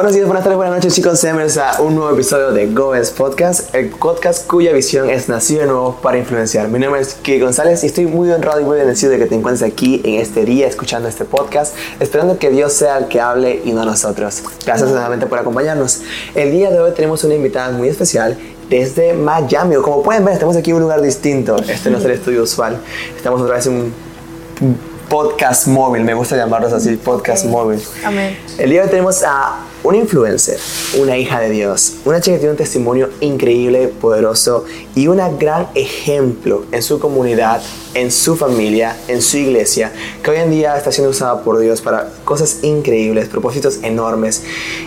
Buenos 0.00 0.14
días, 0.14 0.26
buenas 0.26 0.44
tardes, 0.44 0.56
buenas 0.56 0.76
noches 0.76 0.94
chicos, 0.94 1.20
sean 1.20 1.36
bienvenidos 1.36 1.58
a 1.62 1.82
un 1.82 1.94
nuevo 1.94 2.10
episodio 2.14 2.52
de 2.52 2.68
Goes 2.68 3.10
Podcast, 3.10 3.74
el 3.74 3.90
podcast 3.90 4.46
cuya 4.46 4.72
visión 4.72 5.10
es 5.10 5.28
nacido 5.28 5.60
de 5.60 5.66
nuevo 5.66 5.98
para 6.00 6.16
influenciar. 6.16 6.68
Mi 6.68 6.78
nombre 6.78 7.02
es 7.02 7.16
Kike 7.16 7.38
González 7.40 7.84
y 7.84 7.88
estoy 7.88 8.06
muy 8.06 8.30
honrado 8.30 8.62
y 8.62 8.64
muy 8.64 8.78
bendecido 8.78 9.12
de 9.12 9.18
que 9.18 9.26
te 9.26 9.34
encuentres 9.34 9.70
aquí 9.70 10.00
en 10.02 10.14
este 10.14 10.46
día 10.46 10.66
escuchando 10.66 11.06
este 11.06 11.26
podcast, 11.26 11.76
esperando 12.00 12.38
que 12.38 12.48
Dios 12.48 12.72
sea 12.72 12.96
el 12.96 13.08
que 13.08 13.20
hable 13.20 13.60
y 13.62 13.72
no 13.72 13.84
nosotros. 13.84 14.42
Gracias 14.64 14.88
nuevamente 14.88 15.26
por 15.26 15.38
acompañarnos. 15.38 16.00
El 16.34 16.50
día 16.50 16.70
de 16.70 16.80
hoy 16.80 16.92
tenemos 16.92 17.22
una 17.24 17.34
invitada 17.34 17.70
muy 17.70 17.88
especial 17.88 18.38
desde 18.70 19.12
Miami. 19.12 19.76
Como 19.82 20.02
pueden 20.02 20.24
ver, 20.24 20.32
estamos 20.32 20.56
aquí 20.56 20.70
en 20.70 20.76
un 20.76 20.82
lugar 20.84 21.02
distinto. 21.02 21.56
Este 21.68 21.90
no 21.90 21.98
es 21.98 22.04
el 22.06 22.12
estudio 22.12 22.44
usual. 22.44 22.80
Estamos 23.14 23.42
otra 23.42 23.56
vez 23.56 23.66
en 23.66 23.74
un 23.74 24.90
podcast 25.10 25.66
móvil, 25.66 26.04
me 26.04 26.14
gusta 26.14 26.36
llamarlos 26.36 26.72
así, 26.72 26.96
podcast 26.96 27.44
móvil. 27.44 27.82
Amén. 28.02 28.38
El 28.56 28.70
día 28.70 28.80
de 28.80 28.86
hoy 28.86 28.90
tenemos 28.90 29.22
a 29.24 29.66
una 29.82 29.96
influencer, 29.96 30.58
una 30.98 31.16
hija 31.16 31.40
de 31.40 31.50
Dios, 31.50 31.94
una 32.04 32.20
chica 32.20 32.36
que 32.36 32.40
tiene 32.40 32.52
un 32.52 32.56
testimonio 32.56 33.10
increíble, 33.20 33.88
poderoso 33.88 34.64
y 34.94 35.06
un 35.08 35.20
gran 35.38 35.68
ejemplo 35.74 36.64
en 36.72 36.82
su 36.82 36.98
comunidad, 36.98 37.62
en 37.94 38.10
su 38.10 38.36
familia, 38.36 38.96
en 39.08 39.22
su 39.22 39.38
iglesia, 39.38 39.92
que 40.22 40.30
hoy 40.30 40.38
en 40.38 40.50
día 40.50 40.76
está 40.76 40.92
siendo 40.92 41.10
usada 41.10 41.42
por 41.42 41.58
Dios 41.58 41.80
para 41.80 42.10
cosas 42.24 42.58
increíbles, 42.62 43.28
propósitos 43.28 43.80
enormes 43.82 44.42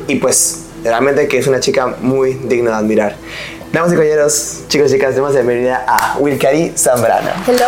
y 0.07 0.15
pues 0.15 0.59
realmente 0.83 1.27
que 1.27 1.37
es 1.39 1.47
una 1.47 1.59
chica 1.59 1.95
muy 2.01 2.33
digna 2.33 2.71
de 2.71 2.77
admirar. 2.77 3.15
Damas 3.71 3.91
y 3.91 3.95
caballeros, 3.95 4.59
chicos 4.67 4.91
y 4.91 4.95
chicas, 4.95 5.15
demos 5.15 5.33
la 5.33 5.41
bienvenida 5.41 5.83
a 5.87 6.17
Wilcari 6.19 6.73
Zambrano. 6.77 7.31
Hello. 7.47 7.65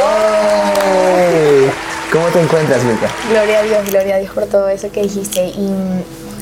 Hey, 1.17 1.71
¿Cómo 2.11 2.27
te 2.27 2.39
encuentras, 2.39 2.83
Wilka? 2.85 3.09
Gloria 3.29 3.59
a 3.59 3.63
Dios, 3.63 3.89
gloria 3.89 4.15
a 4.15 4.19
Dios 4.19 4.31
por 4.31 4.45
todo 4.45 4.69
eso 4.69 4.91
que 4.91 5.01
dijiste. 5.01 5.47
Y 5.47 5.73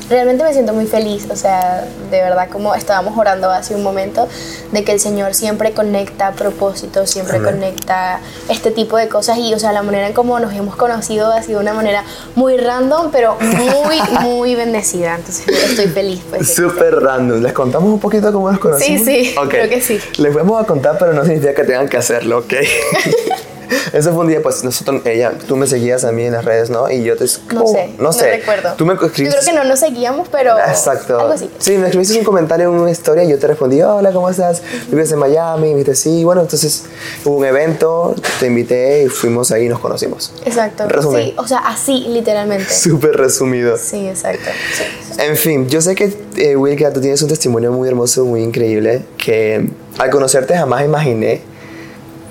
realmente 0.09 0.44
me 0.44 0.54
siento 0.54 0.73
muy 0.73 0.86
feliz, 0.86 1.28
o 1.30 1.36
sea, 1.36 1.86
de 2.12 2.22
verdad 2.22 2.50
como 2.52 2.76
estábamos 2.76 3.18
orando 3.18 3.50
hace 3.50 3.76
un 3.76 3.84
momento, 3.84 4.28
de 4.72 4.84
que 4.84 4.92
el 4.92 5.00
Señor 5.00 5.34
siempre 5.34 5.72
conecta 5.72 6.32
propósitos, 6.32 7.09
siempre 7.09 7.38
Amén. 7.38 7.54
conecta 7.54 8.20
este 8.50 8.72
tipo 8.72 8.98
de 8.98 9.08
cosas 9.08 9.38
y, 9.38 9.54
o 9.54 9.59
sea, 9.59 9.72
la 9.72 9.84
manera 9.84 10.08
en 10.08 10.14
cómo 10.14 10.40
nos 10.40 10.54
hemos 10.54 10.76
conocido 10.76 11.31
ha 11.31 11.42
sido 11.42 11.59
una 11.59 11.74
manera 11.74 12.04
muy 12.36 12.58
random, 12.58 13.09
pero 13.12 13.38
muy, 13.40 14.00
muy 14.22 14.56
bendecida. 14.56 15.16
Entonces 15.16 15.48
estoy 15.48 15.88
feliz, 15.88 16.22
pues. 16.30 16.54
Súper 16.54 16.96
random. 17.00 17.42
¿Les 17.42 17.54
contamos 17.54 17.90
un 17.90 18.00
poquito 18.00 18.31
cómo 18.31 18.50
nos 18.52 18.59
conocimos? 18.59 19.06
Sí, 19.06 19.26
sí, 19.26 19.36
Ok. 19.38 19.50
creo 19.50 19.70
que 19.70 19.81
sí. 19.81 20.00
Les 20.18 20.34
vamos 20.34 20.62
a 20.62 20.66
contar, 20.66 20.98
pero 20.98 21.14
no 21.14 21.24
significa 21.24 21.54
que 21.54 21.64
tengan 21.64 21.88
que 21.88 21.98
hacerlo, 21.98 22.40
¿ok? 22.40 22.54
Eso 23.94 24.11
fue 24.11 24.22
un 24.22 24.28
día, 24.28 24.42
pues 24.42 24.64
nosotros, 24.64 25.02
ella, 25.06 25.33
tú 25.47 25.56
me 25.56 25.67
seguías 25.67 26.03
a 26.03 26.11
mí 26.11 26.23
en 26.23 26.33
las 26.33 26.45
redes, 26.45 26.69
¿no? 26.69 26.89
Y 26.89 27.03
yo 27.03 27.16
te... 27.16 27.25
No 27.53 27.67
sé, 27.67 27.94
no 28.00 28.14
sé. 28.14 28.38
recuerdo. 28.38 28.73
Tú 28.78 28.86
me 28.86 28.95
Yo 28.95 29.06
escribiste... 29.06 29.39
creo 29.39 29.53
que 29.53 29.59
no 29.59 29.64
nos 29.64 29.80
seguíamos, 29.80 30.28
pero 30.30 30.58
Exacto. 30.58 31.19
algo 31.19 31.33
así. 31.33 31.50
Sí, 31.59 31.78
me 31.78 31.86
escribiste 31.88 32.17
un 32.17 32.25
comentario 32.25 32.69
en 32.69 32.75
una 32.75 32.91
historia 32.91 33.23
y 33.23 33.30
yo 33.30 33.39
te 33.39 33.47
respondí, 33.47 33.81
hola, 33.81 34.11
¿cómo 34.11 34.30
estás? 34.30 34.61
¿Vives 34.89 35.11
en 35.11 35.19
Miami? 35.19 35.69
Y 35.69 35.72
me 35.72 35.80
dijiste, 35.80 35.95
sí. 35.95 36.23
Bueno, 36.23 36.41
entonces 36.41 36.86
hubo 37.25 37.38
un 37.38 37.45
evento, 37.45 38.16
te 38.39 38.47
invité 38.47 39.03
y 39.03 39.09
fuimos 39.09 39.52
ahí 39.52 39.66
y 39.66 39.69
nos 39.69 39.80
conocimos. 39.80 40.34
Exacto. 40.45 40.88
Resumen. 40.88 41.23
Sí, 41.23 41.34
o 41.38 41.47
sea, 41.47 41.59
así, 41.59 42.06
literalmente. 42.09 42.66
Súper 42.73 43.16
resumido. 43.17 43.78
Sí, 43.78 44.08
exacto. 44.08 44.50
Sí. 44.75 44.84
En 45.19 45.38
fin, 45.38 45.69
yo 45.69 45.81
sé 45.81 45.95
que, 45.95 46.16
eh, 46.38 46.56
Wilka, 46.56 46.91
tú 46.91 47.02
tienes 47.02 47.22
un 47.22 47.30
testimonio 47.30 47.72
muy 47.72 47.88
hermoso, 47.88 48.25
muy 48.25 48.41
increíble, 48.41 49.03
que 49.17 49.69
al 49.97 50.09
conocerte 50.09 50.56
jamás 50.56 50.84
imaginé 50.84 51.53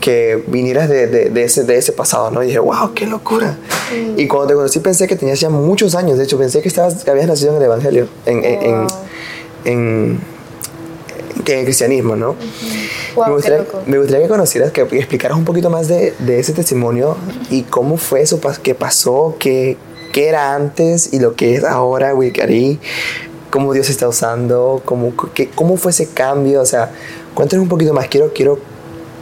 que 0.02 0.42
vinieras 0.48 0.88
de, 0.88 1.06
de- 1.06 1.30
de 1.30 1.44
ese, 1.44 1.62
de 1.62 1.76
ese 1.78 1.92
pasado, 1.92 2.30
¿no? 2.32 2.42
Y 2.42 2.46
dije, 2.48 2.58
wow, 2.58 2.92
qué 2.92 3.06
locura. 3.06 3.56
Y 4.16 4.26
cuando 4.26 4.48
te 4.48 4.54
conocí 4.54 4.80
pensé 4.80 5.06
que 5.06 5.14
tenías 5.16 5.38
ya 5.40 5.48
muchos 5.48 5.94
años, 5.94 6.18
de 6.18 6.24
hecho 6.24 6.36
pensé 6.36 6.60
que, 6.60 6.66
estabas, 6.68 7.04
que 7.04 7.10
habías 7.10 7.28
nacido 7.28 7.52
en 7.52 7.56
el 7.58 7.62
Evangelio, 7.62 8.08
en, 8.26 8.44
en, 8.44 8.62
en, 8.62 8.86
en- 9.64 10.20
en 11.46 11.58
el 11.58 11.64
cristianismo, 11.64 12.16
¿no? 12.16 12.34
Wow, 13.14 13.24
me, 13.24 13.24
qué 13.26 13.32
gustaría, 13.32 13.58
loco. 13.58 13.78
me 13.86 13.98
gustaría 13.98 14.22
que 14.24 14.28
conocieras, 14.28 14.72
que 14.72 14.80
explicaras 14.82 15.36
un 15.38 15.44
poquito 15.44 15.70
más 15.70 15.86
de, 15.88 16.14
de 16.18 16.38
ese 16.40 16.52
testimonio 16.52 17.16
y 17.50 17.62
cómo 17.62 17.96
fue 17.96 18.22
eso, 18.22 18.40
qué 18.62 18.74
pasó, 18.74 19.36
qué, 19.38 19.76
qué 20.12 20.28
era 20.28 20.54
antes 20.54 21.12
y 21.12 21.20
lo 21.20 21.34
que 21.36 21.54
es 21.54 21.64
ahora, 21.64 22.14
Wilcari, 22.14 22.80
cómo 23.50 23.72
Dios 23.72 23.88
está 23.90 24.08
usando, 24.08 24.82
cómo, 24.84 25.12
qué- 25.34 25.48
cómo 25.54 25.76
fue 25.76 25.90
ese 25.92 26.08
cambio, 26.08 26.60
o 26.60 26.66
sea, 26.66 26.90
cuéntanos 27.34 27.62
un 27.62 27.68
poquito 27.68 27.92
más, 27.92 28.08
quiero, 28.08 28.32
quiero 28.32 28.58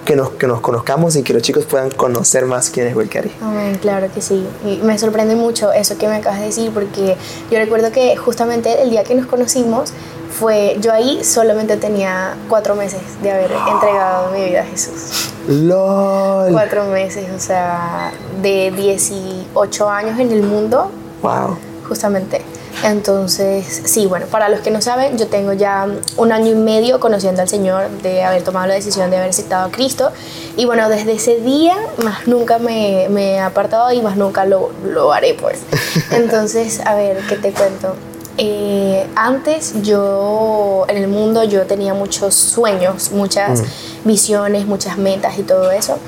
que 0.05 0.17
nos, 0.17 0.31
que 0.31 0.47
nos 0.47 0.61
conozcamos 0.61 1.15
y 1.17 1.23
que 1.23 1.33
los 1.33 1.43
chicos 1.43 1.65
puedan 1.67 1.91
conocer 1.91 2.47
más 2.47 2.71
quién 2.71 2.87
es 2.89 2.97
Wilcari. 2.97 3.33
Amén, 3.43 3.79
claro 3.81 4.09
que 4.13 4.21
sí. 4.21 4.47
Y 4.65 4.79
me 4.79 4.99
sorprende 4.99 5.35
mucho 5.37 5.73
eso 5.73 5.97
que 5.99 6.09
me 6.09 6.17
acabas 6.17 6.41
de 6.41 6.47
decir 6.47 6.71
porque 6.73 7.17
yo 7.51 7.59
recuerdo 7.59 7.93
que 7.93 8.17
justamente 8.17 8.83
el 8.83 8.91
día 8.91 9.05
que 9.05 9.15
nos 9.15 9.27
conocimos 9.27 9.93
fue, 10.39 10.77
yo 10.81 10.93
ahí 10.93 11.23
solamente 11.25 11.77
tenía 11.77 12.35
cuatro 12.49 12.75
meses 12.75 13.01
de 13.23 13.31
haber 13.31 13.51
entregado 13.73 14.31
mi 14.31 14.45
vida 14.45 14.61
a 14.63 14.65
Jesús. 14.65 15.31
LOL. 15.49 16.53
Cuatro 16.53 16.85
meses, 16.87 17.27
o 17.37 17.41
sea, 17.41 18.13
de 18.41 18.71
18 18.77 19.89
años 19.91 20.19
en 20.19 20.31
el 20.33 20.43
mundo, 20.43 20.91
Wow. 21.23 21.57
justamente. 21.89 22.43
Entonces, 22.85 23.83
sí, 23.85 24.07
bueno, 24.07 24.27
para 24.27 24.49
los 24.49 24.61
que 24.61 24.71
no 24.71 24.81
saben, 24.81 25.19
yo 25.19 25.27
tengo 25.27 25.53
ya 25.53 25.87
un 26.17 26.33
año 26.33 26.53
y 26.53 26.55
medio 26.55 26.99
conociendo 27.01 27.43
al 27.43 27.49
Señor, 27.49 27.91
de 28.03 28.23
haber 28.23 28.43
tomado 28.43 28.67
la 28.67 28.75
decisión 28.75 29.11
de 29.11 29.19
haber 29.19 29.31
aceptado 29.31 29.67
a 29.67 29.71
Cristo. 29.71 30.11
Y 30.57 30.65
bueno, 30.65 30.89
desde 30.89 31.13
ese 31.13 31.37
día, 31.37 31.77
más 32.03 32.27
nunca 32.27 32.59
me, 32.59 33.09
me 33.11 33.35
he 33.35 33.41
apartado 33.41 33.93
y 33.93 34.01
más 34.01 34.17
nunca 34.17 34.45
lo, 34.45 34.71
lo 34.85 35.13
haré, 35.13 35.35
pues. 35.35 35.61
Entonces, 36.11 36.81
a 36.85 36.95
ver, 36.95 37.19
¿qué 37.29 37.37
te 37.37 37.53
cuento? 37.53 37.95
Eh, 38.43 39.07
antes 39.17 39.83
yo, 39.83 40.87
en 40.89 40.97
el 40.97 41.09
mundo, 41.09 41.45
yo 41.45 41.67
tenía 41.67 41.93
muchos 41.93 42.35
sueños, 42.35 43.11
muchas 43.13 43.63
visiones, 44.05 44.67
muchas 44.67 44.97
metas 44.97 45.39
y 45.39 45.43
todo 45.43 45.71
eso. 45.71 45.99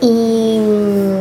Y 0.00 0.58
mm, 0.58 1.15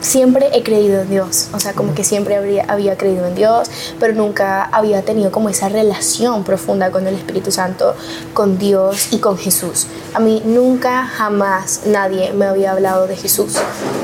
siempre 0.00 0.50
he 0.52 0.62
creído 0.62 1.02
en 1.02 1.10
Dios, 1.10 1.48
o 1.52 1.60
sea, 1.60 1.72
como 1.72 1.94
que 1.94 2.04
siempre 2.04 2.36
habría, 2.36 2.64
había 2.68 2.96
creído 2.96 3.26
en 3.26 3.34
Dios, 3.34 3.70
pero 3.98 4.14
nunca 4.14 4.64
había 4.64 5.02
tenido 5.02 5.30
como 5.30 5.48
esa 5.48 5.68
relación 5.68 6.44
profunda 6.44 6.90
con 6.90 7.06
el 7.06 7.14
Espíritu 7.14 7.50
Santo, 7.50 7.94
con 8.34 8.58
Dios 8.58 9.12
y 9.12 9.18
con 9.18 9.38
Jesús. 9.38 9.86
A 10.14 10.20
mí 10.20 10.42
nunca, 10.44 11.04
jamás 11.06 11.82
nadie 11.86 12.32
me 12.32 12.46
había 12.46 12.72
hablado 12.72 13.06
de 13.06 13.16
Jesús, 13.16 13.54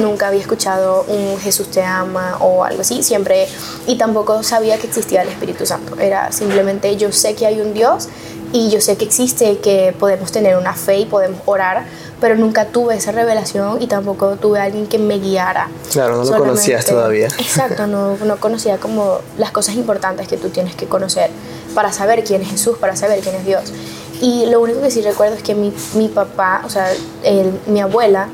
nunca 0.00 0.28
había 0.28 0.41
escuchado 0.41 1.04
un 1.09 1.38
Jesús 1.38 1.69
te 1.69 1.82
ama 1.82 2.38
o 2.41 2.65
algo 2.65 2.82
así, 2.82 3.03
siempre, 3.03 3.47
y 3.87 3.97
tampoco 3.97 4.42
sabía 4.42 4.78
que 4.78 4.87
existía 4.87 5.22
el 5.22 5.28
Espíritu 5.28 5.66
Santo, 5.66 5.98
era 5.98 6.32
simplemente 6.32 6.97
yo 6.97 7.12
sé 7.12 7.34
que 7.34 7.47
hay 7.47 7.60
un 7.60 7.75
Dios 7.75 8.09
y 8.53 8.69
yo 8.71 8.81
sé 8.81 8.97
que 8.97 9.04
existe, 9.04 9.59
que 9.59 9.94
podemos 9.98 10.31
tener 10.31 10.56
una 10.56 10.75
fe 10.75 11.00
y 11.00 11.06
podemos 11.06 11.41
orar, 11.47 11.84
pero 12.22 12.37
nunca 12.37 12.65
tuve 12.66 12.94
esa 12.94 13.12
revelación 13.12 13.83
y 13.83 13.87
tampoco 13.88 14.37
tuve 14.37 14.60
a 14.60 14.62
alguien 14.62 14.87
que 14.87 14.99
me 14.99 15.19
guiara. 15.19 15.69
Claro, 15.91 16.16
no 16.16 16.25
lo 16.25 16.38
conocías 16.38 16.87
todavía. 16.87 17.27
Exacto, 17.38 17.87
no, 17.87 18.16
no 18.25 18.37
conocía 18.38 18.78
como 18.78 19.19
las 19.37 19.50
cosas 19.50 19.75
importantes 19.75 20.28
que 20.28 20.37
tú 20.38 20.49
tienes 20.49 20.75
que 20.77 20.87
conocer 20.87 21.28
para 21.75 21.93
saber 21.93 22.22
quién 22.25 22.41
es 22.43 22.49
Jesús, 22.50 22.78
para 22.78 22.97
saber 22.97 23.19
quién 23.21 23.34
es 23.34 23.44
Dios. 23.44 23.72
Y 24.21 24.47
lo 24.47 24.60
único 24.60 24.81
que 24.81 24.91
sí 24.93 25.03
recuerdo 25.03 25.34
es 25.34 25.43
que 25.43 25.55
mi, 25.56 25.72
mi 25.94 26.09
papá, 26.09 26.62
o 26.65 26.71
sea, 26.71 26.93
él- 27.25 27.59
mi 27.66 27.81
abuela, 27.81 28.28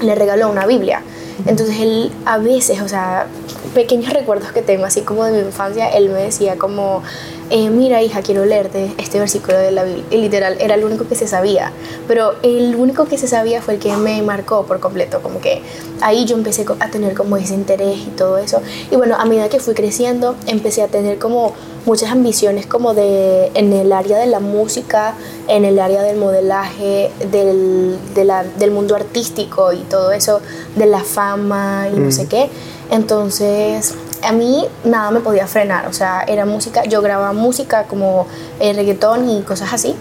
le 0.00 0.14
regaló 0.14 0.48
una 0.48 0.64
Biblia. 0.66 1.02
Entonces 1.46 1.76
él 1.80 2.10
a 2.24 2.38
veces, 2.38 2.80
o 2.80 2.88
sea, 2.88 3.26
pequeños 3.74 4.12
recuerdos 4.12 4.52
que 4.52 4.62
tengo, 4.62 4.86
así 4.86 5.02
como 5.02 5.24
de 5.24 5.32
mi 5.32 5.38
infancia, 5.40 5.88
él 5.90 6.08
me 6.08 6.22
decía 6.22 6.56
como, 6.56 7.02
eh, 7.50 7.70
mira 7.70 8.02
hija, 8.02 8.22
quiero 8.22 8.44
leerte 8.44 8.92
este 8.98 9.18
versículo 9.18 9.58
de 9.58 9.70
la 9.70 9.84
Biblia. 9.84 10.04
Y 10.10 10.16
literal, 10.18 10.56
era 10.60 10.74
el 10.74 10.84
único 10.84 11.06
que 11.08 11.14
se 11.14 11.26
sabía. 11.26 11.72
Pero 12.06 12.34
el 12.42 12.74
único 12.76 13.06
que 13.06 13.18
se 13.18 13.26
sabía 13.28 13.62
fue 13.62 13.74
el 13.74 13.80
que 13.80 13.94
me 13.96 14.20
marcó 14.22 14.64
por 14.64 14.80
completo, 14.80 15.20
como 15.22 15.40
que 15.40 15.62
ahí 16.00 16.24
yo 16.24 16.36
empecé 16.36 16.64
a 16.80 16.90
tener 16.90 17.14
como 17.14 17.36
ese 17.36 17.54
interés 17.54 17.98
y 17.98 18.10
todo 18.10 18.38
eso. 18.38 18.60
Y 18.90 18.96
bueno, 18.96 19.16
a 19.18 19.24
medida 19.24 19.48
que 19.48 19.60
fui 19.60 19.74
creciendo, 19.74 20.34
empecé 20.46 20.82
a 20.82 20.88
tener 20.88 21.18
como 21.18 21.52
muchas 21.86 22.10
ambiciones 22.10 22.66
como 22.66 22.92
de 22.92 23.50
en 23.54 23.72
el 23.72 23.92
área 23.92 24.18
de 24.18 24.26
la 24.26 24.40
música, 24.40 25.14
en 25.46 25.64
el 25.64 25.78
área 25.78 26.02
del 26.02 26.16
modelaje, 26.18 27.10
del, 27.30 27.96
de 28.14 28.24
la- 28.24 28.44
del 28.44 28.72
mundo 28.72 28.94
artístico 28.94 29.72
y 29.72 29.78
todo 29.78 30.12
eso, 30.12 30.40
de 30.76 30.84
la 30.86 31.00
fama 31.02 31.88
y 31.90 31.98
no 31.98 32.12
sé 32.12 32.26
qué. 32.26 32.50
Entonces, 32.90 33.94
a 34.22 34.32
mí 34.32 34.66
nada 34.84 35.10
me 35.10 35.20
podía 35.20 35.46
frenar, 35.46 35.86
o 35.86 35.92
sea, 35.92 36.24
era 36.26 36.44
música, 36.44 36.84
yo 36.84 37.02
grababa 37.02 37.32
música 37.32 37.84
como 37.84 38.26
eh, 38.60 38.72
reggaetón 38.72 39.28
y 39.28 39.42
cosas 39.42 39.72
así. 39.72 39.96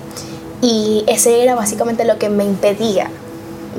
Y 0.61 1.03
ese 1.07 1.43
era 1.43 1.53
básicamente 1.55 2.03
lo 2.05 2.17
que 2.17 2.29
me 2.29 2.43
impedía 2.43 3.09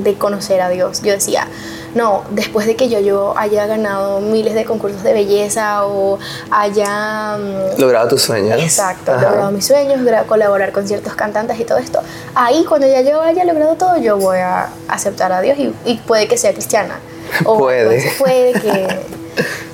de 0.03 0.15
conocer 0.15 0.61
a 0.61 0.69
Dios. 0.69 1.03
Yo 1.03 1.13
decía, 1.13 1.49
no, 1.97 2.23
después 2.31 2.67
de 2.69 2.77
que 2.77 2.89
yo, 2.89 3.01
yo 3.01 3.35
haya 3.37 3.67
ganado 3.67 4.21
miles 4.21 4.55
de 4.55 4.65
concursos 4.65 5.03
de 5.03 5.13
belleza 5.13 5.85
o 5.87 6.21
haya... 6.53 7.37
mm, 7.37 7.81
Logrado 7.81 8.07
tus 8.09 8.23
sueños. 8.23 8.61
Exacto, 8.63 9.11
Ajá. 9.13 9.23
logrado 9.23 9.51
mis 9.51 9.67
sueños, 9.67 9.99
colaborar 10.29 10.71
con 10.71 10.87
ciertos 10.87 11.15
cantantes 11.17 11.59
y 11.59 11.65
todo 11.65 11.79
esto. 11.79 12.01
Ahí, 12.37 12.65
cuando 12.65 12.87
ya 12.87 13.01
yo 13.01 13.21
haya 13.23 13.45
logrado 13.45 13.75
todo, 13.75 13.97
yo 13.97 14.17
voy 14.17 14.39
a 14.39 14.69
aceptar 14.87 15.33
a 15.33 15.41
Dios 15.41 15.59
y, 15.59 15.75
y 15.85 15.97
puede 15.97 16.29
que 16.29 16.37
sea 16.37 16.53
cristiana. 16.53 17.01
O 17.45 17.59
Puede. 17.59 17.87
pues, 17.87 18.15
puede 18.19 18.53
que. 18.53 18.87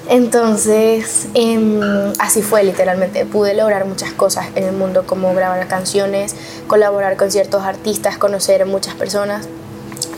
Entonces, 0.08 1.28
em, 1.32 1.80
así 2.18 2.42
fue 2.42 2.62
literalmente. 2.62 3.24
Pude 3.24 3.54
lograr 3.54 3.86
muchas 3.86 4.12
cosas 4.12 4.46
en 4.54 4.64
el 4.64 4.72
mundo, 4.72 5.04
como 5.06 5.32
grabar 5.34 5.66
canciones, 5.66 6.34
colaborar 6.66 7.16
con 7.16 7.30
ciertos 7.30 7.62
artistas, 7.62 8.18
conocer 8.18 8.66
muchas 8.66 8.94
personas, 8.94 9.48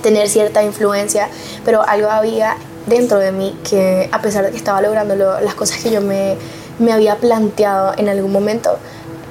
tener 0.02 0.28
cierta 0.28 0.62
influencia, 0.64 1.28
pero 1.64 1.82
algo 1.82 2.08
había 2.08 2.56
dentro 2.86 3.18
de 3.18 3.32
mí 3.32 3.56
que 3.68 4.08
a 4.12 4.20
pesar 4.20 4.44
de 4.44 4.50
que 4.50 4.56
estaba 4.56 4.80
logrando 4.80 5.14
las 5.16 5.54
cosas 5.54 5.78
que 5.82 5.90
yo 5.90 6.00
me, 6.00 6.36
me, 6.78 6.92
había 6.92 7.16
planteado 7.16 7.94
en 7.96 8.08
algún 8.08 8.32
momento, 8.32 8.78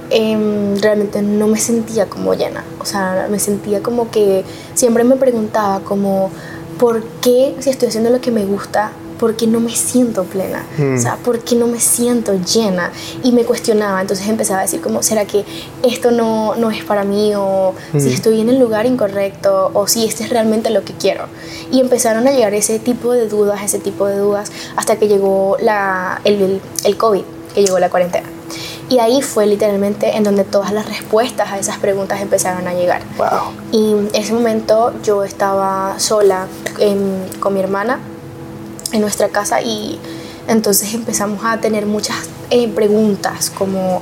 em, 0.10 0.78
realmente 0.78 1.22
no 1.22 1.48
me 1.48 1.60
sentía 1.60 2.06
como 2.06 2.34
llena. 2.34 2.64
O 2.80 2.86
sea, 2.86 3.28
me 3.30 3.40
sentía 3.40 3.84
como 3.84 4.10
que 4.10 4.46
siempre 4.74 5.04
me 5.04 5.16
preguntaba 5.18 5.82
como, 5.82 6.32
¿por 6.80 7.04
qué 7.22 7.56
si 7.60 7.70
estoy 7.70 7.90
haciendo 7.90 8.10
lo 8.10 8.22
que 8.22 8.32
me 8.32 8.46
gusta? 8.46 8.92
Porque 9.20 9.48
no 9.48 9.60
me 9.60 9.76
siento 9.76 10.24
plena, 10.24 10.66
o 10.96 10.98
sea, 10.98 11.18
porque 11.24 11.56
no 11.56 11.68
me 11.68 11.80
siento 11.80 12.34
llena. 12.34 12.92
Y 13.24 13.32
me 13.32 13.44
cuestionaba, 13.44 14.02
entonces 14.02 14.28
empezaba 14.28 14.60
a 14.60 14.64
decir 14.64 14.82
como, 14.82 15.04
¿será 15.04 15.26
que 15.26 15.46
esto 15.84 16.12
no, 16.12 16.56
no 16.56 16.72
es 16.72 16.84
para 16.84 17.04
mí? 17.04 17.34
O 17.36 17.74
si 17.98 18.14
estoy 18.14 18.42
en 18.42 18.50
el 18.50 18.60
lugar 18.60 18.86
incorrecto, 18.86 19.72
o 19.74 19.88
si 19.88 20.06
este 20.06 20.24
es 20.24 20.30
realmente 20.30 20.70
lo 20.70 20.84
que 20.84 20.94
quiero. 20.94 21.26
Y 21.72 21.80
empezaron 21.80 22.28
a 22.28 22.32
llegar 22.32 22.54
ese 22.54 22.80
tipo 22.80 23.14
de 23.14 23.28
dudas, 23.28 23.62
ese 23.64 23.80
tipo 23.80 24.08
de 24.08 24.18
dudas, 24.18 24.52
hasta 24.76 24.98
que 24.98 25.08
llegó 25.08 25.58
la, 25.62 26.22
el, 26.24 26.62
el 26.84 26.98
COVID, 26.98 27.24
que 27.54 27.64
llegó 27.64 27.80
la 27.80 27.90
cuarentena. 27.90 28.28
Y 28.88 29.00
ahí 29.00 29.22
fue 29.24 29.48
literalmente 29.48 30.16
en 30.16 30.24
donde 30.24 30.44
todas 30.44 30.72
las 30.72 30.88
respuestas 30.88 31.52
a 31.52 31.58
esas 31.58 31.80
preguntas 31.80 32.22
empezaron 32.22 32.68
a 32.68 32.74
llegar. 32.74 33.02
Wow. 33.18 33.54
Y 33.72 33.92
en 33.92 34.10
ese 34.14 34.34
momento 34.34 34.94
yo 35.04 35.24
estaba 35.24 35.96
sola 35.98 36.48
con 37.40 37.54
mi 37.54 37.60
hermana 37.60 38.00
en 38.96 39.02
nuestra 39.02 39.30
casa 39.30 39.62
y 39.62 40.00
entonces 40.48 40.94
empezamos 40.94 41.44
a 41.44 41.60
tener 41.60 41.86
muchas 41.86 42.18
eh, 42.50 42.68
preguntas, 42.68 43.50
como 43.50 44.02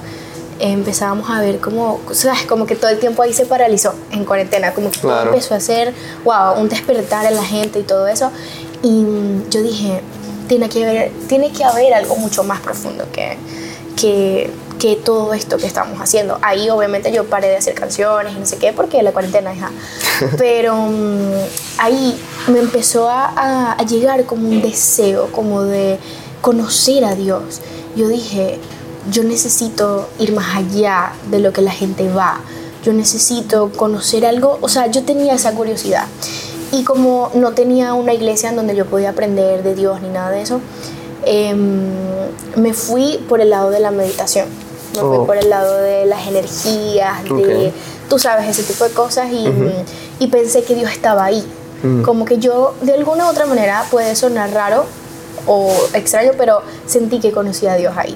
empezábamos 0.60 1.30
a 1.30 1.42
ver 1.42 1.60
como, 1.60 1.96
o 1.96 2.02
como 2.48 2.66
que 2.66 2.76
todo 2.76 2.92
el 2.92 3.00
tiempo 3.00 3.22
ahí 3.22 3.34
se 3.34 3.46
paralizó 3.46 3.94
en 4.12 4.24
cuarentena, 4.24 4.74
como 4.74 4.92
que 4.92 5.00
todo 5.00 5.24
empezó 5.24 5.56
a 5.56 5.60
ser, 5.60 5.94
wow, 6.24 6.60
un 6.60 6.70
despertar 6.70 7.26
en 7.26 7.36
la 7.36 7.44
gente 7.44 7.80
y 7.80 7.84
todo 7.84 8.08
eso. 8.08 8.32
Y 8.82 9.04
yo 9.50 9.62
dije, 9.62 10.02
tiene 10.48 10.70
que 10.70 10.84
haber, 10.84 11.12
tiene 11.28 11.52
que 11.52 11.64
haber 11.64 11.94
algo 11.94 12.16
mucho 12.16 12.44
más 12.44 12.62
profundo 12.62 13.06
que, 13.12 13.38
que, 13.96 14.50
que 14.84 14.98
todo 14.98 15.34
esto 15.34 15.56
que 15.56 15.66
estamos 15.66 16.02
haciendo. 16.02 16.40
Ahí 16.42 16.70
obviamente 16.70 17.10
yo 17.14 17.24
paré 17.24 17.48
de 17.48 17.56
hacer 17.56 17.74
canciones 17.74 18.36
y 18.36 18.38
no 18.38 18.46
sé 18.46 18.58
qué, 18.58 18.74
porque 18.74 19.02
la 19.02 19.14
cuarentena, 19.14 19.56
hija. 19.56 19.72
Pero 20.38 20.76
mm, 20.76 21.32
ahí 21.78 22.20
me 22.50 22.60
empezó 22.60 23.10
a, 23.10 23.72
a, 23.72 23.86
llegar 23.86 24.26
como 24.26 24.50
un 24.50 24.62
deseo, 24.62 25.32
como 25.32 25.64
de 25.64 26.00
conocer 26.42 27.06
a 27.06 27.16
Dios. 27.16 27.62
Yo 27.96 28.10
dije, 28.10 28.60
yo 29.10 29.24
necesito 29.24 30.10
ir 30.20 30.34
más 30.34 30.54
allá 30.58 31.14
de 31.32 31.40
lo 31.40 31.54
que 31.54 31.62
la 31.62 31.72
gente 31.72 32.12
va. 32.12 32.42
Yo 32.84 32.92
necesito 32.92 33.72
conocer 33.78 34.26
algo. 34.26 34.58
O 34.60 34.68
sea, 34.68 34.88
yo 34.88 35.04
tenía 35.04 35.34
esa 35.36 35.54
curiosidad. 35.54 36.08
Y 36.74 36.84
como 36.84 37.32
no 37.36 37.54
tenía 37.54 37.94
una 37.94 38.14
iglesia 38.14 38.50
en 38.50 38.58
donde 38.58 38.76
yo 38.76 38.86
podía 38.86 39.12
aprender 39.12 39.64
de 39.64 39.76
Dios 39.76 40.02
ni 40.02 40.10
nada 40.10 40.30
de 40.32 40.42
eso, 40.42 40.60
em, 41.26 41.88
me 42.58 42.74
fui 42.74 43.24
por 43.30 43.40
el 43.40 43.52
lado 43.52 43.70
de 43.70 43.80
la 43.80 43.92
meditación 43.92 44.63
me 44.94 45.00
fui 45.00 45.18
oh. 45.18 45.26
por 45.26 45.38
el 45.38 45.50
lado 45.50 45.78
de 45.78 46.06
las 46.06 46.28
energías, 46.28 47.24
de, 47.24 47.72
tú 48.10 48.20
sabes, 48.20 48.48
ese 48.48 48.64
tipo 48.64 48.84
de 48.84 48.92
cosas 48.92 49.32
y, 49.32 49.48
y 50.20 50.28
pensé 50.28 50.64
que 50.64 50.76
Dios 50.76 50.92
estaba 50.92 51.26
ahí. 51.26 51.44
Mm. 51.84 52.04
Como 52.04 52.26
que 52.26 52.38
yo, 52.38 52.76
de 52.82 52.94
alguna 52.94 53.26
u 53.26 53.30
otra 53.30 53.46
manera, 53.46 53.86
puede 53.92 54.16
sonar 54.16 54.52
raro 54.52 54.86
o 55.46 55.72
extraño, 55.94 56.32
pero 56.38 56.62
sentí 56.86 57.20
que 57.20 57.32
conocía 57.32 57.74
a 57.74 57.76
Dios 57.76 57.94
ahí. 57.98 58.16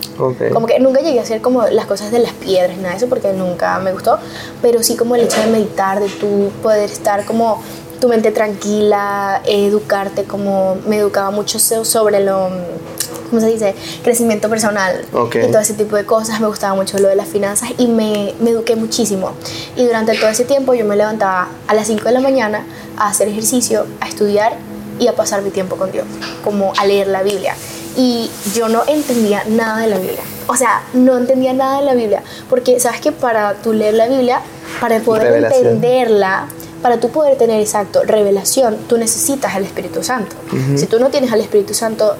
Como 0.53 0.65
que 0.67 0.79
nunca 0.79 1.01
llegué 1.01 1.19
a 1.19 1.23
hacer 1.23 1.41
como 1.41 1.63
las 1.67 1.85
cosas 1.85 2.11
de 2.11 2.19
las 2.19 2.31
piedras, 2.33 2.77
nada 2.77 2.91
de 2.91 2.97
eso, 2.97 3.09
porque 3.09 3.33
nunca 3.33 3.77
me 3.79 3.91
gustó, 3.91 4.17
pero 4.61 4.81
sí 4.83 4.95
como 4.95 5.15
el 5.15 5.23
hecho 5.23 5.39
de 5.41 5.47
meditar, 5.47 5.99
de 5.99 6.09
tú 6.09 6.49
poder 6.61 6.89
estar 6.89 7.25
como 7.25 7.61
tu 7.99 8.07
mente 8.07 8.31
tranquila, 8.31 9.41
educarte, 9.45 10.23
como 10.23 10.77
me 10.87 10.97
educaba 10.97 11.31
mucho 11.31 11.59
sobre 11.59 12.23
lo 12.23 12.49
¿cómo 13.29 13.41
se 13.41 13.47
dice? 13.47 13.75
Crecimiento 14.03 14.49
personal 14.49 15.05
y 15.11 15.47
todo 15.51 15.59
ese 15.59 15.73
tipo 15.73 15.95
de 15.95 16.05
cosas. 16.05 16.39
Me 16.39 16.47
gustaba 16.47 16.75
mucho 16.75 16.97
lo 16.97 17.07
de 17.07 17.15
las 17.15 17.27
finanzas 17.27 17.69
y 17.77 17.87
me, 17.87 18.33
me 18.39 18.51
eduqué 18.51 18.75
muchísimo. 18.75 19.31
Y 19.75 19.85
durante 19.85 20.17
todo 20.17 20.29
ese 20.29 20.45
tiempo 20.45 20.73
yo 20.73 20.85
me 20.85 20.95
levantaba 20.95 21.49
a 21.67 21.73
las 21.73 21.87
5 21.87 22.03
de 22.03 22.11
la 22.11 22.19
mañana 22.21 22.65
a 22.97 23.09
hacer 23.09 23.27
ejercicio, 23.27 23.85
a 24.01 24.07
estudiar 24.07 24.57
y 24.99 25.07
a 25.07 25.15
pasar 25.15 25.41
mi 25.41 25.49
tiempo 25.49 25.75
con 25.75 25.91
Dios, 25.91 26.05
como 26.43 26.73
a 26.77 26.85
leer 26.85 27.07
la 27.07 27.23
Biblia. 27.23 27.55
Y 27.95 28.29
yo 28.53 28.69
no 28.69 28.83
entendía 28.87 29.43
nada 29.47 29.81
de 29.81 29.87
la 29.87 29.97
Biblia. 29.97 30.21
O 30.47 30.55
sea, 30.55 30.83
no 30.93 31.17
entendía 31.17 31.53
nada 31.53 31.79
de 31.79 31.85
la 31.85 31.93
Biblia. 31.93 32.21
Porque 32.49 32.79
sabes 32.79 33.01
que 33.01 33.11
para 33.11 33.55
tú 33.55 33.73
leer 33.73 33.95
la 33.95 34.07
Biblia, 34.07 34.41
para 34.79 34.99
poder 34.99 35.43
entenderla, 35.43 36.47
para 36.81 36.99
tú 36.99 37.09
poder 37.09 37.37
tener 37.37 37.59
exacto 37.59 38.03
revelación, 38.03 38.77
tú 38.87 38.97
necesitas 38.97 39.55
al 39.55 39.63
Espíritu 39.63 40.03
Santo. 40.03 40.35
Si 40.75 40.85
tú 40.85 40.99
no 40.99 41.09
tienes 41.09 41.31
al 41.31 41.41
Espíritu 41.41 41.73
Santo, 41.73 42.15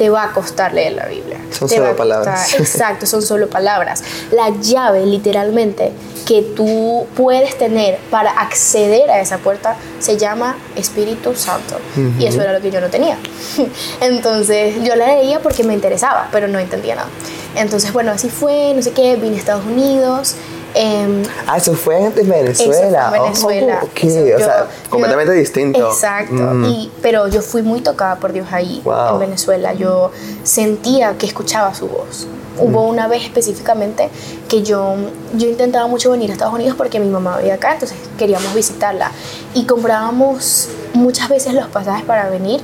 te 0.00 0.08
va 0.08 0.24
a 0.24 0.32
costar 0.32 0.72
leer 0.72 0.94
la 0.94 1.04
Biblia. 1.04 1.36
Son 1.50 1.68
solo 1.68 1.94
palabras. 1.94 2.54
exacto, 2.58 3.04
son 3.04 3.20
solo 3.20 3.50
palabras. 3.50 4.02
La 4.30 4.48
llave, 4.48 5.04
literalmente, 5.04 5.92
que 6.26 6.40
tú 6.40 7.06
puedes 7.14 7.58
tener 7.58 7.98
para 8.10 8.30
acceder 8.30 9.10
a 9.10 9.20
esa 9.20 9.36
puerta 9.36 9.76
se 9.98 10.16
llama 10.16 10.56
Espíritu 10.74 11.34
Santo. 11.34 11.78
Y 12.18 12.24
eso 12.24 12.40
era 12.40 12.54
lo 12.54 12.62
que 12.62 12.70
yo 12.70 12.80
no 12.80 12.88
tenía. 12.88 13.18
Entonces 14.00 14.76
yo 14.82 14.96
la 14.96 15.06
leía 15.06 15.40
porque 15.40 15.64
me 15.64 15.74
interesaba, 15.74 16.30
pero 16.32 16.48
no 16.48 16.58
entendía 16.58 16.94
nada. 16.94 17.08
Entonces, 17.54 17.92
bueno, 17.92 18.12
así 18.12 18.30
fue, 18.30 18.72
no 18.74 18.80
sé 18.80 18.92
qué, 18.92 19.16
vine 19.16 19.36
a 19.36 19.38
Estados 19.38 19.66
Unidos 19.66 20.34
Em, 20.74 21.22
ah, 21.46 21.56
eso 21.56 21.74
fue 21.74 21.96
en 21.98 22.14
Venezuela. 22.14 23.10
Venezuela. 23.10 23.80
Oh, 23.82 23.86
o 23.86 24.38
sea, 24.38 24.66
completamente 24.88 25.32
distinto. 25.32 25.90
Exacto. 25.90 26.34
Mm. 26.34 26.64
Y, 26.64 26.92
pero 27.02 27.28
yo 27.28 27.42
fui 27.42 27.62
muy 27.62 27.80
tocada 27.80 28.16
por 28.16 28.32
Dios 28.32 28.46
ahí, 28.52 28.82
en 28.84 29.18
Venezuela. 29.18 29.74
Yo 29.74 30.10
sentía 30.42 31.16
que 31.18 31.26
escuchaba 31.26 31.74
su 31.74 31.88
voz. 31.88 32.26
Hubo 32.58 32.84
mm. 32.84 32.88
una 32.88 33.08
vez 33.08 33.24
específicamente 33.24 34.10
que 34.48 34.62
yo, 34.62 34.94
yo 35.34 35.48
intentaba 35.48 35.86
mucho 35.86 36.10
venir 36.10 36.30
a 36.30 36.34
Estados 36.34 36.54
Unidos 36.54 36.74
porque 36.76 37.00
mi 37.00 37.08
mamá 37.08 37.38
vivía 37.38 37.54
acá, 37.54 37.74
entonces 37.74 37.96
queríamos 38.18 38.54
visitarla. 38.54 39.10
Y 39.54 39.64
comprábamos 39.64 40.68
muchas 40.92 41.28
veces 41.28 41.54
los 41.54 41.68
pasajes 41.68 42.04
para 42.04 42.28
venir 42.28 42.60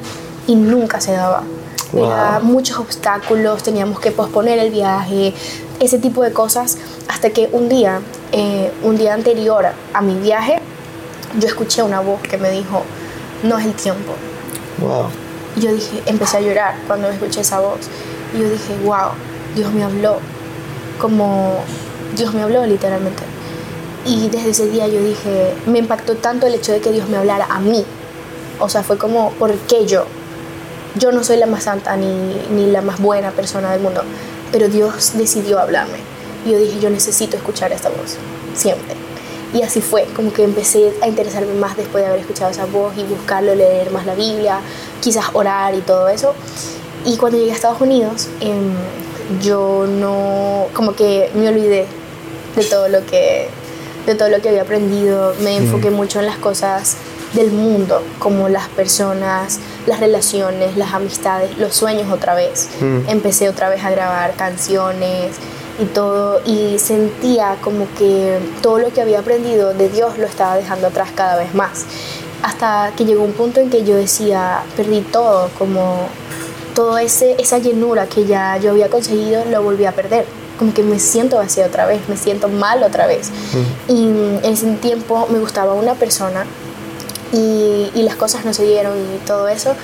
y 0.47 0.55
nunca 0.55 1.01
se 1.01 1.13
daba. 1.13 1.43
Había 1.93 2.41
muchos 2.43 2.79
obstáculos, 2.79 3.63
teníamos 3.63 4.01
que 4.01 4.11
posponer 4.11 4.59
el 4.59 4.71
viaje, 4.71 5.33
ese 5.81 5.99
tipo 5.99 6.23
de 6.23 6.33
cosas, 6.33 6.79
hasta 7.09 7.31
que 7.31 7.49
un 7.53 7.69
día, 7.69 8.01
eh, 8.33 8.73
un 8.83 8.97
día 8.97 9.15
anterior 9.15 9.67
a 9.93 10.01
mi 10.03 10.15
viaje, 10.15 10.61
yo 11.39 11.49
escuché 11.49 11.83
una 11.83 12.01
voz 12.01 12.21
que 12.23 12.39
me 12.39 12.51
dijo, 12.51 12.83
no 13.43 13.59
es 13.59 13.67
el 13.67 13.75
tiempo. 13.75 14.15
Wow. 14.79 15.07
Y 15.57 15.61
yo 15.61 15.73
dije, 15.73 16.03
empecé 16.07 16.39
a 16.39 16.41
llorar 16.41 16.75
cuando 16.87 17.09
escuché 17.09 17.41
esa 17.41 17.61
voz. 17.61 17.81
Y 18.35 18.41
yo 18.41 18.51
dije, 18.51 18.77
wow, 18.85 19.11
Dios 19.55 19.73
me 19.73 19.85
habló. 19.85 20.19
Como 20.99 21.59
Dios 22.17 22.33
me 22.35 22.43
habló 22.43 22.65
literalmente. 22.67 23.23
Y 24.05 24.29
desde 24.29 24.51
ese 24.51 24.69
día 24.69 24.87
yo 24.87 25.03
dije, 25.03 25.55
me 25.67 25.79
impactó 25.79 26.15
tanto 26.15 26.47
el 26.47 26.55
hecho 26.55 26.73
de 26.73 26.81
que 26.81 26.93
Dios 26.93 27.09
me 27.09 27.17
hablara 27.17 27.47
a 27.51 27.59
mí. 27.61 27.85
O 28.61 28.69
sea, 28.69 28.83
fue 28.83 28.97
como, 28.97 29.33
¿por 29.33 29.53
qué 29.53 29.87
yo? 29.87 30.07
Yo 30.95 31.13
no 31.13 31.23
soy 31.25 31.37
la 31.37 31.47
más 31.47 31.65
santa 31.65 31.97
ni, 31.97 32.41
ni 32.51 32.71
la 32.71 32.81
más 32.81 33.01
buena 33.01 33.31
persona 33.33 33.73
del 33.73 33.83
mundo 33.83 34.03
pero 34.57 34.71
Dios 34.71 35.13
decidió 35.19 35.59
hablarme. 35.59 35.99
Y 36.47 36.53
yo 36.53 36.59
dije, 36.59 36.81
yo 36.81 36.89
necesito 36.89 37.37
escuchar 37.37 37.73
esta 37.73 37.91
voz, 37.91 38.17
siempre. 38.55 38.95
Y 39.53 39.61
así 39.61 39.83
fue, 39.83 40.05
como 40.17 40.33
que 40.33 40.45
empecé 40.45 40.95
a 41.03 41.09
interesarme 41.09 41.53
más 41.53 41.77
después 41.77 42.03
de 42.03 42.09
haber 42.09 42.21
escuchado 42.21 42.53
esa 42.53 42.65
voz 42.65 42.97
y 42.97 43.03
buscarlo, 43.03 43.55
leer 43.55 43.91
más 43.91 44.07
la 44.07 44.15
Biblia, 44.15 44.61
quizás 45.03 45.27
orar 45.35 45.75
y 45.75 45.83
todo 45.83 46.09
eso. 46.09 46.33
Y 47.05 47.19
cuando 47.19 47.37
llegué 47.37 47.51
a 47.51 47.55
Estados 47.55 47.83
Unidos, 47.83 48.29
em, 48.41 48.73
yo 49.43 49.87
no, 49.87 50.69
como 50.73 50.95
que 50.95 51.31
me 51.35 51.51
olvidé 51.51 51.85
de 52.57 52.65
todo 52.65 52.89
lo 52.89 53.05
que, 53.05 53.49
de 54.07 54.15
todo 54.15 54.31
lo 54.31 54.41
que 54.41 54.49
había 54.49 54.63
aprendido, 54.63 55.35
me 55.43 55.59
enfoqué 55.59 55.91
mucho 55.91 56.21
en 56.21 56.25
las 56.25 56.39
cosas 56.39 56.97
del 57.33 57.51
mundo, 57.51 58.03
como 58.19 58.49
las 58.49 58.69
personas, 58.69 59.59
las 59.87 60.01
relaciones, 60.01 60.77
las 60.77 60.95
amistades, 60.95 61.57
los 61.59 61.75
sueños 61.75 62.11
otra 62.11 62.35
vez. 62.35 62.69
Mm. 62.81 63.09
Empecé 63.09 63.49
otra 63.49 63.69
vez 63.69 63.85
a 63.85 63.91
grabar 63.91 64.35
canciones 64.35 65.37
y 65.79 65.85
todo 65.87 66.41
y 66.45 66.79
sentía 66.79 67.57
como 67.61 67.87
que 67.99 68.39
todo 68.63 68.79
lo 68.79 68.93
que 68.93 69.03
había 69.03 69.21
aprendido 69.21 69.75
de 69.75 69.89
Dios 69.89 70.19
lo 70.19 70.27
estaba 70.27 70.57
dejando 70.57 70.87
atrás 70.87 71.11
cada 71.15 71.37
vez 71.37 71.55
más. 71.55 71.85
Hasta 72.43 72.93
que 72.97 73.05
llegó 73.05 73.25
un 73.25 73.33
punto 73.33 73.61
en 73.61 73.71
que 73.71 73.85
yo 73.85 73.97
decía, 73.97 74.63
perdí 74.77 75.01
todo, 75.01 75.51
como 75.59 76.09
toda 76.75 77.03
esa 77.03 77.59
llenura 77.59 78.07
que 78.07 78.27
ya 78.27 78.57
yo 78.59 78.71
había 78.71 78.89
conseguido, 78.89 79.45
lo 79.47 79.63
volví 79.63 79.85
a 79.87 79.93
perder 79.93 80.27
como 80.59 80.73
que 80.73 80.83
me 80.83 80.99
siento 80.99 81.37
vacía 81.37 81.67
otra 81.67 81.87
vez, 81.87 82.09
me 82.09 82.17
siento 82.17 82.49
mal 82.49 82.83
otra 82.83 83.07
vez. 83.07 83.31
Mm. 83.31 83.93
Y 83.93 84.05
en 84.05 84.41
ese 84.43 84.67
tiempo 84.77 85.27
me 85.31 85.39
gustaba 85.39 85.75
una 85.75 85.95
persona 85.95 86.47
y, 87.33 87.91
y, 87.95 88.03
las 88.03 88.17
cosas 88.17 88.45
no 88.45 88.55
se 88.55 88.65
dieron 88.65 88.97
y 88.97 89.27
todo 89.27 89.49
eso. 89.49 89.75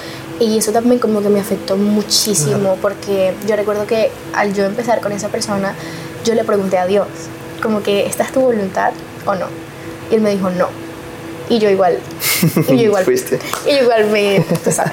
Y 0.40 0.58
eso 0.58 0.72
también 0.72 0.98
como 0.98 1.22
que 1.22 1.28
me 1.28 1.40
afectó 1.40 1.76
muchísimo 1.76 2.76
porque 2.80 3.34
yo 3.46 3.56
recuerdo 3.56 3.86
que 3.86 4.10
al 4.34 4.54
yo 4.54 4.64
empezar 4.64 5.00
con 5.00 5.12
esa 5.12 5.28
persona, 5.28 5.74
yo 6.24 6.34
le 6.34 6.44
pregunté 6.44 6.78
a 6.78 6.86
Dios, 6.86 7.06
como 7.62 7.82
que, 7.82 8.06
¿esta 8.06 8.24
es 8.24 8.32
tu 8.32 8.40
voluntad 8.40 8.92
o 9.24 9.34
no? 9.34 9.46
Y 10.10 10.16
él 10.16 10.20
me 10.20 10.30
dijo, 10.30 10.50
no. 10.50 10.68
Y 11.48 11.58
yo 11.58 11.70
igual. 11.70 11.98
Y 12.68 12.76
yo 12.76 12.84
igual. 12.84 13.04
Fuiste. 13.04 13.38
Y 13.66 13.70
yo 13.70 13.82
igual 13.82 14.06
me, 14.08 14.44
tú 14.64 14.72
sabes. 14.72 14.92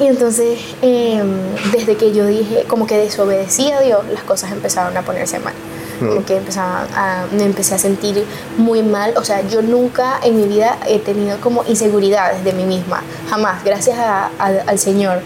Y 0.00 0.06
entonces, 0.06 0.58
em, 0.82 1.28
desde 1.72 1.96
que 1.96 2.12
yo 2.12 2.26
dije, 2.26 2.64
como 2.66 2.86
que 2.86 2.96
desobedecí 2.96 3.70
a 3.72 3.80
Dios, 3.80 4.04
las 4.12 4.22
cosas 4.22 4.52
empezaron 4.52 4.96
a 4.96 5.02
ponerse 5.02 5.38
mal. 5.40 5.54
Como 6.08 6.24
que 6.24 6.36
empezaba 6.36 6.86
a, 6.94 7.26
me 7.32 7.44
empecé 7.44 7.74
a 7.74 7.78
sentir 7.78 8.24
muy 8.56 8.82
mal. 8.82 9.14
O 9.16 9.24
sea, 9.24 9.46
yo 9.48 9.62
nunca 9.62 10.18
en 10.22 10.36
mi 10.36 10.48
vida 10.48 10.78
he 10.88 10.98
tenido 10.98 11.38
como 11.40 11.64
inseguridades 11.68 12.42
de 12.44 12.52
mí 12.52 12.64
misma. 12.64 13.02
Jamás, 13.28 13.62
gracias 13.64 13.98
a- 13.98 14.30
a- 14.38 14.62
al 14.66 14.78
Señor. 14.78 15.20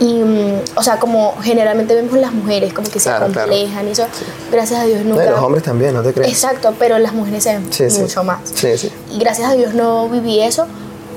Y, 0.00 0.14
mm, 0.22 0.60
o 0.76 0.82
sea, 0.82 0.98
como 0.98 1.36
generalmente 1.40 1.94
vemos 1.94 2.18
las 2.18 2.32
mujeres, 2.32 2.72
como 2.72 2.88
que 2.90 2.98
se 2.98 3.08
Claro, 3.10 3.26
claro. 3.28 3.48
complejan 3.48 3.86
y 3.86 3.90
eso. 3.92 4.06
Gracias 4.50 4.80
a 4.80 4.84
Dios 4.84 5.04
No, 5.04 5.10
nunca. 5.10 5.24
y 5.26 5.30
los 5.30 5.38
hombres 5.40 5.62
también, 5.62 5.94
¿no 5.94 6.02
te 6.02 6.12
crees? 6.12 6.32
Exacto, 6.32 6.74
pero 6.78 6.98
las 6.98 7.12
mujeres 7.12 7.44
se 7.44 7.52
ven 7.52 7.72
Sí, 7.72 7.88
sí. 7.90 8.00
mucho 8.00 8.24
más. 8.24 8.38
Sí, 8.54 8.76
sí. 8.76 8.90
Y 9.12 9.18
gracias 9.18 9.48
a 9.50 9.52
Dios 9.54 9.72
no 9.74 10.08
viví 10.08 10.40
eso, 10.40 10.66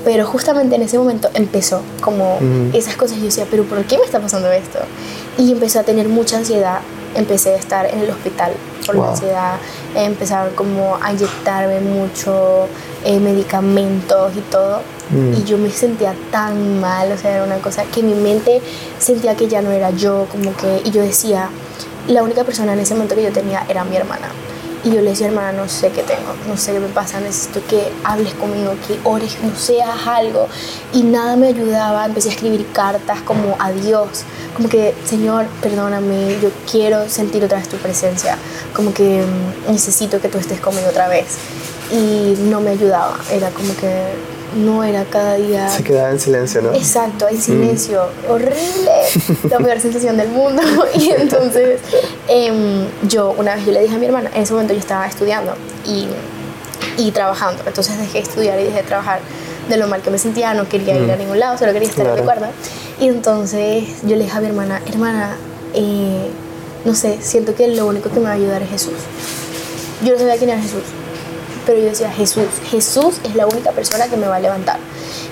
pero 0.04 0.26
justamente 0.26 0.76
en 0.76 0.82
ese 0.82 0.96
momento 0.96 1.28
empezó 1.34 1.82
como 2.00 2.38
esas 2.72 2.94
cosas. 2.96 3.18
Yo 3.18 3.24
decía, 3.24 3.46
pero 3.50 3.64
¿por 3.64 3.82
qué 3.84 3.98
me 3.98 4.04
está 4.04 4.20
pasando 4.20 4.48
esto? 4.52 4.78
Y 5.36 5.50
empecé 5.52 5.80
a 5.80 5.82
tener 5.82 6.08
mucha 6.08 6.36
ansiedad. 6.36 6.78
Empecé 7.14 7.54
a 7.54 7.56
estar 7.56 7.86
en 7.86 8.00
el 8.00 8.10
hospital 8.10 8.52
por 8.86 8.96
la 8.96 9.10
ansiedad. 9.10 9.56
Empezaron 9.94 10.54
como 10.54 10.98
a 11.00 11.12
inyectarme 11.12 11.80
mucho 11.80 12.68
eh, 13.04 13.18
medicamentos 13.18 14.36
y 14.36 14.40
todo. 14.50 14.80
Mm. 15.10 15.34
Y 15.34 15.44
yo 15.44 15.58
me 15.58 15.70
sentía 15.70 16.14
tan 16.30 16.80
mal, 16.80 17.10
o 17.12 17.16
sea, 17.16 17.36
era 17.36 17.44
una 17.44 17.58
cosa 17.58 17.84
que 17.84 18.02
mi 18.02 18.14
mente 18.14 18.60
sentía 18.98 19.34
que 19.36 19.48
ya 19.48 19.62
no 19.62 19.70
era 19.70 19.90
yo, 19.90 20.26
como 20.30 20.54
que, 20.54 20.82
y 20.84 20.90
yo 20.90 21.02
decía, 21.02 21.48
la 22.08 22.22
única 22.22 22.44
persona 22.44 22.72
en 22.74 22.80
ese 22.80 22.94
momento 22.94 23.14
que 23.14 23.22
yo 23.22 23.32
tenía 23.32 23.64
era 23.68 23.84
mi 23.84 23.96
hermana. 23.96 24.28
Y 24.84 24.90
yo 24.90 25.00
le 25.00 25.10
decía, 25.10 25.26
hermana, 25.26 25.52
no 25.52 25.68
sé 25.68 25.90
qué 25.90 26.02
tengo, 26.02 26.34
no 26.46 26.56
sé 26.56 26.72
qué 26.72 26.80
me 26.80 26.88
pasa, 26.88 27.20
necesito 27.20 27.60
que 27.66 27.92
hables 28.04 28.32
conmigo, 28.34 28.74
que 28.86 28.98
ores, 29.02 29.36
no 29.42 29.50
haz 29.50 30.06
algo. 30.06 30.46
Y 30.92 31.02
nada 31.02 31.36
me 31.36 31.48
ayudaba, 31.48 32.06
empecé 32.06 32.28
a 32.28 32.32
escribir 32.32 32.66
cartas 32.72 33.20
como 33.22 33.56
a 33.58 33.72
Dios, 33.72 34.22
como 34.54 34.68
que, 34.68 34.94
Señor, 35.04 35.46
perdóname, 35.60 36.38
yo 36.40 36.50
quiero 36.70 37.08
sentir 37.08 37.44
otra 37.44 37.58
vez 37.58 37.68
tu 37.68 37.76
presencia, 37.76 38.38
como 38.72 38.94
que 38.94 39.24
mm, 39.24 39.72
necesito 39.72 40.20
que 40.20 40.28
tú 40.28 40.38
estés 40.38 40.60
conmigo 40.60 40.88
otra 40.88 41.08
vez. 41.08 41.26
Y 41.90 42.34
no 42.42 42.60
me 42.60 42.70
ayudaba, 42.70 43.18
era 43.30 43.50
como 43.50 43.74
que 43.76 44.37
no 44.64 44.84
era 44.84 45.04
cada 45.04 45.34
día... 45.34 45.68
Se 45.68 45.82
quedaba 45.82 46.10
en 46.10 46.20
silencio, 46.20 46.62
¿no? 46.62 46.74
Exacto, 46.74 47.28
en 47.28 47.40
silencio, 47.40 48.02
horrible, 48.28 48.90
la 49.50 49.58
peor 49.64 49.80
sensación 49.80 50.16
del 50.16 50.28
mundo. 50.28 50.62
Y 50.94 51.10
entonces 51.10 51.80
em, 52.28 52.86
yo 53.08 53.34
una 53.38 53.54
vez 53.56 53.64
yo 53.66 53.72
le 53.72 53.82
dije 53.82 53.94
a 53.94 53.98
mi 53.98 54.06
hermana, 54.06 54.30
en 54.34 54.42
ese 54.42 54.52
momento 54.52 54.72
yo 54.74 54.80
estaba 54.80 55.06
estudiando 55.06 55.54
y, 55.86 56.06
y 56.96 57.10
trabajando, 57.12 57.62
entonces 57.66 57.98
dejé 57.98 58.14
de 58.14 58.18
estudiar 58.20 58.60
y 58.60 58.64
dejé 58.64 58.78
de 58.78 58.82
trabajar 58.82 59.20
de 59.68 59.76
lo 59.76 59.86
mal 59.86 60.00
que 60.02 60.10
me 60.10 60.18
sentía, 60.18 60.54
no 60.54 60.68
quería 60.68 60.96
ir 60.98 61.10
a 61.10 61.16
ningún 61.16 61.38
lado, 61.38 61.58
solo 61.58 61.72
quería 61.72 61.88
estar 61.88 62.06
en 62.06 62.14
mi 62.14 62.22
Claro. 62.22 62.40
cuarto. 62.40 62.54
Y 63.00 63.08
entonces 63.08 63.84
yo 64.02 64.16
le 64.16 64.24
dije 64.24 64.36
a 64.36 64.40
mi 64.40 64.46
hermana, 64.46 64.80
hermana, 64.86 65.36
eh, 65.74 66.28
no 66.84 66.94
sé, 66.94 67.18
siento 67.20 67.54
que 67.54 67.68
lo 67.68 67.86
único 67.86 68.08
que 68.10 68.16
me 68.18 68.24
va 68.26 68.30
a 68.30 68.34
ayudar 68.34 68.62
es 68.62 68.70
Jesús. 68.70 68.94
Yo 70.04 70.12
no 70.14 70.18
sabía 70.18 70.36
quién 70.38 70.50
era 70.50 70.60
Jesús, 70.60 70.82
pero 71.68 71.80
yo 71.80 71.90
decía, 71.90 72.10
Jesús, 72.10 72.46
Jesús 72.70 73.20
es 73.24 73.34
la 73.34 73.46
única 73.46 73.72
persona 73.72 74.06
que 74.08 74.16
me 74.16 74.26
va 74.26 74.36
a 74.36 74.40
levantar. 74.40 74.78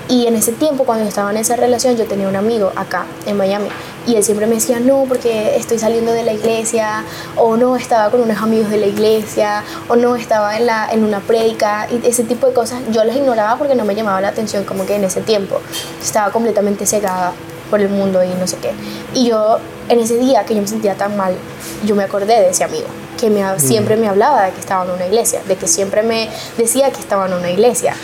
Y 0.07 0.27
en 0.27 0.35
ese 0.35 0.51
tiempo, 0.51 0.83
cuando 0.83 1.03
yo 1.03 1.09
estaba 1.09 1.31
en 1.31 1.37
esa 1.37 1.55
relación, 1.55 1.97
yo 1.97 2.05
tenía 2.05 2.27
un 2.27 2.35
amigo 2.35 2.71
acá, 2.75 3.07
en 3.25 3.37
Miami, 3.37 3.69
y 4.05 4.17
él 4.17 4.23
siempre 4.23 4.45
me 4.45 4.53
decía, 4.53 4.79
no, 4.79 5.05
porque 5.07 5.55
estoy 5.55 5.79
saliendo 5.79 6.11
de 6.11 6.21
la 6.21 6.33
iglesia, 6.33 7.03
o 7.37 7.57
no, 7.57 7.75
estaba 7.75 8.11
con 8.11 8.21
unos 8.21 8.37
amigos 8.37 8.69
de 8.69 8.77
la 8.77 8.85
iglesia, 8.85 9.63
o 9.87 9.95
no, 9.95 10.15
estaba 10.15 10.55
en, 10.57 10.67
la, 10.67 10.87
en 10.91 11.03
una 11.03 11.21
prédica, 11.21 11.87
y 11.89 12.07
ese 12.07 12.23
tipo 12.23 12.45
de 12.45 12.53
cosas, 12.53 12.83
yo 12.91 13.03
las 13.03 13.15
ignoraba 13.15 13.57
porque 13.57 13.73
no 13.73 13.83
me 13.83 13.95
llamaba 13.95 14.21
la 14.21 14.27
atención, 14.27 14.63
como 14.63 14.85
que 14.85 14.95
en 14.95 15.05
ese 15.05 15.21
tiempo 15.21 15.59
estaba 15.99 16.31
completamente 16.31 16.85
cegada 16.85 17.33
por 17.71 17.81
el 17.81 17.89
mundo 17.89 18.23
y 18.23 18.29
no 18.35 18.45
sé 18.45 18.57
qué. 18.57 18.73
Y 19.15 19.25
yo, 19.25 19.57
en 19.89 19.99
ese 19.99 20.19
día 20.19 20.45
que 20.45 20.53
yo 20.53 20.61
me 20.61 20.67
sentía 20.67 20.93
tan 20.93 21.17
mal, 21.17 21.33
yo 21.83 21.95
me 21.95 22.03
acordé 22.03 22.39
de 22.39 22.51
ese 22.51 22.63
amigo 22.63 22.85
que 23.17 23.29
me, 23.29 23.59
siempre 23.59 23.97
me 23.97 24.07
hablaba 24.07 24.43
de 24.43 24.51
que 24.51 24.59
estaba 24.59 24.85
en 24.85 24.91
una 24.91 25.07
iglesia, 25.07 25.41
de 25.47 25.55
que 25.55 25.67
siempre 25.67 26.03
me 26.03 26.29
decía 26.57 26.91
que 26.91 26.99
estaba 26.99 27.25
en 27.25 27.33
una 27.33 27.49
iglesia. 27.49 27.95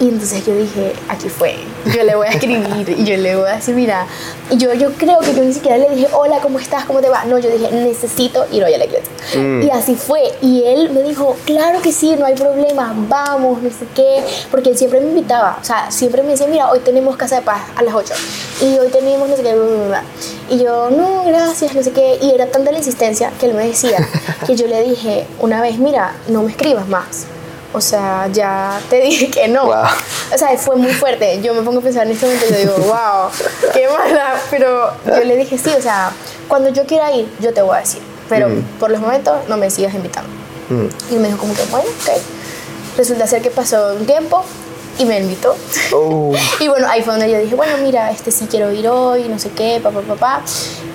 Y 0.00 0.08
entonces 0.08 0.46
yo 0.46 0.56
dije, 0.56 0.94
aquí 1.10 1.28
fue, 1.28 1.56
yo 1.94 2.02
le 2.02 2.16
voy 2.16 2.26
a 2.26 2.30
escribir 2.30 2.88
y 2.88 3.04
yo 3.04 3.18
le 3.18 3.36
voy 3.36 3.50
a 3.50 3.56
decir, 3.56 3.74
mira, 3.74 4.06
y 4.48 4.56
yo, 4.56 4.72
yo 4.72 4.92
creo 4.94 5.18
que 5.18 5.34
yo 5.34 5.44
ni 5.44 5.52
siquiera 5.52 5.76
le 5.76 5.90
dije, 5.90 6.08
hola, 6.14 6.38
¿cómo 6.40 6.58
estás? 6.58 6.86
¿Cómo 6.86 7.02
te 7.02 7.10
va? 7.10 7.24
No, 7.26 7.38
yo 7.38 7.50
dije, 7.50 7.70
necesito 7.70 8.46
ir 8.50 8.64
hoy 8.64 8.72
a 8.72 8.78
la 8.78 8.86
iglesia. 8.86 9.12
Mm. 9.36 9.62
Y 9.62 9.70
así 9.70 9.96
fue. 9.96 10.22
Y 10.40 10.62
él 10.64 10.88
me 10.88 11.02
dijo, 11.02 11.36
claro 11.44 11.82
que 11.82 11.92
sí, 11.92 12.16
no 12.18 12.24
hay 12.24 12.34
problema, 12.34 12.94
vamos, 13.08 13.62
no 13.62 13.68
sé 13.68 13.84
qué, 13.94 14.24
porque 14.50 14.70
él 14.70 14.78
siempre 14.78 15.00
me 15.00 15.08
invitaba, 15.08 15.58
o 15.60 15.64
sea, 15.64 15.90
siempre 15.90 16.22
me 16.22 16.30
decía, 16.30 16.46
mira, 16.46 16.70
hoy 16.70 16.78
tenemos 16.78 17.18
casa 17.18 17.36
de 17.36 17.42
paz 17.42 17.60
a 17.76 17.82
las 17.82 17.92
8 17.92 18.14
y 18.62 18.78
hoy 18.78 18.88
tenemos 18.88 19.28
no 19.28 19.36
sé 19.36 19.42
qué, 19.42 19.54
bla, 19.54 19.66
bla, 19.66 19.86
bla". 19.86 20.04
Y 20.48 20.58
yo, 20.64 20.88
no, 20.90 21.24
gracias, 21.26 21.74
no 21.74 21.82
sé 21.82 21.92
qué. 21.92 22.18
Y 22.22 22.30
era 22.30 22.46
tanta 22.46 22.72
la 22.72 22.78
insistencia 22.78 23.32
que 23.38 23.46
él 23.46 23.54
me 23.54 23.66
decía 23.66 23.98
que 24.46 24.56
yo 24.56 24.66
le 24.66 24.82
dije 24.82 25.26
una 25.40 25.60
vez, 25.60 25.78
mira, 25.78 26.14
no 26.28 26.42
me 26.42 26.52
escribas 26.52 26.88
más. 26.88 27.26
O 27.72 27.80
sea, 27.80 28.26
ya 28.32 28.80
te 28.90 29.00
dije 29.00 29.30
que 29.30 29.48
no. 29.48 29.66
Wow. 29.66 29.84
O 30.34 30.38
sea, 30.38 30.56
fue 30.58 30.76
muy 30.76 30.92
fuerte. 30.92 31.40
Yo 31.42 31.54
me 31.54 31.62
pongo 31.62 31.78
a 31.80 31.82
pensar 31.82 32.06
en 32.06 32.12
este 32.12 32.26
momento 32.26 32.46
y 32.48 32.52
yo 32.52 32.58
digo, 32.58 32.74
wow, 32.78 33.30
qué 33.72 33.88
mala. 33.88 34.34
Pero 34.50 34.92
yo 35.06 35.24
le 35.24 35.36
dije, 35.36 35.56
sí, 35.58 35.70
o 35.76 35.80
sea, 35.82 36.10
cuando 36.48 36.70
yo 36.70 36.84
quiera 36.86 37.12
ir, 37.12 37.28
yo 37.40 37.52
te 37.54 37.62
voy 37.62 37.76
a 37.76 37.80
decir. 37.80 38.02
Pero 38.28 38.48
Mm. 38.48 38.62
por 38.78 38.90
los 38.90 39.00
momentos 39.00 39.36
no 39.48 39.56
me 39.56 39.70
sigas 39.70 39.94
invitando. 39.94 40.28
Mm. 40.68 41.14
Y 41.14 41.16
me 41.18 41.28
dijo 41.28 41.38
como 41.40 41.54
que, 41.54 41.64
bueno, 41.64 41.88
ok. 41.88 42.16
Resulta 42.96 43.26
ser 43.26 43.40
que 43.42 43.50
pasó 43.50 43.94
un 43.94 44.06
tiempo 44.06 44.44
y 45.00 45.04
me 45.06 45.18
invitó. 45.18 45.56
Oh. 45.94 46.32
Y 46.60 46.68
bueno, 46.68 46.86
ahí 46.88 47.02
fue 47.02 47.14
donde 47.14 47.30
yo 47.30 47.38
dije, 47.38 47.54
bueno, 47.54 47.72
mira, 47.82 48.10
este 48.10 48.30
sí 48.30 48.46
quiero 48.50 48.70
ir 48.72 48.86
hoy, 48.88 49.28
no 49.28 49.38
sé 49.38 49.50
qué, 49.50 49.80
papá, 49.82 50.00
papá. 50.00 50.42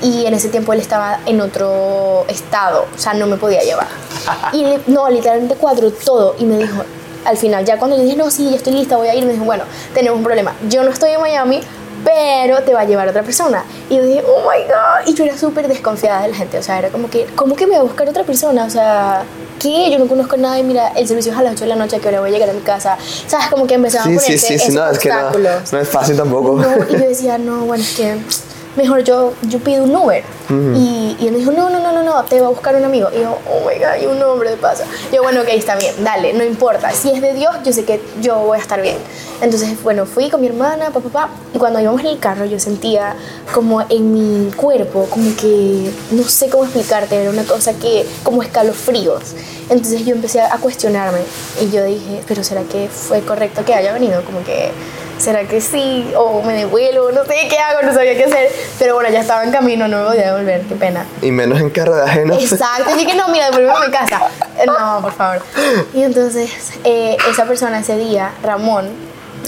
Y 0.02 0.26
en 0.26 0.34
ese 0.34 0.50
tiempo 0.50 0.74
él 0.74 0.80
estaba 0.80 1.20
en 1.26 1.42
otro 1.42 2.26
estado, 2.28 2.86
o 2.96 2.98
sea, 3.00 3.14
no 3.16 3.26
me 3.28 3.38
podía 3.38 3.62
llevar. 3.64 3.88
Y 4.54 4.64
li- 4.64 4.82
no, 4.88 5.10
literalmente 5.10 5.56
cuadró 5.56 5.92
todo 5.92 6.36
y 6.38 6.46
me 6.46 6.58
dijo, 6.58 6.84
al 7.26 7.38
final, 7.38 7.66
ya 7.66 7.78
cuando 7.80 7.98
yo 7.98 8.04
dije, 8.04 8.16
no, 8.16 8.30
sí, 8.30 8.50
ya 8.52 8.58
estoy 8.58 8.74
lista, 8.74 8.98
voy 8.98 9.08
a 9.08 9.16
ir, 9.16 9.26
me 9.26 9.34
dijo, 9.34 9.46
bueno, 9.46 9.64
tenemos 9.96 10.18
un 10.20 10.24
problema. 10.24 10.54
Yo 10.70 10.84
no 10.84 10.92
estoy 10.92 11.12
en 11.12 11.22
Miami, 11.22 11.62
pero 12.06 12.62
te 12.62 12.74
va 12.74 12.82
a 12.82 12.86
llevar 12.86 13.08
otra 13.10 13.24
persona. 13.24 13.66
Y 13.90 13.98
yo 13.98 14.04
dije, 14.04 14.24
oh 14.26 14.42
my 14.42 14.64
god. 14.64 15.08
Y 15.08 15.14
yo 15.16 15.26
era 15.26 15.38
súper 15.38 15.68
desconfiada 15.68 16.22
de 16.22 16.30
la 16.30 16.36
gente, 16.36 16.58
o 16.60 16.64
sea, 16.64 16.80
era 16.80 16.90
como 16.90 17.10
que, 17.10 17.26
¿cómo 17.36 17.56
que 17.56 17.66
me 17.68 17.74
va 17.74 17.80
a 17.80 17.84
buscar 17.84 18.08
otra 18.08 18.24
persona? 18.24 18.64
O 18.66 18.70
sea, 18.70 19.24
¿qué? 19.60 19.90
Yo 19.92 19.98
no 19.98 20.08
conozco 20.08 20.36
a 20.36 20.38
nadie, 20.38 20.64
mira, 20.64 20.90
el 20.96 21.08
servicio 21.08 21.32
es 21.34 21.38
a 21.38 21.42
las 21.42 21.54
8 21.54 21.64
de 21.66 21.70
la 21.70 21.76
noche, 21.76 21.96
¿a 21.96 22.00
qué 22.00 22.08
hora 22.08 22.20
voy 22.20 22.30
a 22.30 22.34
llegar 22.34 22.50
a 22.50 22.54
mi 22.54 22.62
casa? 22.62 22.98
¿Sabes? 23.28 23.48
Como 23.48 23.66
que 23.68 23.74
empezaban 23.74 24.08
Sí, 24.08 24.16
a 24.16 24.20
sí, 24.20 24.26
ponerse 24.26 24.48
sí, 24.48 24.60
sí, 24.60 24.64
esos 24.64 24.76
no, 24.76 24.90
es 24.90 25.00
que 25.00 25.10
no, 25.10 25.32
no 25.72 25.80
es 25.80 25.90
fácil 25.90 26.16
tampoco. 26.16 26.56
No, 26.62 26.68
y 26.90 26.94
yo 26.94 27.00
decía, 27.08 27.38
no, 27.38 27.66
bueno, 27.66 27.84
es 27.84 27.96
que 27.96 28.16
mejor 28.76 29.04
yo, 29.04 29.34
yo 29.44 29.60
pido 29.60 29.84
un 29.84 29.96
Uber. 29.96 30.24
y, 30.50 31.16
y 31.20 31.28
él 31.28 31.32
me 31.32 31.40
dijo, 31.40 31.52
no, 31.52 31.70
no, 31.70 31.80
no, 31.80 31.92
no, 31.92 32.04
no, 32.04 32.24
te 32.26 32.40
va 32.40 32.48
a 32.48 32.50
buscar 32.50 32.76
un 32.76 32.84
amigo. 32.84 33.10
Y 33.14 33.22
yo, 33.22 33.38
oh 33.50 33.68
my 33.68 33.80
God, 33.80 34.02
y 34.02 34.06
un 34.06 34.22
hombre 34.22 34.52
de 34.52 34.58
paso. 34.58 34.84
Yo, 35.12 35.24
bueno, 35.24 35.42
ok, 35.42 35.48
está 35.50 35.76
bien, 35.76 35.96
dale, 36.04 36.34
no 36.34 36.44
importa. 36.44 36.92
Si 36.92 37.12
es 37.12 37.22
de 37.22 37.34
Dios, 37.34 37.56
yo 37.64 37.74
sé 37.74 37.86
que 37.86 38.02
yo 38.22 38.40
voy 38.40 38.58
a 38.58 38.62
estar 38.62 38.82
bien. 38.82 38.98
Entonces, 39.42 39.82
bueno, 39.84 40.06
fui 40.06 40.30
con 40.30 40.42
mi 40.42 40.48
hermana, 40.48 40.92
papá, 40.92 41.10
papá, 41.10 41.30
y 41.54 41.58
cuando 41.58 41.80
íbamos 41.80 42.02
en 42.02 42.08
el 42.08 42.20
carro, 42.20 42.46
yo 42.46 42.60
sentía 42.60 43.16
como 43.54 43.82
en 43.90 44.14
mi 44.14 44.52
cuerpo, 44.52 45.08
como 45.10 45.36
que, 45.36 45.92
no 46.12 46.24
sé 46.24 46.50
cómo 46.50 46.64
explicarte, 46.64 47.16
era 47.16 47.30
una 47.30 47.44
cosa 47.44 47.74
que, 47.74 48.06
como 48.24 48.44
escalofríos. 48.44 49.36
Entonces 49.70 50.06
yo 50.06 50.14
empecé 50.14 50.42
a 50.42 50.58
cuestionarme 50.58 51.20
y 51.62 51.70
yo 51.72 51.84
dije, 51.84 52.22
pero 52.28 52.44
¿será 52.44 52.62
que 52.64 52.88
fue 52.88 53.22
correcto 53.22 53.66
que 53.66 53.74
haya 53.74 53.94
venido? 53.94 54.24
Como 54.24 54.44
que, 54.44 54.72
¿será 55.18 55.44
que 55.44 55.62
sí? 55.62 56.12
O 56.18 56.42
me 56.44 56.54
devuelvo, 56.54 57.12
no 57.12 57.26
sé 57.26 57.48
qué 57.50 57.58
hago, 57.58 57.82
no 57.82 57.94
sabía 57.94 58.16
qué 58.16 58.26
hacer. 58.26 58.52
Pero 58.80 58.96
bueno, 58.96 59.10
ya 59.10 59.22
estaba 59.22 59.44
en 59.44 59.52
camino, 59.52 59.88
no 59.88 60.00
me 60.00 60.06
podía 60.06 60.34
devolver, 60.34 60.62
qué 60.62 60.76
pena. 60.76 61.06
Y 61.22 61.32
menos 61.32 61.60
en 61.60 61.70
carro 61.70 61.96
de 61.96 62.04
ajeno. 62.04 62.34
Exacto, 62.36 62.92
y 62.96 63.00
dije, 63.00 63.16
no, 63.16 63.28
mira, 63.30 63.46
devuélveme 63.52 63.78
a 63.78 63.88
mi 63.88 63.92
casa. 63.92 64.22
No, 64.66 65.02
por 65.02 65.14
favor. 65.14 65.42
Y 65.94 66.02
entonces, 66.02 66.50
eh, 66.86 67.18
esa 67.30 67.46
persona 67.46 67.80
ese 67.80 67.98
día, 67.98 68.32
Ramón, 68.42 68.90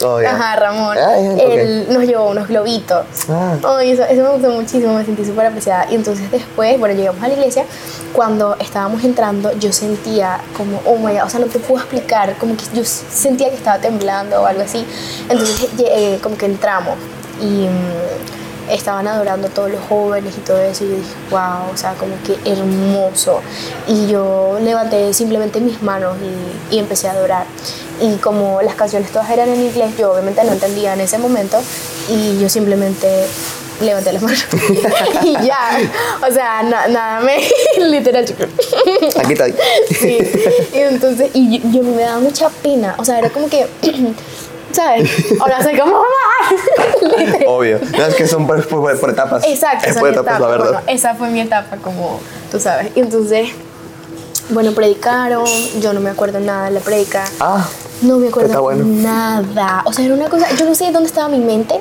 Oh. 0.04 0.18
Ajá, 0.18 0.56
Ramón. 0.56 0.98
Ah. 1.00 1.18
Él 1.18 1.88
nos 1.90 2.04
llevó 2.04 2.30
unos 2.30 2.48
globitos. 2.48 3.06
Ah. 3.30 3.56
Ay, 3.64 3.92
eso, 3.92 4.04
eso 4.04 4.24
me 4.24 4.30
gustó 4.30 4.50
muchísimo, 4.50 4.94
me 4.94 5.06
sentí 5.06 5.26
súper 5.26 5.48
apreciada. 5.48 5.88
Y 5.90 5.96
entonces 5.96 6.30
después, 6.32 6.80
bueno, 6.80 6.96
llegamos 6.96 7.22
a 7.24 7.28
la 7.28 7.34
iglesia. 7.34 7.66
Cuando 8.14 8.56
estábamos 8.60 9.04
entrando, 9.04 9.52
yo 9.58 9.72
sentía 9.72 10.40
como, 10.56 10.82
oh 10.86 10.98
my 10.98 11.14
God, 11.14 11.24
o 11.26 11.30
sea, 11.30 11.40
no 11.40 11.48
te 11.48 11.60
puedo 11.60 11.80
explicar, 11.82 12.36
como 12.38 12.56
que 12.56 12.64
yo 12.74 12.84
sentía 12.84 13.50
que 13.50 13.56
estaba 13.56 13.80
temblando 13.80 14.42
o 14.42 14.46
algo 14.46 14.62
así. 14.62 14.86
Entonces, 15.30 15.70
eh, 15.80 16.20
como 16.22 16.38
que 16.38 16.46
entramos 16.46 16.96
y 17.42 17.68
mm, 17.68 18.47
estaban 18.70 19.08
adorando 19.08 19.48
a 19.48 19.50
todos 19.50 19.70
los 19.72 19.80
jóvenes 19.88 20.34
y 20.38 20.42
todo 20.42 20.60
eso. 20.60 20.84
Y 20.86 20.90
yo 20.90 20.96
dije, 20.96 21.14
wow, 21.30 21.72
o 21.74 21.78
sea, 21.78 21.94
como 21.94 22.14
que 22.24 22.38
hermoso. 22.50 23.42
Y 23.88 24.08
yo 24.08 24.58
levanté 24.62 25.14
simplemente 25.14 25.60
mis 25.60 25.82
manos 25.82 26.16
y, 26.72 26.76
y 26.76 26.80
empecé 26.80 27.08
a 27.08 27.12
adorar. 27.12 27.46
Y 28.02 28.16
como 28.18 28.62
las 28.62 28.76
canciones 28.76 29.12
todas 29.12 29.30
eran 29.30 29.50
en 29.50 29.62
inglés, 29.62 29.92
yo 29.98 30.12
obviamente 30.12 30.44
no 30.44 30.52
entendía 30.54 30.94
en 30.94 31.02
ese 31.02 31.18
momento. 31.18 31.58
y 32.10 32.40
yo 32.40 32.48
simplemente 32.50 33.08
levanté 33.82 34.12
las 34.12 34.24
manos 34.24 34.44
y 35.24 35.34
ya, 35.46 35.78
o 36.28 36.32
sea, 36.34 36.64
na- 36.64 36.88
nada 36.88 37.20
me, 37.22 37.38
literal, 37.90 38.26
chico. 38.26 38.44
Aquí 39.20 39.34
está. 39.34 39.46
Sí, 40.00 40.18
y 40.74 40.78
entonces, 40.80 41.30
y 41.36 41.60
yo, 41.60 41.70
yo 41.72 41.84
me 41.84 42.02
daba 42.02 42.20
mucha 42.20 42.50
pena, 42.50 42.96
o 42.98 43.06
sea, 43.06 43.20
era 43.20 43.30
como 43.30 43.48
que, 43.50 43.68
¿sabes? 44.72 45.10
Ahora 45.40 45.62
soy 45.64 45.78
como 45.78 45.94
mamá. 45.94 47.38
Obvio. 47.48 47.80
No, 47.98 48.06
es 48.06 48.16
que 48.16 48.28
son 48.28 48.46
por, 48.48 48.66
por- 48.68 49.00
por 49.00 49.10
etapas. 49.10 49.44
Exacto, 49.46 49.86
es 49.86 49.92
esa 49.92 50.00
por 50.00 50.10
etapas, 50.10 50.36
etapa. 50.36 50.40
la 50.46 50.48
verdad. 50.52 50.72
Bueno, 50.74 50.88
esa 50.88 51.16
fue 51.16 51.30
mi 51.30 51.42
etapa, 51.42 51.78
como 51.78 52.20
tú 52.52 52.60
sabes. 52.60 52.90
Y 52.96 53.00
entonces, 53.02 53.50
bueno, 54.50 54.72
predicaron, 54.74 55.46
yo 55.82 55.94
no 55.94 56.00
me 56.00 56.10
acuerdo 56.10 56.40
nada 56.40 56.66
de 56.66 56.72
la 56.72 56.80
predica. 56.80 57.26
Ah, 57.40 57.68
No 58.02 58.18
me 58.18 58.28
acuerdo 58.30 58.62
bueno. 58.62 58.84
nada. 58.86 59.84
O 59.86 59.94
sea, 59.94 60.06
era 60.06 60.14
una 60.14 60.30
cosa, 60.30 60.50
yo 60.56 60.66
no 60.66 60.76
sé 60.76 60.92
dónde 60.92 61.08
estaba 61.08 61.28
mi 61.30 61.40
mente, 61.40 61.80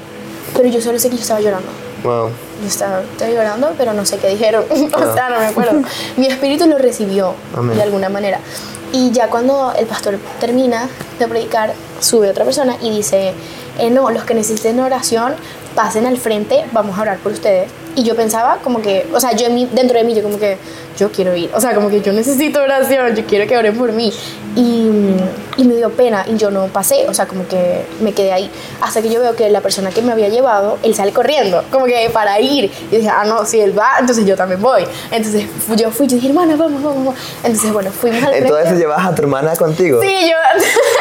pero 0.54 0.68
yo 0.68 0.80
solo 0.80 0.98
sé 0.98 1.08
que 1.10 1.16
yo 1.16 1.22
estaba 1.22 1.40
llorando. 1.40 1.68
wow. 2.02 2.30
Yo 2.62 2.68
estaba, 2.68 3.02
estaba 3.02 3.30
llorando, 3.30 3.74
pero 3.76 3.92
no 3.92 4.06
sé 4.06 4.16
qué 4.16 4.28
dijeron. 4.28 4.64
o 4.70 4.74
Ah. 4.98 5.12
sea, 5.14 5.28
no 5.28 5.38
me 5.40 5.46
acuerdo. 5.46 5.82
Mi 6.16 6.26
espíritu 6.26 6.66
lo 6.66 6.78
recibió 6.78 7.34
Amén. 7.54 7.76
de 7.76 7.82
alguna 7.82 8.08
manera. 8.08 8.40
Y 8.92 9.10
ya 9.10 9.28
cuando 9.28 9.72
el 9.72 9.86
pastor 9.86 10.18
termina 10.40 10.88
de 11.18 11.28
predicar, 11.28 11.74
sube 12.00 12.30
otra 12.30 12.44
persona 12.44 12.76
y 12.80 12.90
dice, 12.90 13.34
eh, 13.78 13.90
no, 13.90 14.10
los 14.10 14.24
que 14.24 14.34
necesiten 14.34 14.80
oración, 14.80 15.34
pasen 15.74 16.06
al 16.06 16.18
frente, 16.18 16.64
vamos 16.72 16.98
a 16.98 17.02
orar 17.02 17.18
por 17.18 17.32
ustedes. 17.32 17.70
Y 17.96 18.04
yo 18.04 18.14
pensaba 18.14 18.58
como 18.62 18.80
que, 18.82 19.06
o 19.12 19.18
sea, 19.20 19.32
yo 19.32 19.46
en 19.46 19.54
mí- 19.54 19.68
dentro 19.72 19.98
de 19.98 20.04
mí, 20.04 20.14
yo 20.14 20.22
como 20.22 20.38
que, 20.38 20.58
yo 20.98 21.10
quiero 21.10 21.34
ir. 21.34 21.50
O 21.54 21.60
sea, 21.60 21.74
como 21.74 21.88
que 21.90 22.00
yo 22.00 22.12
necesito 22.12 22.60
oración, 22.62 23.14
yo 23.16 23.24
quiero 23.26 23.46
que 23.48 23.56
oren 23.56 23.76
por 23.76 23.92
mí. 23.92 24.12
Y, 24.54 24.88
y 25.58 25.64
me 25.64 25.74
dio 25.74 25.90
pena 25.90 26.24
y 26.26 26.36
yo 26.36 26.50
no 26.50 26.66
pasé, 26.68 27.06
o 27.08 27.12
sea, 27.14 27.26
como 27.26 27.46
que 27.46 27.82
me 28.00 28.12
quedé 28.12 28.32
ahí. 28.32 28.50
Hasta 28.80 29.02
que 29.02 29.10
yo 29.10 29.20
veo 29.20 29.34
que 29.36 29.50
la 29.50 29.60
persona 29.60 29.90
que 29.90 30.00
me 30.00 30.12
había 30.12 30.28
llevado, 30.28 30.78
él 30.82 30.94
sale 30.94 31.12
corriendo, 31.12 31.62
como 31.70 31.84
que 31.86 32.08
para 32.12 32.40
ir. 32.40 32.70
Y 32.90 32.96
dije, 32.96 33.08
ah, 33.10 33.24
no, 33.26 33.44
si 33.44 33.60
él 33.60 33.78
va, 33.78 33.92
entonces 34.00 34.24
yo 34.24 34.36
también 34.36 34.62
voy. 34.62 34.86
Entonces 35.10 35.44
yo 35.76 35.90
fui, 35.90 36.06
yo 36.06 36.14
dije, 36.16 36.28
hermana, 36.28 36.56
vamos, 36.56 36.82
vamos, 36.82 36.98
vamos. 37.04 37.14
Entonces, 37.44 37.72
bueno, 37.72 37.90
fuimos 37.90 38.22
al. 38.24 38.34
Entonces 38.34 38.78
llevas 38.78 39.04
a 39.06 39.14
tu 39.14 39.22
hermana 39.22 39.54
contigo. 39.56 40.00
Sí, 40.02 40.30
yo. 40.30 40.36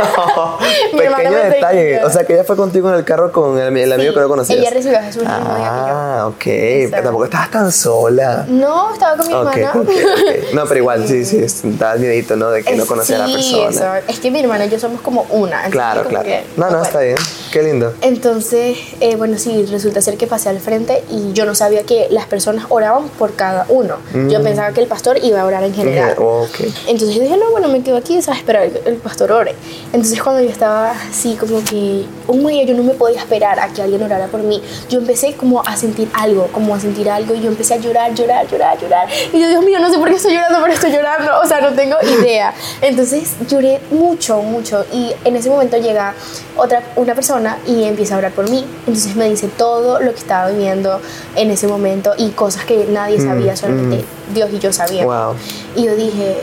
Mi 0.94 1.00
hermana 1.04 1.24
Pequeño 1.30 1.44
detalle. 1.50 2.04
O 2.04 2.10
sea, 2.10 2.26
que 2.26 2.34
ella 2.34 2.44
fue 2.44 2.58
contigo 2.58 2.90
en 2.90 2.96
el 2.96 3.06
carro 3.06 3.32
con 3.32 3.58
el, 3.58 3.76
el 3.78 3.92
amigo 3.94 4.10
Sí, 4.12 4.16
que 4.16 4.22
no 4.22 4.28
conocías. 4.28 4.60
Ella 4.60 4.70
recibió 4.70 4.98
a 5.00 5.02
Jesús. 5.04 5.24
Ah, 5.26 6.26
ok. 6.28 6.46
Pero 6.92 7.04
tampoco 7.04 7.26
estabas 7.26 7.52
tan 7.52 7.72
sola. 7.72 8.46
No, 8.48 8.94
estaba 8.94 9.18
con 9.18 9.28
mi 9.28 9.34
Ok, 9.34 9.56
hermana. 9.58 9.72
ok, 9.82 9.88
ok. 9.90 10.54
No, 10.54 10.66
pero 10.66 10.80
igual, 10.80 11.08
sí, 11.08 11.26
sí, 11.26 11.38
estabas 11.40 12.00
miedito, 12.00 12.36
¿no? 12.36 12.50
De 12.52 12.64
que 12.64 12.76
no 12.76 12.84
Es- 12.84 12.90
conocía 12.90 13.16
a 13.24 13.28
la 13.28 13.28
sí, 13.28 13.34
persona. 13.56 13.98
eso. 14.00 14.06
Es 14.12 14.20
que 14.20 14.32
mi 14.32 14.40
hermana 14.40 14.66
y 14.66 14.70
yo 14.70 14.80
somos 14.80 15.02
como 15.02 15.24
una. 15.30 15.64
Claro, 15.70 16.04
como 16.04 16.10
claro. 16.12 16.26
que 16.26 16.44
No, 16.58 16.66
no, 16.66 16.70
puedo. 16.72 16.84
está 16.84 17.00
bien. 17.02 17.16
Qué 17.52 17.64
lindo. 17.64 17.94
Entonces, 18.02 18.78
eh, 19.00 19.16
bueno, 19.16 19.38
sí, 19.38 19.66
resulta 19.66 20.02
ser 20.02 20.18
que 20.18 20.28
pasé 20.28 20.50
al 20.50 20.60
frente 20.60 21.04
y 21.10 21.32
yo 21.34 21.46
no 21.46 21.56
sabía 21.56 21.84
que 21.84 22.08
las 22.10 22.26
personas 22.26 22.66
oraban 22.70 23.08
por 23.10 23.34
cada 23.36 23.66
uno. 23.70 23.96
Yo 24.30 24.42
pensaba 24.44 24.72
que 24.72 24.82
el 24.82 24.88
pastor 24.88 25.18
iba 25.24 25.42
a 25.42 25.46
orar 25.46 25.64
en 25.64 25.74
general. 25.74 26.16
Mm. 26.18 26.64
Entonces 26.88 27.16
yo 27.16 27.22
dije, 27.22 27.38
no, 27.38 27.52
bueno, 27.52 27.68
me 27.70 27.82
quedo 27.82 27.98
aquí, 27.98 28.22
¿sabes? 28.22 28.40
Esperar 28.40 28.70
que 28.70 28.90
el 28.90 28.96
pastor 28.98 29.32
ore. 29.32 29.56
Entonces 29.94 30.22
cuando 30.22 30.42
yo 30.42 30.50
estaba 30.50 30.92
así 31.10 31.36
como 31.36 31.64
que, 31.64 32.06
un 32.28 32.46
día 32.46 32.64
yo 32.64 32.74
no 32.74 32.84
me 32.84 32.94
podía 32.94 33.20
esperar 33.20 33.60
a 33.60 33.70
que 33.70 33.82
alguien 33.82 34.04
orara 34.04 34.28
por 34.28 34.42
mí. 34.44 34.62
Yo 34.90 35.00
empecé 35.00 35.34
como 35.36 35.62
a 35.66 35.76
sentir 35.78 36.10
algo, 36.14 36.48
como 36.52 36.75
a 36.78 36.80
sentir 36.80 37.10
algo 37.10 37.34
y 37.36 37.42
yo 37.42 37.50
empecé 37.50 37.76
a 37.76 37.78
llorar, 37.78 38.14
llorar, 38.14 38.48
llorar, 38.48 38.80
llorar. 38.80 39.08
Y 39.34 39.40
yo, 39.40 39.48
Dios 39.48 39.64
mío, 39.64 39.80
no 39.80 39.90
sé 39.90 39.98
por 39.98 40.10
qué 40.10 40.16
estoy 40.16 40.34
llorando, 40.34 40.60
pero 40.62 40.74
estoy 40.74 40.92
llorando. 40.92 41.32
O 41.44 41.48
sea, 41.48 41.62
no 41.62 41.74
tengo 41.74 41.96
idea. 42.20 42.54
Entonces 42.82 43.36
lloré 43.48 43.80
mucho, 43.92 44.42
mucho. 44.42 44.86
Y 44.92 45.12
en 45.24 45.36
ese 45.36 45.50
momento 45.50 45.78
llega 45.78 46.14
otra, 46.56 46.84
una 46.96 47.16
persona 47.16 47.58
y 47.66 47.84
empieza 47.84 48.16
a 48.16 48.18
orar 48.20 48.32
por 48.32 48.50
mí. 48.50 48.66
Entonces 48.80 49.16
me 49.16 49.30
dice 49.30 49.48
todo 49.48 50.00
lo 50.00 50.12
que 50.14 50.20
estaba 50.20 50.50
viviendo 50.50 51.02
en 51.36 51.52
ese 51.52 51.68
momento 51.68 52.14
y 52.18 52.30
cosas 52.30 52.66
que 52.66 52.86
nadie 52.90 53.20
sabía, 53.20 53.56
solamente 53.56 54.06
Dios 54.34 54.50
y 54.52 54.60
yo 54.60 54.72
sabíamos. 54.74 55.36
Wow. 55.36 55.36
Y 55.76 55.86
yo 55.86 55.96
dije, 55.96 56.38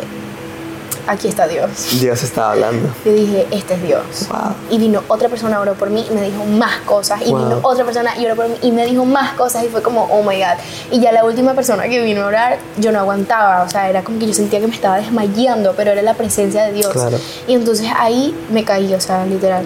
aquí 1.06 1.28
está 1.28 1.46
Dios. 1.48 1.68
Dios 2.00 2.22
estaba 2.22 2.52
hablando. 2.52 2.88
Yo 3.04 3.12
dije, 3.12 3.46
este 3.50 3.74
es 3.74 3.82
Dios. 3.82 4.02
Wow. 4.28 4.54
Y 4.70 4.78
vino 4.78 5.02
otra 5.08 5.28
persona, 5.28 5.58
oró 5.60 5.74
por 5.74 5.90
mí 5.90 6.06
y 6.10 6.14
me 6.14 6.22
dijo 6.22 6.44
más 6.44 6.78
cosas. 6.82 7.20
Y 7.22 7.30
Wow. 7.30 7.38
vino 7.38 7.58
otra 7.62 7.84
persona 7.84 8.16
y 8.18 8.24
oró 8.26 8.36
por 8.36 8.48
mí 8.48 8.54
y 8.62 8.70
me 8.72 8.86
dijo 8.86 9.04
más 9.04 9.32
cosas. 9.34 9.64
Y 9.64 9.68
fue 9.68 9.82
como, 9.82 10.04
oh 10.04 10.22
my 10.22 10.36
God. 10.36 10.58
Y 10.90 11.00
ya 11.00 11.12
la 11.12 11.24
última 11.24 11.54
persona 11.54 11.84
que 11.88 12.00
vino 12.02 12.22
a 12.22 12.26
orar, 12.26 12.58
yo 12.78 12.92
no 12.92 12.98
aguantaba. 13.00 13.62
O 13.62 13.68
sea, 13.68 13.88
era 13.90 14.02
como 14.02 14.18
que 14.18 14.26
yo 14.26 14.34
sentía 14.34 14.60
que 14.60 14.66
me 14.68 14.74
estaba 14.74 14.96
desmayando, 14.98 15.74
pero 15.76 15.90
era 15.92 16.02
la 16.02 16.14
presencia 16.14 16.64
de 16.64 16.72
Dios. 16.72 16.92
Claro. 16.92 17.18
Y 17.46 17.54
entonces 17.54 17.88
ahí 17.96 18.34
me 18.50 18.64
caí, 18.64 18.94
o 18.94 19.00
sea, 19.00 19.24
literal. 19.26 19.64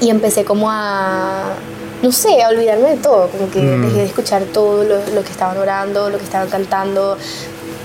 Y 0.00 0.10
empecé 0.10 0.44
como 0.44 0.70
a, 0.70 1.54
no 2.02 2.12
sé, 2.12 2.42
a 2.42 2.48
olvidarme 2.48 2.90
de 2.90 2.96
todo. 2.98 3.28
Como 3.28 3.50
que 3.50 3.60
Mm. 3.60 3.82
dejé 3.86 3.98
de 3.98 4.04
escuchar 4.06 4.42
todo 4.52 4.84
lo, 4.84 4.96
lo 5.14 5.22
que 5.24 5.30
estaban 5.30 5.56
orando, 5.56 6.10
lo 6.10 6.18
que 6.18 6.24
estaban 6.24 6.48
cantando. 6.48 7.16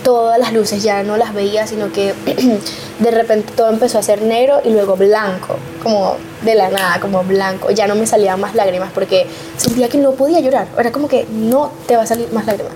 Todas 0.03 0.39
las 0.39 0.53
luces 0.53 0.81
ya 0.81 1.03
no 1.03 1.17
las 1.17 1.33
veía, 1.33 1.67
sino 1.67 1.91
que 1.91 2.13
de 2.99 3.11
repente 3.11 3.53
todo 3.55 3.69
empezó 3.69 3.99
a 3.99 4.03
ser 4.03 4.21
negro 4.21 4.61
y 4.63 4.69
luego 4.69 4.95
blanco, 4.95 5.57
como 5.83 6.15
de 6.41 6.55
la 6.55 6.69
nada, 6.69 6.99
como 6.99 7.23
blanco. 7.23 7.71
Ya 7.71 7.87
no 7.87 7.95
me 7.95 8.07
salían 8.07 8.39
más 8.39 8.55
lágrimas 8.55 8.91
porque 8.93 9.27
sentía 9.57 9.89
que 9.89 9.97
no 9.97 10.13
podía 10.13 10.39
llorar. 10.39 10.67
Era 10.77 10.91
como 10.91 11.07
que 11.07 11.25
no 11.29 11.71
te 11.87 11.95
va 11.95 12.03
a 12.03 12.07
salir 12.07 12.31
más 12.31 12.45
lágrimas. 12.45 12.73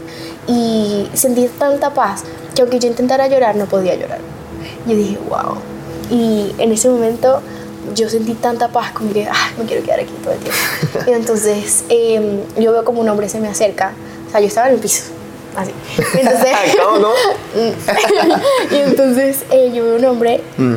Y 0.47 1.07
sentí 1.13 1.47
tanta 1.47 1.93
paz 1.93 2.23
que 2.55 2.61
aunque 2.61 2.79
yo 2.79 2.87
intentara 2.87 3.27
llorar, 3.27 3.55
no 3.55 3.65
podía 3.65 3.95
llorar. 3.95 4.19
Yo 4.85 4.95
dije, 4.95 5.17
wow. 5.29 5.57
Y 6.09 6.53
en 6.57 6.71
ese 6.71 6.89
momento 6.89 7.41
yo 7.95 8.09
sentí 8.09 8.33
tanta 8.33 8.67
paz 8.69 8.91
como 8.91 9.11
que, 9.13 9.27
ah, 9.27 9.51
me 9.57 9.65
quiero 9.65 9.83
quedar 9.83 9.99
aquí 9.99 10.13
todo 10.23 10.33
el 10.33 10.39
tiempo. 10.39 10.59
y 11.07 11.11
entonces 11.13 11.83
em, 11.89 12.41
yo 12.57 12.71
veo 12.71 12.83
como 12.83 13.01
un 13.01 13.09
hombre 13.09 13.29
se 13.29 13.39
me 13.39 13.47
acerca. 13.47 13.93
O 14.27 14.31
sea, 14.31 14.39
yo 14.39 14.47
estaba 14.47 14.67
en 14.67 14.75
el 14.75 14.79
piso. 14.79 15.12
Así. 15.55 15.71
Entonces, 16.17 16.55
¿Cómo, 16.83 17.01
cómo? 17.01 17.13
y 18.71 18.75
entonces 18.75 19.43
eh, 19.51 19.71
yo 19.73 19.83
veo 19.83 19.95
un 19.97 20.05
hombre 20.05 20.41
Mm. 20.57 20.75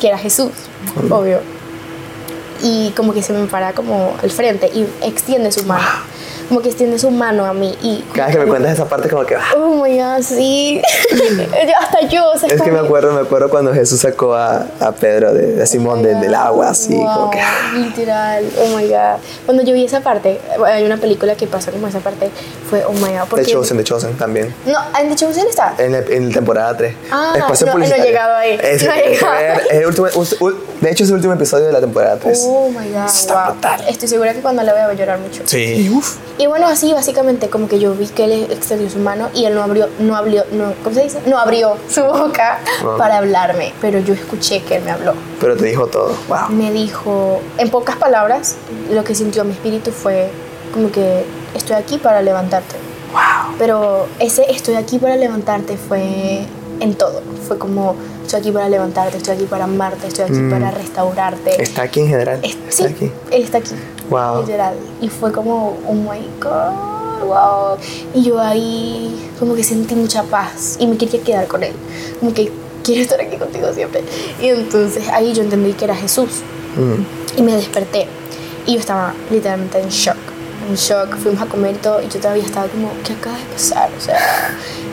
que 0.00 0.08
era 0.08 0.18
Jesús, 0.18 0.50
obvio. 1.10 1.40
Y 2.62 2.90
como 2.96 3.12
que 3.12 3.22
se 3.22 3.32
me 3.32 3.46
para 3.46 3.72
como 3.72 4.16
al 4.22 4.30
frente 4.30 4.70
y 4.74 4.86
extiende 5.02 5.52
su 5.52 5.64
mano. 5.64 5.84
Como 6.48 6.60
que 6.60 6.68
extiende 6.68 6.98
su 6.98 7.10
mano 7.10 7.44
a 7.44 7.52
mí 7.52 7.76
y... 7.82 8.02
Cada 8.14 8.28
vez 8.28 8.36
que 8.36 8.42
me 8.44 8.48
cuentas 8.48 8.72
esa 8.72 8.84
parte, 8.88 9.08
como 9.08 9.24
que. 9.26 9.34
ah. 9.34 9.42
Oh 9.56 9.82
my 9.82 9.98
God, 9.98 10.22
sí. 10.22 10.80
Hasta 11.80 12.00
yo, 12.08 12.30
o 12.30 12.38
sea, 12.38 12.48
Es 12.48 12.54
que 12.62 12.68
como 12.70 12.80
me 12.80 12.86
acuerdo, 12.86 13.12
me 13.12 13.20
acuerdo 13.20 13.48
cuando 13.50 13.72
Jesús 13.74 14.00
sacó 14.00 14.34
a, 14.34 14.66
a 14.80 14.92
Pedro 14.92 15.32
de, 15.34 15.54
de 15.54 15.66
Simón 15.66 16.02
de- 16.02 16.14
del 16.14 16.34
agua, 16.34 16.70
así, 16.70 16.94
como 16.94 17.22
Wow, 17.22 17.30
que. 17.30 17.40
ah. 17.40 17.72
Literal, 17.74 18.44
oh 18.60 18.76
my 18.76 18.88
god. 18.88 19.18
Cuando 19.44 19.62
yo 19.64 19.74
vi 19.74 19.84
esa 19.84 20.00
parte, 20.00 20.40
hay 20.64 20.84
una 20.84 20.96
película 20.96 21.34
que 21.34 21.46
pasa 21.46 21.70
como 21.72 21.88
esa 21.88 22.00
parte, 22.00 22.30
fue 22.70 22.84
oh 22.84 22.92
my 22.92 23.00
god. 23.00 23.22
The 23.22 23.26
Porque, 23.30 23.46
Chosen, 23.52 23.76
The 23.78 23.84
Chosen 23.84 24.16
también. 24.16 24.54
No, 24.66 24.78
en 25.00 25.08
The 25.08 25.16
Chosen 25.16 25.46
está. 25.48 25.74
En, 25.78 25.94
el- 25.94 26.10
en 26.12 26.28
la 26.28 26.34
temporada 26.34 26.76
3. 26.76 26.94
Ah, 27.10 27.34
Espacio 27.36 27.66
no, 27.66 27.78
no 27.78 27.84
he 27.84 28.00
llegado 28.00 28.34
ahí. 28.36 28.58
Ese 28.62 28.86
No 28.86 28.92
he 28.94 29.08
llegado. 29.10 29.34
es 29.68 29.72
el 29.72 29.86
último, 29.86 30.06
de 30.80 30.90
hecho, 30.90 31.04
es 31.04 31.08
el 31.10 31.16
último 31.16 31.32
episodio 31.34 31.66
de 31.66 31.72
la 31.72 31.80
temporada 31.80 32.16
3. 32.18 32.44
Oh 32.48 32.68
my 32.70 32.88
god, 32.90 33.06
Está 33.06 33.44
wow. 33.46 33.52
brutal. 33.52 33.84
Estoy 33.88 34.08
segura 34.08 34.32
que 34.32 34.40
cuando 34.40 34.62
la 34.62 34.72
vea 34.72 34.86
voy 34.86 34.94
a 34.94 34.98
llorar 34.98 35.18
mucho. 35.18 35.42
Sí, 35.44 35.90
uff. 35.94 36.16
Y 36.38 36.46
bueno, 36.46 36.66
así 36.66 36.92
básicamente 36.92 37.48
como 37.48 37.66
que 37.68 37.78
yo 37.78 37.94
vi 37.94 38.06
que 38.08 38.24
él 38.24 38.48
extendió 38.50 38.90
su 38.90 38.98
mano 38.98 39.28
y 39.34 39.44
él 39.46 39.54
no 39.54 39.62
abrió, 39.62 39.88
no 39.98 40.16
abrió, 40.16 40.44
no, 40.52 40.72
¿cómo 40.84 40.94
se 40.94 41.04
dice? 41.04 41.20
No 41.26 41.38
abrió 41.38 41.76
su 41.88 42.02
boca 42.02 42.58
Wow. 42.82 42.98
para 42.98 43.18
hablarme, 43.18 43.72
pero 43.80 43.98
yo 44.00 44.12
escuché 44.12 44.62
que 44.62 44.76
él 44.76 44.84
me 44.84 44.90
habló. 44.90 45.14
Pero 45.40 45.56
te 45.56 45.64
dijo 45.66 45.86
todo. 45.86 46.14
Wow. 46.28 46.50
me 46.50 46.70
dijo, 46.72 47.40
en 47.56 47.70
pocas 47.70 47.96
palabras, 47.96 48.56
lo 48.90 49.02
que 49.02 49.14
sintió 49.14 49.44
mi 49.44 49.52
espíritu 49.52 49.90
fue 49.92 50.28
como 50.74 50.90
que 50.90 51.24
estoy 51.54 51.76
aquí 51.76 51.96
para 51.96 52.20
levantarte. 52.20 52.76
Wow. 53.12 53.54
Pero 53.58 54.06
ese 54.18 54.50
estoy 54.50 54.74
aquí 54.74 54.98
para 54.98 55.16
levantarte 55.16 55.78
fue 55.78 56.42
en 56.80 56.94
todo. 56.96 57.22
Fue 57.48 57.56
como 57.56 57.96
estoy 58.22 58.40
aquí 58.40 58.50
para 58.50 58.68
levantarte, 58.68 59.16
estoy 59.16 59.36
aquí 59.36 59.44
para 59.44 59.64
amarte, 59.64 60.08
estoy 60.08 60.24
aquí 60.24 60.34
Mm. 60.34 60.50
para 60.50 60.70
restaurarte. 60.70 61.62
Está 61.62 61.82
aquí 61.82 62.00
en 62.00 62.08
general. 62.08 62.40
Es- 62.42 62.56
Está 62.68 62.88
sí, 62.88 62.94
aquí. 62.94 63.12
él 63.30 63.42
está 63.42 63.58
aquí. 63.58 63.70
Wow. 64.10 64.40
Literal. 64.40 64.74
Y 65.00 65.08
fue 65.08 65.32
como, 65.32 65.76
oh 65.86 65.94
my 65.94 66.20
god, 66.40 67.26
wow. 67.26 67.76
Y 68.14 68.22
yo 68.22 68.40
ahí 68.40 69.30
como 69.38 69.54
que 69.54 69.64
sentí 69.64 69.94
mucha 69.94 70.22
paz 70.24 70.76
y 70.78 70.86
me 70.86 70.96
quería 70.96 71.20
quedar 71.22 71.46
con 71.46 71.62
él. 71.62 71.72
Como 72.20 72.32
que 72.32 72.50
quiero 72.84 73.02
estar 73.02 73.20
aquí 73.20 73.36
contigo 73.36 73.72
siempre. 73.72 74.04
Y 74.40 74.48
entonces 74.48 75.08
ahí 75.08 75.32
yo 75.32 75.42
entendí 75.42 75.72
que 75.72 75.84
era 75.84 75.94
Jesús. 75.94 76.28
Mm. 76.76 77.38
Y 77.38 77.42
me 77.42 77.52
desperté. 77.52 78.06
Y 78.66 78.74
yo 78.74 78.80
estaba 78.80 79.14
literalmente 79.30 79.80
en 79.80 79.88
shock. 79.88 80.16
En 80.68 80.76
shock. 80.76 81.16
Fuimos 81.16 81.42
a 81.42 81.46
comer 81.46 81.74
y 81.74 81.78
todo. 81.78 82.00
Y 82.00 82.08
yo 82.08 82.20
todavía 82.20 82.44
estaba 82.44 82.68
como, 82.68 82.90
¿qué 83.04 83.12
acaba 83.12 83.36
de 83.36 83.44
pasar? 83.44 83.90
O 83.96 84.00
sea. 84.00 84.18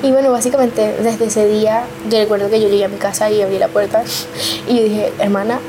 Y 0.02 0.12
bueno, 0.12 0.32
básicamente 0.32 0.96
desde 1.02 1.26
ese 1.26 1.48
día, 1.48 1.86
yo 2.10 2.18
recuerdo 2.18 2.50
que 2.50 2.60
yo 2.60 2.68
llegué 2.68 2.86
a 2.86 2.90
mi 2.90 2.98
casa 2.98 3.30
y 3.30 3.42
abrí 3.42 3.58
la 3.58 3.70
puerta. 3.70 4.04
Y 4.68 4.76
yo 4.76 4.84
dije, 4.84 5.14
hermana, 5.20 5.60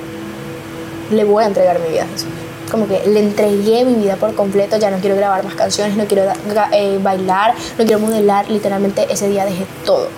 le 1.10 1.24
voy 1.24 1.44
a 1.44 1.46
entregar 1.46 1.78
mi 1.78 1.88
vida 1.88 2.02
a 2.02 2.06
Jesús. 2.06 2.28
Como 2.74 2.88
que 2.88 3.06
le 3.06 3.20
entregué 3.20 3.84
mi 3.84 3.94
vida 3.94 4.16
por 4.16 4.34
completo. 4.34 4.76
Ya 4.78 4.90
no 4.90 4.98
quiero 4.98 5.14
grabar 5.14 5.44
más 5.44 5.54
canciones, 5.54 5.96
no 5.96 6.06
quiero 6.06 6.24
eh, 6.72 6.98
bailar, 7.00 7.54
no 7.78 7.84
quiero 7.84 8.00
modelar. 8.00 8.50
Literalmente 8.50 9.06
ese 9.08 9.28
día 9.28 9.44
dejé 9.44 9.64
todo. 9.84 10.08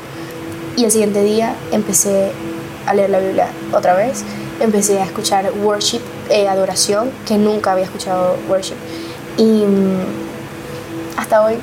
Y 0.75 0.87
el 0.87 0.91
siguiente 0.91 1.23
día 1.23 1.55
empecé 1.71 2.33
a 2.87 2.95
leer 2.95 3.11
la 3.11 3.19
Biblia 3.19 3.49
otra 3.75 3.93
vez. 3.93 4.25
Empecé 4.59 4.99
a 5.03 5.05
escuchar 5.05 5.53
worship, 5.63 6.01
eh, 6.31 6.49
adoración, 6.49 7.11
que 7.27 7.37
nunca 7.37 7.73
había 7.73 7.85
escuchado 7.85 8.39
worship. 8.49 8.77
Y 9.37 9.67
mm, 9.67 11.19
hasta 11.19 11.45
hoy 11.45 11.59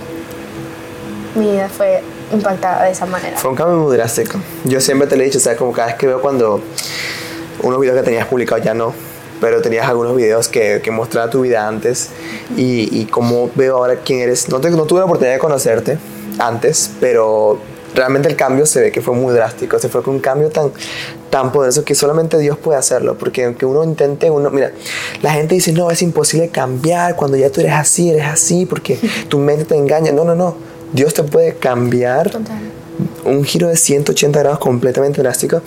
mi 1.34 1.54
vida 1.54 1.70
fue 1.70 2.04
impactada 2.32 2.84
de 2.84 2.92
esa 2.92 3.08
manera. 3.08 3.36
Fue 3.38 3.50
un 3.50 3.56
cambio 3.56 3.78
muy 3.78 3.98
drástico. 3.98 4.38
Yo 4.64 4.80
siempre 4.80 5.08
te 5.08 5.16
lo 5.16 5.24
he 5.24 5.26
dicho, 5.26 5.40
o 5.40 5.42
sea, 5.42 5.56
como 5.56 5.72
cada 5.72 5.88
vez 5.88 5.96
que 5.96 6.06
veo 6.06 6.22
cuando 6.22 6.62
unos 7.64 7.80
videos 7.80 7.98
que 7.98 8.04
tenías 8.04 8.28
publicados 8.28 8.64
ya 8.64 8.76
no, 8.76 8.94
pero 9.44 9.62
tenías 9.62 9.90
algunos 9.90 10.16
videos 10.16 10.48
que, 10.48 10.80
que 10.82 10.90
mostraba 10.90 11.30
tu 11.30 11.42
vida 11.42 11.68
antes 11.68 12.12
y, 12.56 12.88
y 12.98 13.08
cómo 13.08 13.50
veo 13.56 13.76
ahora 13.76 13.98
quién 13.98 14.22
eres. 14.22 14.48
No, 14.48 14.62
te- 14.62 14.70
no 14.72 14.86
tuve 14.86 15.00
la 15.00 15.06
oportunidad 15.06 15.34
de 15.34 15.40
conocerte 15.40 15.98
antes, 16.40 16.92
pero 17.02 17.60
realmente 17.94 18.30
el 18.30 18.38
cambio 18.38 18.66
se 18.66 18.80
ve 18.80 18.92
que 18.94 19.02
fue 19.02 19.14
muy 19.14 19.34
drástico. 19.34 19.78
Se 19.80 19.90
fue 19.90 20.02
con 20.02 20.14
un 20.16 20.22
cambio 20.22 20.48
tan, 20.50 20.72
tan 21.30 21.52
poderoso 21.52 21.84
que 21.84 21.94
solamente 21.94 22.38
Dios 22.38 22.58
puede 22.58 22.80
hacerlo. 22.80 23.18
Porque 23.18 23.44
aunque 23.44 23.66
uno 23.66 23.84
intente, 23.84 24.32
uno, 24.32 24.50
mira, 24.50 24.72
la 25.22 25.34
gente 25.34 25.56
dice, 25.56 25.74
no, 25.74 25.92
es 25.92 26.02
imposible 26.02 26.48
cambiar 26.48 27.18
cuando 27.18 27.36
ya 27.36 27.50
tú 27.50 27.60
eres 27.60 27.74
así, 27.74 28.12
eres 28.12 28.26
así, 28.26 28.66
porque 28.66 28.98
tu 29.28 29.40
mente 29.40 29.66
te 29.66 29.76
engaña. 29.76 30.14
No, 30.14 30.24
no, 30.24 30.36
no. 30.36 30.56
Dios 30.94 31.14
te 31.14 31.24
puede 31.24 31.56
cambiar 31.56 32.30
Total. 32.30 32.62
Un 33.26 33.44
giro 33.44 33.68
de 33.68 33.78
180 33.78 34.40
grados 34.40 34.60
completamente 34.60 35.22
drástico. 35.22 35.62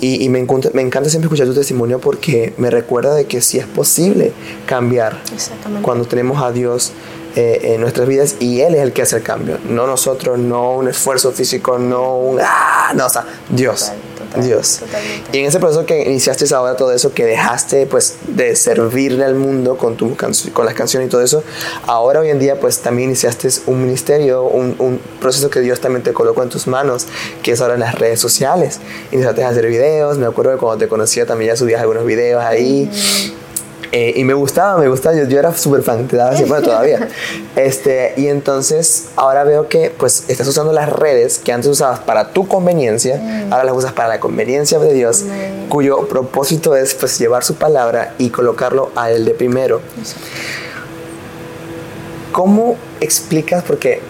Y, 0.00 0.24
y 0.24 0.28
me, 0.28 0.38
encanta, 0.38 0.70
me 0.72 0.82
encanta 0.82 1.10
siempre 1.10 1.26
escuchar 1.26 1.46
tu 1.46 1.54
testimonio 1.54 2.00
porque 2.00 2.54
me 2.56 2.70
recuerda 2.70 3.14
de 3.14 3.26
que 3.26 3.40
sí 3.40 3.58
es 3.58 3.66
posible 3.66 4.32
cambiar 4.66 5.20
cuando 5.82 6.04
tenemos 6.06 6.42
a 6.42 6.52
Dios 6.52 6.92
eh, 7.36 7.74
en 7.74 7.82
nuestras 7.82 8.08
vidas 8.08 8.36
y 8.40 8.60
Él 8.60 8.74
es 8.74 8.80
el 8.80 8.92
que 8.94 9.02
hace 9.02 9.16
el 9.16 9.22
cambio, 9.22 9.58
no 9.68 9.86
nosotros, 9.86 10.38
no 10.38 10.72
un 10.72 10.88
esfuerzo 10.88 11.32
físico, 11.32 11.78
no 11.78 12.16
un... 12.16 12.40
¡Ah! 12.40 12.92
No, 12.94 13.04
o 13.04 13.10
sea, 13.10 13.26
Dios, 13.50 13.92
total, 13.92 13.98
Dios. 14.42 14.78
totalmente. 14.80 15.36
Y 15.36 15.40
en 15.40 15.46
ese 15.46 15.58
proceso 15.58 15.86
que 15.86 16.02
iniciaste 16.02 16.46
ahora 16.54 16.76
todo 16.76 16.92
eso, 16.92 17.12
que 17.12 17.24
dejaste 17.24 17.86
pues 17.86 18.16
de 18.28 18.54
servirle 18.56 19.24
al 19.24 19.34
mundo 19.34 19.76
con, 19.76 19.96
tu 19.96 20.16
con 20.52 20.64
las 20.66 20.74
canciones 20.74 21.08
y 21.08 21.10
todo 21.10 21.22
eso, 21.22 21.42
ahora 21.86 22.20
hoy 22.20 22.30
en 22.30 22.38
día 22.38 22.60
pues 22.60 22.80
también 22.80 23.10
iniciaste 23.10 23.48
un 23.66 23.82
ministerio, 23.82 24.44
un, 24.44 24.76
un 24.78 25.00
proceso 25.20 25.50
que 25.50 25.60
Dios 25.60 25.80
también 25.80 26.02
te 26.02 26.12
colocó 26.12 26.42
en 26.42 26.48
tus 26.48 26.66
manos, 26.66 27.06
que 27.42 27.52
es 27.52 27.60
ahora 27.60 27.74
en 27.74 27.80
las 27.80 27.94
redes 27.94 28.20
sociales. 28.20 28.80
Iniciaste 29.12 29.44
a 29.44 29.48
hacer 29.48 29.66
videos, 29.66 30.18
me 30.18 30.26
acuerdo 30.26 30.52
que 30.52 30.58
cuando 30.58 30.78
te 30.78 30.88
conocía 30.88 31.26
también 31.26 31.52
ya 31.52 31.56
subías 31.56 31.80
algunos 31.80 32.04
videos 32.04 32.42
ahí. 32.42 32.90
Eh, 33.98 34.12
y 34.14 34.24
me 34.24 34.34
gustaba, 34.34 34.78
me 34.78 34.88
gustaba, 34.88 35.16
yo, 35.16 35.24
yo 35.24 35.38
era 35.38 35.56
súper 35.56 35.82
fan, 35.82 36.06
te 36.06 36.18
daba 36.18 36.32
así, 36.32 36.44
bueno, 36.44 36.66
todavía. 36.66 37.08
Este, 37.56 38.12
y 38.18 38.26
entonces 38.26 39.06
ahora 39.16 39.42
veo 39.42 39.70
que 39.70 39.90
pues 39.96 40.24
estás 40.28 40.46
usando 40.46 40.74
las 40.74 40.90
redes 40.90 41.38
que 41.38 41.50
antes 41.50 41.70
usabas 41.70 42.00
para 42.00 42.32
tu 42.32 42.46
conveniencia, 42.46 43.48
ahora 43.50 43.64
las 43.64 43.74
usas 43.74 43.94
para 43.94 44.08
la 44.08 44.20
conveniencia 44.20 44.78
de 44.78 44.92
Dios, 44.92 45.24
cuyo 45.70 46.06
propósito 46.08 46.76
es 46.76 46.92
pues 46.92 47.18
llevar 47.18 47.42
su 47.42 47.54
palabra 47.54 48.12
y 48.18 48.28
colocarlo 48.28 48.90
a 48.96 49.10
él 49.10 49.24
de 49.24 49.32
primero. 49.32 49.80
¿Cómo 52.32 52.76
explicas? 53.00 53.64
Porque 53.66 54.02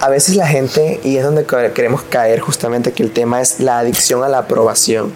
a 0.00 0.08
veces 0.08 0.34
la 0.34 0.48
gente, 0.48 0.98
y 1.04 1.16
es 1.16 1.24
donde 1.24 1.46
queremos 1.72 2.02
caer 2.02 2.40
justamente, 2.40 2.92
que 2.92 3.04
el 3.04 3.12
tema 3.12 3.40
es 3.40 3.60
la 3.60 3.78
adicción 3.78 4.24
a 4.24 4.28
la 4.28 4.38
aprobación. 4.38 5.12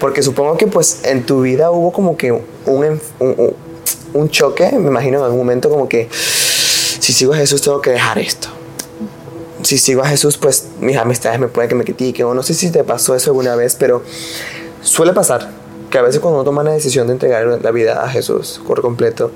Porque 0.00 0.22
supongo 0.22 0.56
que 0.56 0.66
pues 0.66 1.00
en 1.04 1.24
tu 1.24 1.42
vida 1.42 1.70
hubo 1.70 1.92
como 1.92 2.16
que 2.16 2.40
un, 2.66 3.00
un, 3.20 3.54
un- 4.14 4.28
choque, 4.30 4.70
me 4.72 4.88
imagino 4.88 5.18
en 5.18 5.24
algún 5.24 5.38
momento 5.38 5.68
como 5.70 5.88
que 5.88 6.08
si 6.12 7.12
sigo 7.12 7.34
a 7.34 7.36
Jesús 7.36 7.60
tengo 7.62 7.80
que 7.80 7.90
dejar 7.90 8.18
esto. 8.18 8.48
Si 9.62 9.78
sigo 9.78 10.02
a 10.02 10.06
Jesús 10.08 10.36
pues 10.38 10.66
mis 10.80 10.96
amistades 10.96 11.40
me 11.40 11.48
pueden 11.48 11.68
que 11.68 11.74
me 11.74 11.84
critiquen 11.84 12.26
o 12.26 12.34
no 12.34 12.42
sé 12.42 12.54
si 12.54 12.70
te 12.70 12.84
pasó 12.84 13.14
eso 13.14 13.30
alguna 13.30 13.56
vez, 13.56 13.76
pero 13.78 14.02
suele 14.82 15.12
pasar 15.12 15.50
que 15.90 15.98
a 15.98 16.02
veces 16.02 16.20
cuando 16.20 16.40
uno 16.40 16.44
toma 16.44 16.62
la 16.62 16.72
decisión 16.72 17.06
de 17.06 17.12
entregar 17.14 17.46
la 17.62 17.70
vida 17.70 18.02
a 18.04 18.08
Jesús 18.08 18.60
por 18.66 18.82
completo, 18.82 19.30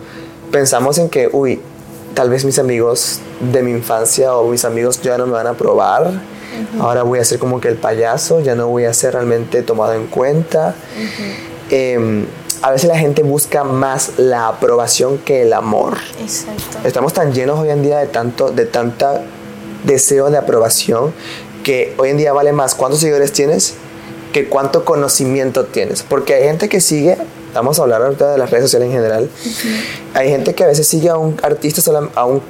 pensamos 0.50 0.98
en 0.98 1.08
que, 1.08 1.28
uy, 1.32 1.60
tal 2.14 2.30
vez 2.30 2.44
mis 2.44 2.58
amigos 2.58 3.20
de 3.52 3.62
mi 3.62 3.70
infancia 3.70 4.34
o 4.34 4.48
mis 4.50 4.64
amigos 4.64 5.00
ya 5.00 5.16
no 5.18 5.26
me 5.26 5.32
van 5.32 5.46
a 5.46 5.50
aprobar. 5.50 6.10
Ahora 6.80 7.04
voy 7.04 7.20
a 7.20 7.24
ser 7.24 7.38
como 7.38 7.60
que 7.60 7.68
el 7.68 7.76
payaso, 7.76 8.40
ya 8.40 8.54
no 8.56 8.66
voy 8.68 8.86
a 8.86 8.92
ser 8.92 9.12
realmente 9.14 9.62
tomado 9.62 9.94
en 9.94 10.06
cuenta. 10.08 10.74
A 12.62 12.70
veces 12.70 12.88
la 12.88 12.98
gente 12.98 13.22
busca 13.22 13.64
más 13.64 14.12
la 14.18 14.48
aprobación 14.48 15.18
que 15.18 15.42
el 15.42 15.52
amor. 15.52 15.96
Exacto. 16.20 16.78
Estamos 16.84 17.12
tan 17.12 17.32
llenos 17.32 17.58
hoy 17.58 17.70
en 17.70 17.82
día 17.82 17.98
de 17.98 18.06
tanto, 18.06 18.50
de 18.50 18.66
tanta 18.66 19.22
deseo 19.84 20.30
de 20.30 20.38
aprobación 20.38 21.12
que 21.62 21.94
hoy 21.98 22.10
en 22.10 22.16
día 22.16 22.32
vale 22.32 22.52
más 22.52 22.74
cuántos 22.74 23.00
seguidores 23.00 23.32
tienes 23.32 23.74
que 24.32 24.48
cuánto 24.48 24.84
conocimiento 24.84 25.64
tienes. 25.66 26.02
Porque 26.02 26.34
hay 26.34 26.42
gente 26.44 26.68
que 26.68 26.80
sigue, 26.80 27.16
vamos 27.54 27.78
a 27.78 27.82
hablar 27.82 28.02
ahorita 28.02 28.32
de 28.32 28.38
las 28.38 28.50
redes 28.50 28.64
sociales 28.64 28.86
en 28.88 28.92
general, 28.94 29.30
hay 30.14 30.28
gente 30.28 30.54
que 30.54 30.64
a 30.64 30.66
veces 30.66 30.86
sigue 30.86 31.08
a 31.08 31.16
un 31.16 31.36
artista, 31.42 31.80
a 32.14 32.24
un- 32.26 32.42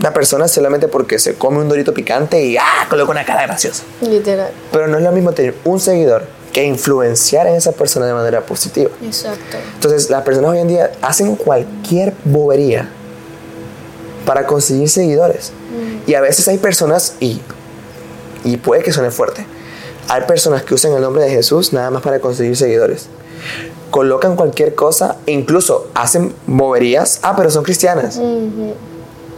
una 0.00 0.12
persona 0.14 0.48
solamente 0.48 0.88
porque 0.88 1.18
se 1.18 1.34
come 1.34 1.58
un 1.58 1.68
dorito 1.68 1.92
picante 1.92 2.42
y 2.42 2.56
¡ah! 2.56 2.86
coloca 2.88 3.10
una 3.10 3.24
cara 3.24 3.42
graciosa. 3.42 3.82
Literal. 4.00 4.50
Pero 4.72 4.86
no 4.86 4.96
es 4.96 5.02
lo 5.04 5.12
mismo 5.12 5.32
tener 5.32 5.54
un 5.64 5.78
seguidor 5.78 6.24
que 6.54 6.64
influenciar 6.64 7.48
en 7.48 7.56
esa 7.56 7.72
persona 7.72 8.06
de 8.06 8.14
manera 8.14 8.46
positiva. 8.46 8.90
Exacto. 9.02 9.58
Entonces, 9.74 10.08
las 10.08 10.22
personas 10.22 10.52
hoy 10.52 10.60
en 10.60 10.68
día 10.68 10.92
hacen 11.02 11.34
cualquier 11.34 12.14
bobería 12.24 12.88
para 14.24 14.46
conseguir 14.46 14.88
seguidores. 14.88 15.52
Y 16.06 16.14
a 16.14 16.20
veces 16.20 16.46
hay 16.48 16.58
personas, 16.58 17.16
y, 17.20 17.40
y 18.44 18.56
puede 18.56 18.82
que 18.82 18.92
suene 18.92 19.10
fuerte, 19.10 19.44
hay 20.08 20.22
personas 20.22 20.62
que 20.62 20.74
usan 20.74 20.92
el 20.92 21.02
nombre 21.02 21.24
de 21.24 21.30
Jesús 21.30 21.72
nada 21.72 21.90
más 21.90 22.02
para 22.02 22.20
conseguir 22.20 22.56
seguidores. 22.56 23.08
Colocan 23.90 24.36
cualquier 24.36 24.74
cosa, 24.74 25.16
e 25.26 25.32
incluso 25.32 25.88
hacen 25.94 26.34
boberías, 26.46 27.18
ah, 27.22 27.34
pero 27.36 27.50
son 27.50 27.64
cristianas, 27.64 28.20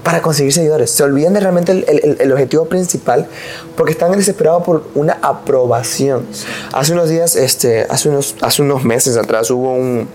para 0.07 0.23
conseguir 0.23 0.53
seguidores. 0.53 0.93
Se 0.93 1.03
olvidan 1.03 1.33
de 1.33 1.41
realmente 1.41 1.73
el, 1.73 2.17
el- 2.21 2.33
objetivo 2.33 2.67
principal 2.67 3.27
porque 3.77 3.91
están 3.91 4.13
desesperados 4.13 4.63
por 4.63 4.85
una 4.95 5.19
aprobación. 5.21 6.25
Hace 6.73 6.93
unos 6.93 7.09
días, 7.09 7.35
este, 7.35 7.83
hace, 7.91 8.09
unos, 8.11 8.37
hace 8.41 8.63
unos 8.63 8.85
meses 8.85 9.17
atrás 9.17 9.51
hubo 9.51 9.73
un, 9.75 10.07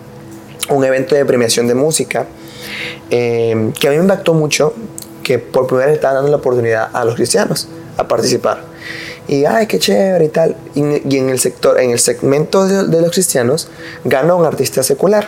un 0.70 0.86
evento 0.86 1.14
de 1.14 1.26
premiación 1.26 1.68
de 1.68 1.76
música 1.76 2.26
eh, 3.10 3.74
que 3.78 3.88
a 3.90 3.92
mí 3.92 3.98
me 3.98 4.04
impactó 4.04 4.34
mucho 4.34 4.74
que 5.24 5.40
por 5.40 5.68
primera 5.68 5.88
vez 5.88 5.96
estaban 5.96 6.16
dando 6.16 6.32
la 6.32 6.38
oportunidad 6.38 6.90
a 6.94 7.04
los 7.04 7.16
cristianos 7.16 7.68
a 7.98 8.08
participar 8.08 8.64
y 9.28 9.44
ay 9.44 9.68
qué 9.68 9.78
chévere 9.78 10.24
y 10.24 10.30
tal 10.30 10.56
y, 10.74 10.80
y 11.14 11.18
en 11.18 11.30
el 11.30 11.38
sector 11.40 11.78
en 11.82 11.92
el 11.92 12.00
segmento 12.00 12.66
de, 12.66 12.86
de 12.88 13.02
los 13.02 13.12
cristianos 13.12 13.68
ganó 14.06 14.38
un 14.38 14.46
artista 14.46 14.84
secular 14.84 15.28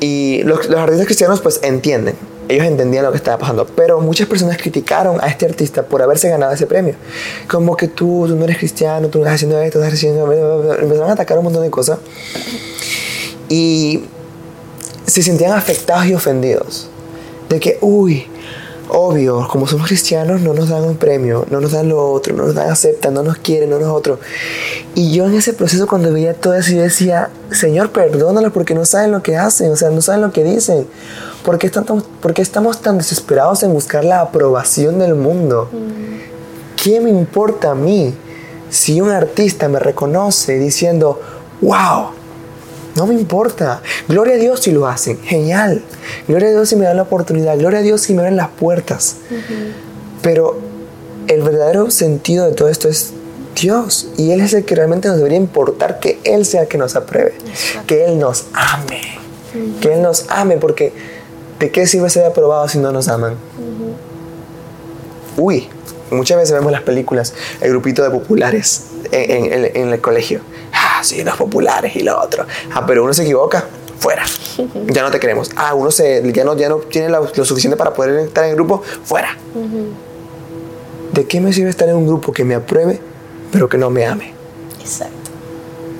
y 0.00 0.42
los, 0.42 0.68
los 0.68 0.80
artistas 0.80 1.06
cristianos 1.06 1.40
pues 1.40 1.60
entienden 1.62 2.16
ellos 2.52 2.66
entendían 2.66 3.04
lo 3.04 3.10
que 3.10 3.18
estaba 3.18 3.38
pasando 3.38 3.66
pero 3.66 4.00
muchas 4.00 4.28
personas 4.28 4.56
criticaron 4.56 5.18
a 5.20 5.26
este 5.26 5.46
artista 5.46 5.82
por 5.82 6.02
haberse 6.02 6.28
ganado 6.28 6.52
ese 6.52 6.66
premio 6.66 6.94
como 7.48 7.76
que 7.76 7.88
tú, 7.88 8.26
tú 8.28 8.36
no 8.36 8.44
eres 8.44 8.58
cristiano 8.58 9.08
tú 9.08 9.18
no 9.18 9.24
estás 9.24 9.36
haciendo 9.36 9.60
esto 9.60 9.78
estás 9.78 9.94
haciendo 9.94 10.30
empezaron 10.32 11.10
a 11.10 11.12
atacar 11.12 11.38
un 11.38 11.44
montón 11.44 11.62
de 11.62 11.70
cosas 11.70 11.98
y 13.52 14.02
se 15.06 15.22
sentían 15.22 15.52
afectados 15.52 16.06
y 16.06 16.14
ofendidos. 16.14 16.88
De 17.50 17.60
que, 17.60 17.76
uy, 17.82 18.26
obvio, 18.88 19.46
como 19.46 19.66
somos 19.66 19.88
cristianos 19.88 20.40
no 20.40 20.54
nos 20.54 20.70
dan 20.70 20.84
un 20.84 20.96
premio, 20.96 21.44
no 21.50 21.60
nos 21.60 21.72
dan 21.72 21.90
lo 21.90 22.12
otro, 22.12 22.34
no 22.34 22.46
nos 22.46 22.54
dan 22.54 22.70
aceptan, 22.70 23.12
no 23.12 23.22
nos 23.22 23.36
quieren, 23.36 23.68
no 23.68 23.78
nos 23.78 23.90
otro. 23.90 24.18
Y 24.94 25.12
yo 25.12 25.26
en 25.26 25.34
ese 25.34 25.52
proceso 25.52 25.86
cuando 25.86 26.12
veía 26.14 26.32
todo 26.32 26.54
eso, 26.54 26.72
yo 26.72 26.80
decía, 26.80 27.28
Señor, 27.50 27.90
perdónalos 27.90 28.52
porque 28.52 28.74
no 28.74 28.86
saben 28.86 29.10
lo 29.10 29.22
que 29.22 29.36
hacen, 29.36 29.70
o 29.70 29.76
sea, 29.76 29.90
no 29.90 30.00
saben 30.00 30.22
lo 30.22 30.32
que 30.32 30.44
dicen. 30.44 30.86
¿Por 31.44 31.58
qué, 31.58 31.70
tan- 31.70 31.84
por 32.20 32.34
qué 32.34 32.42
estamos 32.42 32.80
tan 32.80 32.98
desesperados 32.98 33.62
en 33.62 33.72
buscar 33.72 34.04
la 34.04 34.20
aprobación 34.20 34.98
del 34.98 35.14
mundo? 35.14 35.68
¿Qué 36.82 37.00
me 37.00 37.10
importa 37.10 37.70
a 37.72 37.74
mí 37.74 38.14
si 38.70 39.00
un 39.00 39.10
artista 39.10 39.68
me 39.68 39.78
reconoce 39.78 40.58
diciendo, 40.58 41.20
wow, 41.60 42.06
no 42.96 43.06
me 43.06 43.14
importa. 43.14 43.80
Gloria 44.08 44.34
a 44.34 44.38
Dios 44.38 44.60
si 44.60 44.70
lo 44.70 44.86
hacen. 44.86 45.18
Genial. 45.22 45.82
Gloria 46.28 46.48
a 46.48 46.52
Dios 46.52 46.68
si 46.68 46.76
me 46.76 46.84
dan 46.84 46.96
la 46.96 47.02
oportunidad. 47.02 47.56
Gloria 47.58 47.80
a 47.80 47.82
Dios 47.82 48.02
si 48.02 48.14
me 48.14 48.20
abren 48.20 48.36
las 48.36 48.48
puertas. 48.48 49.16
Pero 50.22 50.58
el 51.28 51.42
verdadero 51.42 51.90
sentido 51.90 52.46
de 52.46 52.52
todo 52.52 52.68
esto 52.68 52.88
es 52.88 53.12
Dios. 53.60 54.08
Y 54.16 54.30
Él 54.32 54.40
es 54.40 54.52
el 54.52 54.64
que 54.64 54.74
realmente 54.74 55.08
nos 55.08 55.16
debería 55.18 55.38
importar 55.38 56.00
que 56.00 56.20
Él 56.24 56.44
sea 56.44 56.62
el 56.62 56.68
que 56.68 56.78
nos 56.78 56.94
apruebe. 56.96 57.34
Que 57.86 58.04
Él 58.04 58.18
nos 58.18 58.44
ame. 58.52 59.00
Que 59.80 59.94
Él 59.94 60.02
nos 60.02 60.26
ame 60.28 60.56
porque 60.58 60.92
¿de 61.62 61.70
qué 61.70 61.86
sirve 61.86 62.10
ser 62.10 62.26
aprobado 62.26 62.66
si 62.66 62.78
no 62.78 62.90
nos 62.90 63.06
aman? 63.06 63.36
Uy, 65.36 65.68
muchas 66.10 66.36
veces 66.36 66.52
vemos 66.52 66.72
las 66.72 66.82
películas, 66.82 67.34
el 67.60 67.70
grupito 67.70 68.02
de 68.02 68.10
populares 68.10 68.86
en, 69.12 69.92
el 69.92 70.00
colegio. 70.00 70.40
Ah, 70.72 71.04
sí, 71.04 71.22
los 71.22 71.36
populares 71.36 71.94
y 71.94 72.00
lo 72.00 72.20
otro. 72.20 72.46
Ah, 72.74 72.84
pero 72.84 73.04
uno 73.04 73.14
se 73.14 73.22
equivoca, 73.22 73.64
fuera. 74.00 74.24
Ya 74.86 75.02
no 75.02 75.12
te 75.12 75.20
queremos. 75.20 75.52
Ah, 75.54 75.74
uno 75.74 75.92
se, 75.92 76.32
ya, 76.32 76.42
no, 76.42 76.56
ya 76.56 76.68
no 76.68 76.78
tiene 76.78 77.08
lo 77.10 77.44
suficiente 77.44 77.76
para 77.76 77.94
poder 77.94 78.26
estar 78.26 78.42
en 78.42 78.50
el 78.50 78.56
grupo, 78.56 78.82
fuera. 79.04 79.38
¿De 81.12 81.28
qué 81.28 81.40
me 81.40 81.52
sirve 81.52 81.70
estar 81.70 81.88
en 81.88 81.94
un 81.94 82.08
grupo 82.08 82.32
que 82.32 82.42
me 82.42 82.56
apruebe, 82.56 82.98
pero 83.52 83.68
que 83.68 83.78
no 83.78 83.88
me 83.88 84.04
ame? 84.04 84.34
Exacto. 84.80 85.21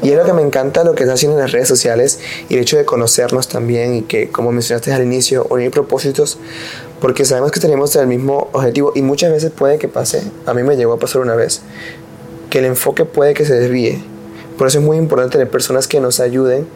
Y 0.03 0.11
es 0.11 0.17
lo 0.17 0.25
que 0.25 0.33
me 0.33 0.43
encanta 0.43 0.83
lo 0.83 0.95
que 0.95 1.05
está 1.05 1.15
haciendo 1.15 1.38
en 1.38 1.45
las 1.45 1.53
redes 1.53 1.69
sociales 1.69 2.19
y 2.49 2.55
el 2.55 2.61
hecho 2.61 2.77
de 2.77 2.85
conocernos 2.85 3.47
también 3.47 3.95
y 3.95 4.03
que, 4.03 4.31
como 4.31 4.51
mencionaste 4.51 4.93
al 4.93 5.05
inicio, 5.05 5.47
unir 5.49 5.71
propósitos, 5.71 6.38
porque 7.01 7.25
sabemos 7.25 7.53
que 7.53 7.61
tenemos 7.61 7.95
el 7.95 8.09
mismo 8.09 8.49
objetivo 8.53 8.93
y 8.97 9.03
muchas 9.03 9.31
veces 9.31 9.53
puede 9.53 9.79
que 9.79 9.87
pase, 9.87 10.23
a 10.45 10.55
mí 10.55 10.65
me 10.65 10.77
llegó 10.77 10.95
a 10.95 10.99
pasar 10.99 11.23
una 11.23 11.37
vez, 11.37 11.62
que 12.51 12.59
el 12.59 12.65
enfoque 12.65 13.05
puede 13.05 13.35
que 13.35 13.45
se 13.45 13.55
desvíe. 13.55 14.03
Por 14.59 14.67
eso 14.67 14.81
es 14.81 14.85
muy 14.85 14.97
importante 14.97 15.33
tener 15.33 15.51
personas 15.51 15.87
que 15.87 16.01
nos 16.01 16.19
ayuden, 16.19 16.67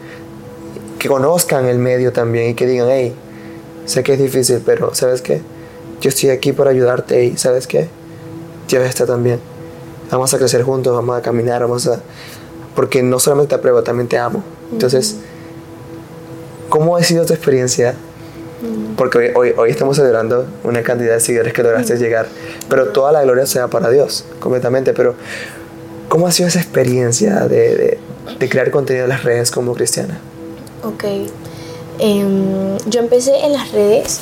que 0.98 1.08
conozcan 1.08 1.66
el 1.66 1.78
medio 1.78 2.12
también 2.12 2.50
y 2.50 2.54
que 2.54 2.66
digan, 2.66 2.88
hey, 2.90 3.14
sé 3.86 4.02
que 4.02 4.14
es 4.14 4.18
difícil, 4.18 4.62
pero 4.64 4.94
¿sabes 4.94 5.20
qué? 5.20 5.42
Yo 6.00 6.10
estoy 6.10 6.30
aquí 6.30 6.52
para 6.52 6.70
ayudarte 6.70 7.24
y 7.24 7.36
¿sabes 7.36 7.66
qué? 7.66 7.88
Dios 8.68 8.84
está 8.84 9.04
también. 9.04 9.40
Vamos 10.10 10.32
a 10.32 10.38
crecer 10.38 10.62
juntos, 10.62 10.94
vamos 10.94 11.18
a 11.18 11.22
caminar, 11.22 11.62
vamos 11.62 11.86
a... 11.88 12.00
Porque 12.76 13.02
no 13.02 13.18
solamente 13.18 13.48
te 13.50 13.54
apruebo, 13.56 13.82
también 13.82 14.06
te 14.08 14.18
amo. 14.18 14.44
Entonces, 14.70 15.16
¿cómo 16.68 16.96
ha 16.96 17.02
sido 17.02 17.26
tu 17.26 17.32
experiencia? 17.32 17.94
Porque 18.96 19.18
hoy, 19.18 19.30
hoy, 19.34 19.54
hoy, 19.56 19.70
estamos 19.70 19.96
celebrando 19.96 20.46
una 20.62 20.82
cantidad 20.82 21.14
de 21.14 21.20
seguidores 21.20 21.52
que 21.52 21.62
lograste 21.62 21.96
llegar, 21.96 22.26
pero 22.70 22.88
toda 22.88 23.12
la 23.12 23.22
gloria 23.22 23.46
sea 23.46 23.68
para 23.68 23.90
Dios, 23.90 24.24
completamente. 24.38 24.92
Pero, 24.92 25.14
¿cómo 26.08 26.28
ha 26.28 26.32
sido 26.32 26.48
esa 26.48 26.60
experiencia 26.60 27.40
de, 27.48 27.76
de, 27.76 27.98
de 28.38 28.48
crear 28.48 28.70
contenido 28.70 29.04
en 29.04 29.10
las 29.10 29.24
redes 29.24 29.50
como 29.50 29.74
cristiana? 29.74 30.20
Ok. 30.82 31.04
Um, 31.98 32.76
yo 32.86 33.00
empecé 33.00 33.44
en 33.44 33.52
las 33.52 33.72
redes 33.72 34.20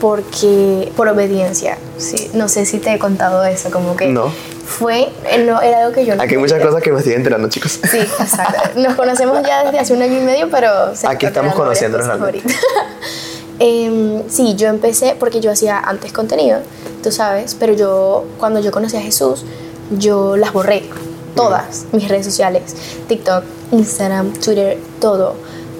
porque 0.00 0.90
por 0.96 1.08
obediencia. 1.08 1.76
Sí, 1.98 2.30
no 2.34 2.48
sé 2.48 2.66
si 2.66 2.78
te 2.78 2.94
he 2.94 2.98
contado 2.98 3.44
eso, 3.44 3.70
como 3.70 3.96
que 3.96 4.08
no. 4.08 4.32
Fue, 4.70 5.08
eh, 5.28 5.44
no, 5.44 5.60
era 5.60 5.80
algo 5.80 5.92
que 5.92 6.06
yo 6.06 6.14
no 6.14 6.22
Aquí 6.22 6.34
hay 6.34 6.40
muchas 6.40 6.62
cosas 6.62 6.80
que 6.82 6.92
me 6.92 6.98
estoy 6.98 7.14
enterando, 7.14 7.48
chicos. 7.48 7.80
Sí, 7.90 7.98
exacto. 7.98 8.78
Nos 8.80 8.94
conocemos 8.94 9.42
ya 9.46 9.64
desde 9.64 9.78
hace 9.80 9.92
un 9.92 10.02
año 10.02 10.18
y 10.18 10.22
medio, 10.22 10.48
pero... 10.50 10.70
Aquí 11.06 11.26
estamos 11.26 11.54
conociéndonos 11.54 12.06
realmente. 12.06 12.54
eh, 13.58 14.22
sí, 14.28 14.54
yo 14.54 14.68
empecé 14.68 15.16
porque 15.18 15.40
yo 15.40 15.50
hacía 15.50 15.78
antes 15.78 16.12
contenido, 16.12 16.60
tú 17.02 17.10
sabes, 17.10 17.56
pero 17.58 17.72
yo, 17.74 18.24
cuando 18.38 18.60
yo 18.60 18.70
conocí 18.70 18.96
a 18.96 19.02
Jesús, 19.02 19.44
yo 19.90 20.36
las 20.36 20.52
borré, 20.52 20.84
todas 21.34 21.86
mis 21.92 22.08
redes 22.08 22.26
sociales, 22.26 22.74
TikTok, 23.08 23.44
Instagram, 23.72 24.32
Twitter, 24.34 24.78
todo 25.00 25.34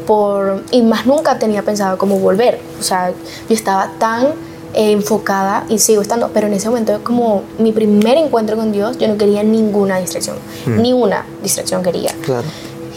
por, 0.07 0.64
y 0.72 0.83
más 0.83 1.07
nunca 1.07 1.38
tenía 1.38 1.62
pensado 1.62 1.96
cómo 1.96 2.18
volver. 2.18 2.59
O 2.81 2.83
sea, 2.83 3.11
yo 3.48 3.55
estaba 3.55 3.92
tan 3.98 4.49
eh, 4.74 4.92
enfocada 4.92 5.64
y 5.68 5.78
sigo 5.78 6.02
estando, 6.02 6.30
pero 6.33 6.46
en 6.46 6.54
ese 6.54 6.68
momento 6.68 7.00
como 7.02 7.42
mi 7.59 7.72
primer 7.72 8.16
encuentro 8.16 8.56
con 8.56 8.72
Dios, 8.72 8.98
yo 8.98 9.09
no 9.09 9.16
quería 9.16 9.42
ninguna 9.42 9.98
distracción, 9.98 10.37
mm. 10.66 10.80
ni 10.80 10.92
una 10.92 11.24
distracción 11.42 11.83
quería. 11.83 12.14
Claro. 12.22 12.46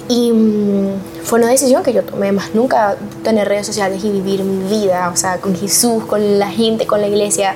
Y 0.10 0.32
mmm, 0.32 0.90
fue 1.24 1.40
una 1.40 1.50
decisión 1.50 1.84
que 1.84 1.94
yo 1.94 2.04
tomé, 2.04 2.32
más 2.32 2.54
nunca 2.54 2.98
tener 3.24 3.48
redes 3.48 3.66
sociales 3.66 4.04
y 4.04 4.12
vivir 4.12 4.44
mi 4.44 4.70
vida, 4.70 5.10
o 5.14 5.18
sea, 5.18 5.40
con 5.40 5.56
Jesús, 5.56 6.04
con 6.06 6.40
la 6.40 6.50
gente, 6.50 6.86
con 6.86 7.02
la 7.02 7.08
iglesia. 7.08 7.56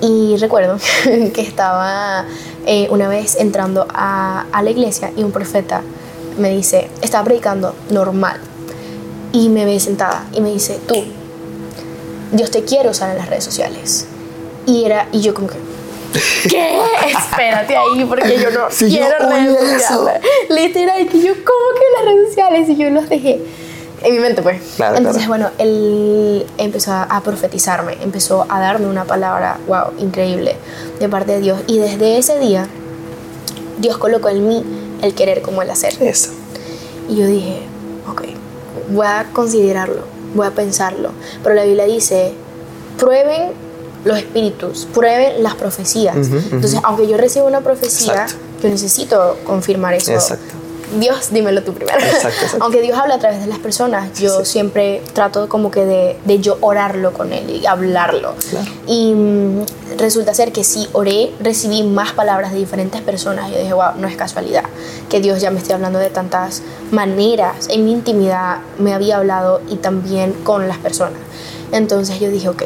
Y 0.00 0.36
recuerdo 0.36 0.78
que 1.04 1.42
estaba 1.42 2.24
eh, 2.66 2.88
una 2.90 3.08
vez 3.08 3.36
entrando 3.36 3.86
a, 3.92 4.46
a 4.52 4.62
la 4.62 4.70
iglesia 4.70 5.12
y 5.16 5.22
un 5.22 5.32
profeta 5.32 5.82
me 6.38 6.50
dice, 6.50 6.88
estaba 7.02 7.24
predicando 7.24 7.74
normal, 7.90 8.40
y 9.32 9.48
me 9.48 9.64
ve 9.64 9.80
sentada 9.80 10.26
y 10.32 10.40
me 10.40 10.52
dice, 10.52 10.78
tú, 10.86 10.94
Dios 12.32 12.50
te 12.50 12.64
quiere 12.64 12.88
usar 12.88 13.10
en 13.10 13.18
las 13.18 13.28
redes 13.28 13.44
sociales. 13.44 14.06
Y, 14.66 14.84
era, 14.84 15.08
y 15.12 15.20
yo 15.20 15.34
como 15.34 15.48
que, 15.48 15.56
¿qué? 16.48 16.78
Espérate 17.08 17.76
ahí 17.76 18.04
porque 18.04 18.38
yo 18.38 18.50
no 18.50 18.70
si 18.70 18.88
quiero 18.88 19.18
yo 19.20 19.28
redes 19.28 19.82
sociales. 19.86 20.22
Literal, 20.48 21.06
que 21.08 21.20
yo, 21.20 21.32
¿cómo 21.34 21.74
que 21.74 22.04
las 22.04 22.14
redes 22.14 22.28
sociales? 22.28 22.68
Y 22.68 22.76
yo 22.76 22.90
los 22.90 23.08
dejé 23.08 23.40
en 24.02 24.14
mi 24.14 24.20
mente, 24.20 24.42
pues. 24.42 24.60
Claro, 24.76 24.96
Entonces, 24.96 25.26
claro. 25.26 25.44
bueno, 25.44 25.50
él 25.58 26.46
empezó 26.58 26.92
a 26.92 27.20
profetizarme, 27.22 27.96
empezó 28.02 28.46
a 28.48 28.60
darme 28.60 28.86
una 28.86 29.04
palabra, 29.04 29.58
wow, 29.66 29.92
increíble, 29.98 30.56
de 30.98 31.08
parte 31.08 31.32
de 31.32 31.40
Dios. 31.40 31.60
Y 31.66 31.78
desde 31.78 32.18
ese 32.18 32.38
día, 32.38 32.66
Dios 33.78 33.98
colocó 33.98 34.28
en 34.28 34.48
mí 34.48 34.64
el 35.02 35.14
querer 35.14 35.42
como 35.42 35.62
el 35.62 35.70
hacer. 35.70 35.94
Eso. 36.00 36.30
Y 37.08 37.16
yo 37.16 37.26
dije, 37.26 37.62
ok, 38.10 38.22
voy 38.90 39.06
a 39.06 39.26
considerarlo, 39.32 40.02
voy 40.34 40.46
a 40.46 40.50
pensarlo. 40.50 41.10
Pero 41.42 41.54
la 41.54 41.64
Biblia 41.64 41.84
dice, 41.84 42.32
prueben 42.98 43.50
los 44.04 44.18
espíritus, 44.18 44.86
prueben 44.92 45.42
las 45.42 45.54
profecías. 45.54 46.16
Uh 46.16 46.20
-huh, 46.20 46.34
uh 46.34 46.40
-huh. 46.40 46.52
Entonces, 46.52 46.80
aunque 46.82 47.06
yo 47.06 47.16
reciba 47.16 47.44
una 47.46 47.60
profecía, 47.60 48.12
Exacto. 48.24 48.34
yo 48.62 48.68
necesito 48.68 49.36
confirmar 49.44 49.94
eso. 49.94 50.12
Exacto. 50.12 50.51
Dios, 50.98 51.30
dímelo 51.30 51.62
tú 51.62 51.72
primero. 51.72 51.98
Exacto, 51.98 52.28
exacto. 52.28 52.58
Aunque 52.60 52.80
Dios 52.82 52.98
habla 52.98 53.14
a 53.14 53.18
través 53.18 53.40
de 53.40 53.46
las 53.46 53.58
personas, 53.58 54.10
Sí, 54.12 54.24
yo 54.24 54.40
sí. 54.40 54.52
siempre 54.52 55.02
trato 55.12 55.48
como 55.48 55.70
que 55.70 55.84
de, 55.84 56.16
de 56.24 56.38
yo 56.38 56.58
orarlo 56.60 57.12
con 57.12 57.32
Él 57.32 57.48
y 57.50 57.66
hablarlo. 57.66 58.34
Claro. 58.50 58.66
Y 58.86 59.14
mm, 59.14 59.64
resulta 59.98 60.34
ser 60.34 60.52
que 60.52 60.64
sí, 60.64 60.88
oré, 60.92 61.32
recibí 61.40 61.82
más 61.82 62.12
palabras 62.12 62.52
de 62.52 62.58
diferentes 62.58 63.00
personas. 63.00 63.50
Yo 63.50 63.58
dije, 63.58 63.72
wow, 63.72 63.92
no 63.96 64.06
es 64.08 64.16
casualidad 64.16 64.64
que 65.08 65.20
Dios 65.20 65.40
ya 65.40 65.50
me 65.50 65.58
esté 65.58 65.72
hablando 65.74 65.98
de 65.98 66.10
tantas 66.10 66.62
maneras. 66.90 67.68
En 67.68 67.84
mi 67.84 67.92
intimidad 67.92 68.58
me 68.78 68.94
había 68.94 69.16
hablado 69.18 69.60
y 69.68 69.76
también 69.76 70.32
con 70.44 70.68
las 70.68 70.78
personas. 70.78 71.18
Entonces 71.72 72.20
yo 72.20 72.30
dije, 72.30 72.48
ok. 72.48 72.64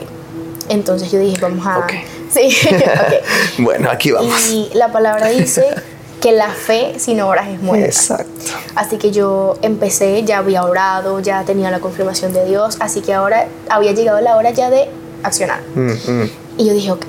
Entonces 0.68 1.10
yo 1.12 1.18
dije, 1.18 1.38
vamos 1.40 1.66
a... 1.66 1.78
Ok. 1.78 1.92
Sí, 2.30 2.56
ok. 2.66 3.24
Bueno, 3.58 3.90
aquí 3.90 4.10
vamos. 4.10 4.48
Y 4.50 4.68
la 4.74 4.90
palabra 4.92 5.28
dice 5.28 5.64
que 6.20 6.33
la 6.33 6.48
fe 6.50 6.94
sin 6.98 7.20
obras 7.20 7.48
es 7.48 7.61
muerta. 7.62 7.87
Exacto. 7.87 8.31
Así 8.74 8.96
que 8.96 9.11
yo 9.11 9.57
empecé, 9.62 10.22
ya 10.24 10.38
había 10.38 10.64
orado, 10.64 11.20
ya 11.20 11.44
tenía 11.44 11.70
la 11.70 11.81
confirmación 11.81 12.33
de 12.33 12.44
Dios, 12.44 12.76
así 12.81 13.00
que 13.00 13.12
ahora 13.14 13.48
había 13.68 13.92
llegado 13.92 14.20
la 14.20 14.37
hora 14.37 14.50
ya 14.50 14.70
de 14.70 14.88
accionar. 15.22 15.61
Mm, 15.74 15.90
mm. 15.90 16.31
Y 16.59 16.66
yo 16.66 16.72
dije, 16.72 16.90
ok, 16.90 17.07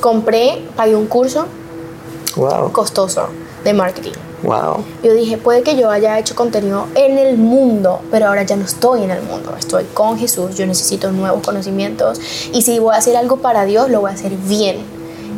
compré, 0.00 0.62
pagué 0.76 0.94
un 0.94 1.06
curso 1.06 1.46
Wow. 2.36 2.72
costoso 2.72 3.28
de 3.62 3.72
marketing. 3.72 4.12
Wow. 4.42 4.84
Yo 5.02 5.14
dije, 5.14 5.38
puede 5.38 5.62
que 5.62 5.76
yo 5.76 5.88
haya 5.88 6.18
hecho 6.18 6.34
contenido 6.34 6.86
en 6.94 7.16
el 7.16 7.38
mundo, 7.38 8.00
pero 8.10 8.26
ahora 8.26 8.42
ya 8.42 8.56
no 8.56 8.64
estoy 8.64 9.04
en 9.04 9.10
el 9.10 9.22
mundo, 9.22 9.54
estoy 9.58 9.84
con 9.94 10.18
Jesús, 10.18 10.54
yo 10.56 10.66
necesito 10.66 11.10
nuevos 11.12 11.42
conocimientos 11.42 12.20
y 12.52 12.60
si 12.62 12.78
voy 12.78 12.94
a 12.94 12.98
hacer 12.98 13.16
algo 13.16 13.38
para 13.38 13.64
Dios, 13.64 13.88
lo 13.88 14.00
voy 14.00 14.10
a 14.10 14.14
hacer 14.14 14.32
bien. 14.32 14.84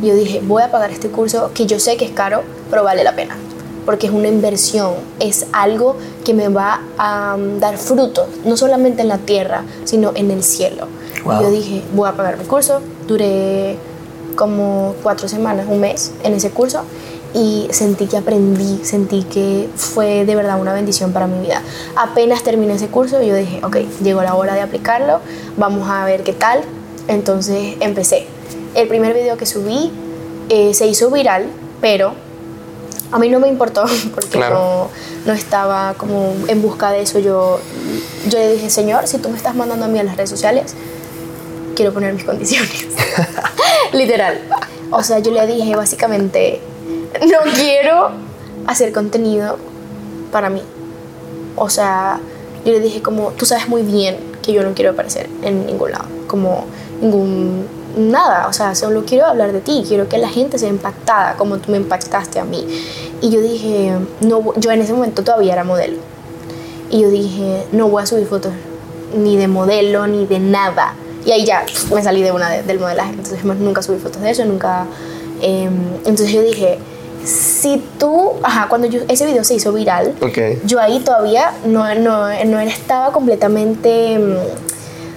Y 0.03 0.09
yo 0.09 0.15
dije, 0.15 0.41
voy 0.45 0.63
a 0.63 0.71
pagar 0.71 0.91
este 0.91 1.09
curso 1.09 1.51
que 1.55 1.67
yo 1.67 1.79
sé 1.79 1.97
que 1.97 2.05
es 2.05 2.13
caro, 2.13 2.43
pero 2.71 2.85
vale 2.85 3.05
la 3.05 3.15
pena, 3.15 3.37
porque 3.85 4.07
es 4.07 4.13
una 4.13 4.29
inversión, 4.29 4.95
es 5.21 5.47
algo 5.53 5.97
que 6.25 6.35
me 6.35 6.49
va 6.49 6.83
a 6.99 7.37
um, 7.37 7.59
dar 7.59 7.79
frutos, 7.79 8.27
no 8.45 8.57
solamente 8.57 9.03
en 9.03 9.09
la 9.09 9.19
tierra, 9.19 9.65
sino 9.85 10.13
en 10.15 10.31
el 10.31 10.43
cielo. 10.43 10.89
Wow. 11.25 11.41
Y 11.41 11.43
yo 11.43 11.51
dije, 11.51 11.83
voy 11.95 12.09
a 12.09 12.13
pagar 12.13 12.39
mi 12.39 12.45
curso, 12.45 12.81
duré 13.07 13.77
como 14.37 14.95
cuatro 15.03 15.29
semanas, 15.29 15.67
un 15.69 15.81
mes 15.81 16.13
en 16.23 16.35
ese 16.35 16.51
curso 16.51 16.83
y 17.37 17.69
sentí 17.71 18.07
que 18.07 18.17
aprendí, 18.17 18.81
sentí 18.85 19.23
que 19.25 19.69
fue 19.77 20.25
de 20.25 20.35
verdad 20.35 20.59
una 20.59 20.73
bendición 20.73 21.13
para 21.13 21.27
mi 21.27 21.41
vida. 21.41 21.63
Apenas 21.95 22.43
terminé 22.43 22.75
ese 22.75 22.89
curso, 22.89 23.23
yo 23.23 23.35
dije, 23.35 23.61
ok, 23.63 23.77
llegó 24.03 24.23
la 24.23 24.35
hora 24.35 24.55
de 24.55 24.63
aplicarlo, 24.63 25.21
vamos 25.57 25.89
a 25.89 26.05
ver 26.07 26.23
qué 26.23 26.33
tal. 26.33 26.63
Entonces 27.09 27.77
empecé. 27.81 28.27
El 28.77 28.87
primer 28.89 29.13
video 29.15 29.37
que 29.37 29.47
subí 29.47 29.91
eh, 30.49 30.73
se 30.75 30.87
hizo 30.87 31.11
viral, 31.11 31.47
pero 31.81 32.13
a 33.11 33.19
mí 33.19 33.29
no 33.29 33.41
me 33.41 33.49
importó 33.49 33.85
porque 34.15 34.29
Claro. 34.31 34.55
no, 34.55 34.89
no 35.27 35.33
estaba 35.33 35.95
como 35.95 36.35
en 36.47 36.63
busca 36.63 36.91
de 36.93 37.03
eso. 37.03 37.19
Yo, 37.19 37.59
yo 38.29 38.39
le 38.39 38.53
dije, 38.53 38.71
Señor, 38.71 39.09
si 39.09 39.19
tú 39.19 39.29
me 39.31 39.37
estás 39.37 39.55
mandando 39.57 39.87
a 39.87 39.89
mí 39.89 39.99
a 39.99 40.05
las 40.05 40.17
redes 40.17 40.31
sociales, 40.31 40.75
quiero 41.75 41.93
poner 41.93 42.13
mis 42.13 42.25
condiciones. 42.25 42.87
Literal. 43.93 44.39
O 44.91 45.03
sea, 45.03 45.19
yo 45.19 45.33
le 45.33 45.47
dije 45.47 45.75
básicamente, 45.75 46.61
no 47.23 47.39
quiero 47.55 48.11
hacer 48.67 48.93
contenido 48.93 49.57
para 50.31 50.49
mí. 50.51 50.63
O 51.57 51.69
sea, 51.71 52.21
yo 52.65 52.73
le 52.73 52.81
dije 52.81 53.03
como, 53.03 53.31
tú 53.33 53.47
sabes 53.47 53.69
muy 53.69 53.83
bien 53.83 54.17
que 54.43 54.53
yo 54.53 54.63
no 54.63 54.75
quiero 54.75 54.91
aparecer 54.93 55.29
en 55.43 55.67
ningún 55.67 55.93
lado, 55.93 56.05
como 56.29 56.67
ningún 57.01 57.67
nada, 57.97 58.47
o 58.49 58.53
sea, 58.53 58.75
solo 58.75 59.05
quiero 59.07 59.27
hablar 59.27 59.53
de 59.53 59.61
ti, 59.61 59.85
quiero 59.89 60.09
que 60.09 60.19
la 60.19 60.29
gente 60.29 60.59
sea 60.59 60.69
impactada 60.69 61.35
como 61.37 61.59
tú 61.59 61.71
me 61.71 61.79
impactaste 61.79 62.39
a 62.39 62.45
mí. 62.45 62.67
Y 63.23 63.31
yo 63.31 63.41
dije, 63.41 63.93
no, 64.21 64.55
yo 64.57 64.71
en 64.71 64.81
ese 64.83 64.93
momento 64.93 65.23
todavía 65.25 65.55
era 65.55 65.65
modelo. 65.65 65.97
Y 66.91 67.01
yo 67.01 67.09
dije, 67.11 67.65
no 67.73 67.89
voy 67.89 68.03
a 68.03 68.07
subir 68.07 68.27
fotos 68.27 68.53
ni 69.17 69.37
de 69.37 69.49
modelo, 69.49 70.07
ni 70.07 70.27
de 70.27 70.39
nada. 70.39 70.95
Y 71.25 71.33
ahí 71.33 71.45
ya 71.45 71.65
me 71.93 72.03
salí 72.03 72.23
de 72.23 72.31
una 72.33 72.49
de- 72.51 72.63
del 72.63 72.79
modelaje. 72.79 73.11
Entonces 73.11 73.45
más 73.45 73.57
nunca 73.57 73.83
subí 73.83 73.99
fotos 73.99 74.21
de 74.23 74.31
eso, 74.31 74.45
nunca... 74.45 74.87
eh, 75.43 75.69
entonces 76.05 76.31
yo 76.31 76.43
dije, 76.43 76.79
si 77.25 77.83
tú... 77.99 78.33
Ajá, 78.43 78.69
cuando 78.69 78.87
yo, 78.87 79.01
ese 79.09 79.27
video 79.27 79.43
se 79.43 79.55
hizo 79.55 79.73
viral, 79.73 80.15
Ok. 80.21 80.39
yo 80.67 80.79
ahí 80.81 81.01
todavía 81.01 81.53
no, 81.65 81.93
no, 81.97 82.29
no 82.45 82.61
estaba 82.61 83.11
completamente... 83.13 84.19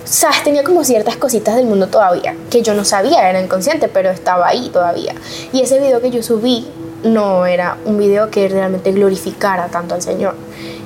¿Sabes? 0.09 0.43
Tenía 0.43 0.63
como 0.63 0.83
ciertas 0.83 1.17
cositas 1.17 1.55
del 1.55 1.65
mundo 1.65 1.87
todavía, 1.87 2.35
que 2.49 2.63
yo 2.63 2.73
no 2.73 2.83
sabía, 2.83 3.29
era 3.29 3.39
inconsciente, 3.39 3.87
pero 3.89 4.09
estaba 4.09 4.47
ahí 4.47 4.69
todavía. 4.69 5.13
Y 5.53 5.61
ese 5.61 5.79
video 5.79 6.01
que 6.01 6.09
yo 6.09 6.23
subí 6.23 6.67
no 7.03 7.45
era 7.45 7.77
un 7.85 7.99
video 7.99 8.31
que 8.31 8.47
realmente 8.47 8.91
glorificara 8.91 9.67
tanto 9.67 9.93
al 9.93 10.01
Señor. 10.01 10.33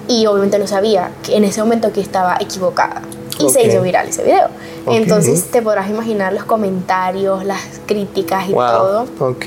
Y 0.09 0.25
obviamente 0.25 0.59
no 0.59 0.67
sabía 0.67 1.12
que 1.23 1.38
en 1.38 1.45
ese 1.45 1.62
momento 1.62 1.93
que 1.93 2.01
estaba 2.01 2.36
equivocada. 2.39 3.01
Y 3.39 3.49
se 3.49 3.63
hizo 3.65 3.81
viral 3.81 4.09
ese 4.09 4.23
video. 4.23 4.49
Entonces 4.88 5.45
te 5.45 5.62
podrás 5.62 5.89
imaginar 5.89 6.33
los 6.33 6.43
comentarios, 6.43 7.45
las 7.45 7.62
críticas 7.86 8.49
y 8.49 8.51
wow. 8.51 8.67
todo. 8.67 9.07
Ok. 9.19 9.45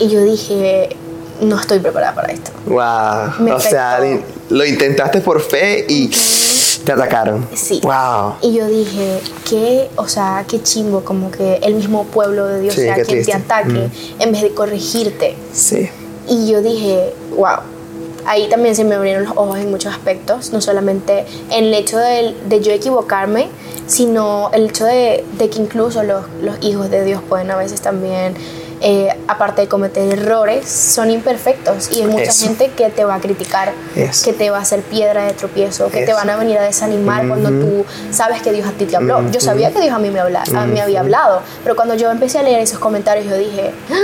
Y 0.00 0.08
yo 0.08 0.20
dije, 0.22 0.96
no 1.40 1.58
estoy 1.58 1.78
preparada 1.78 2.14
para 2.14 2.32
esto. 2.32 2.50
Wow. 2.66 3.44
Me 3.44 3.52
o 3.52 3.60
sea, 3.60 4.00
lo 4.48 4.64
intentaste 4.66 5.20
por 5.20 5.40
fe 5.40 5.86
y 5.88 6.10
te 6.84 6.92
atacaron. 6.92 7.46
Sí. 7.54 7.80
Wow. 7.82 8.34
Y 8.42 8.54
yo 8.54 8.66
dije, 8.66 9.20
qué, 9.48 9.88
o 9.96 10.08
sea, 10.08 10.44
qué 10.48 10.62
chimbo, 10.62 11.00
como 11.04 11.30
que 11.30 11.56
el 11.62 11.74
mismo 11.74 12.04
pueblo 12.04 12.46
de 12.46 12.60
Dios 12.60 12.74
Sí, 12.74 12.82
sea 12.82 12.94
quien 12.94 13.06
triste. 13.06 13.32
te 13.32 13.38
ataque 13.38 13.68
Mm. 13.72 14.22
en 14.22 14.32
vez 14.32 14.42
de 14.42 14.50
corregirte. 14.54 15.36
Sí. 15.52 15.88
Y 16.28 16.50
yo 16.50 16.62
dije, 16.62 17.12
wow. 17.36 17.58
Ahí 18.26 18.48
también 18.50 18.76
se 18.76 18.84
me 18.84 18.94
abrieron 18.96 19.24
los 19.24 19.32
ojos 19.36 19.58
en 19.58 19.70
muchos 19.70 19.92
aspectos, 19.94 20.52
no 20.52 20.60
solamente 20.60 21.24
en 21.50 21.64
el 21.64 21.74
hecho 21.74 21.96
de, 21.98 22.34
de 22.48 22.60
yo 22.60 22.70
equivocarme, 22.70 23.48
sino 23.86 24.50
el 24.52 24.66
hecho 24.66 24.84
de, 24.84 25.24
de 25.38 25.48
que 25.48 25.58
incluso 25.58 26.02
los, 26.02 26.24
los 26.42 26.56
hijos 26.62 26.90
de 26.90 27.02
Dios 27.04 27.22
pueden 27.26 27.50
a 27.50 27.56
veces 27.56 27.80
también, 27.80 28.34
eh, 28.82 29.08
aparte 29.28 29.62
de 29.62 29.68
cometer 29.68 30.10
errores, 30.12 30.68
son 30.68 31.10
imperfectos. 31.10 31.90
Y 31.94 32.00
hay 32.02 32.06
mucha 32.06 32.24
Eso. 32.24 32.46
gente 32.46 32.70
que 32.70 32.88
te 32.90 33.04
va 33.04 33.16
a 33.16 33.20
criticar, 33.20 33.72
Eso. 33.94 34.24
que 34.24 34.32
te 34.32 34.50
va 34.50 34.58
a 34.58 34.62
hacer 34.62 34.80
piedra 34.80 35.24
de 35.24 35.32
tropiezo, 35.34 35.90
que 35.90 36.06
te 36.06 36.12
van 36.12 36.30
a 36.30 36.36
venir 36.36 36.58
a 36.58 36.62
desanimar 36.62 37.26
cuando 37.28 37.50
tú 37.50 37.84
sabes 38.10 38.42
que 38.42 38.52
Dios 38.52 38.66
a 38.66 38.72
ti 38.72 38.86
te 38.86 38.96
habló. 38.96 39.30
Yo 39.30 39.40
sabía 39.40 39.70
que 39.70 39.80
Dios 39.80 39.94
a 39.94 39.98
mí 39.98 40.10
me, 40.10 40.20
habla, 40.20 40.44
me 40.66 40.80
había 40.80 41.00
hablado, 41.00 41.42
pero 41.62 41.76
cuando 41.76 41.94
yo 41.94 42.10
empecé 42.10 42.38
a 42.38 42.42
leer 42.42 42.60
esos 42.60 42.78
comentarios, 42.78 43.26
yo 43.26 43.36
dije, 43.36 43.72
¡Ah! 43.90 43.94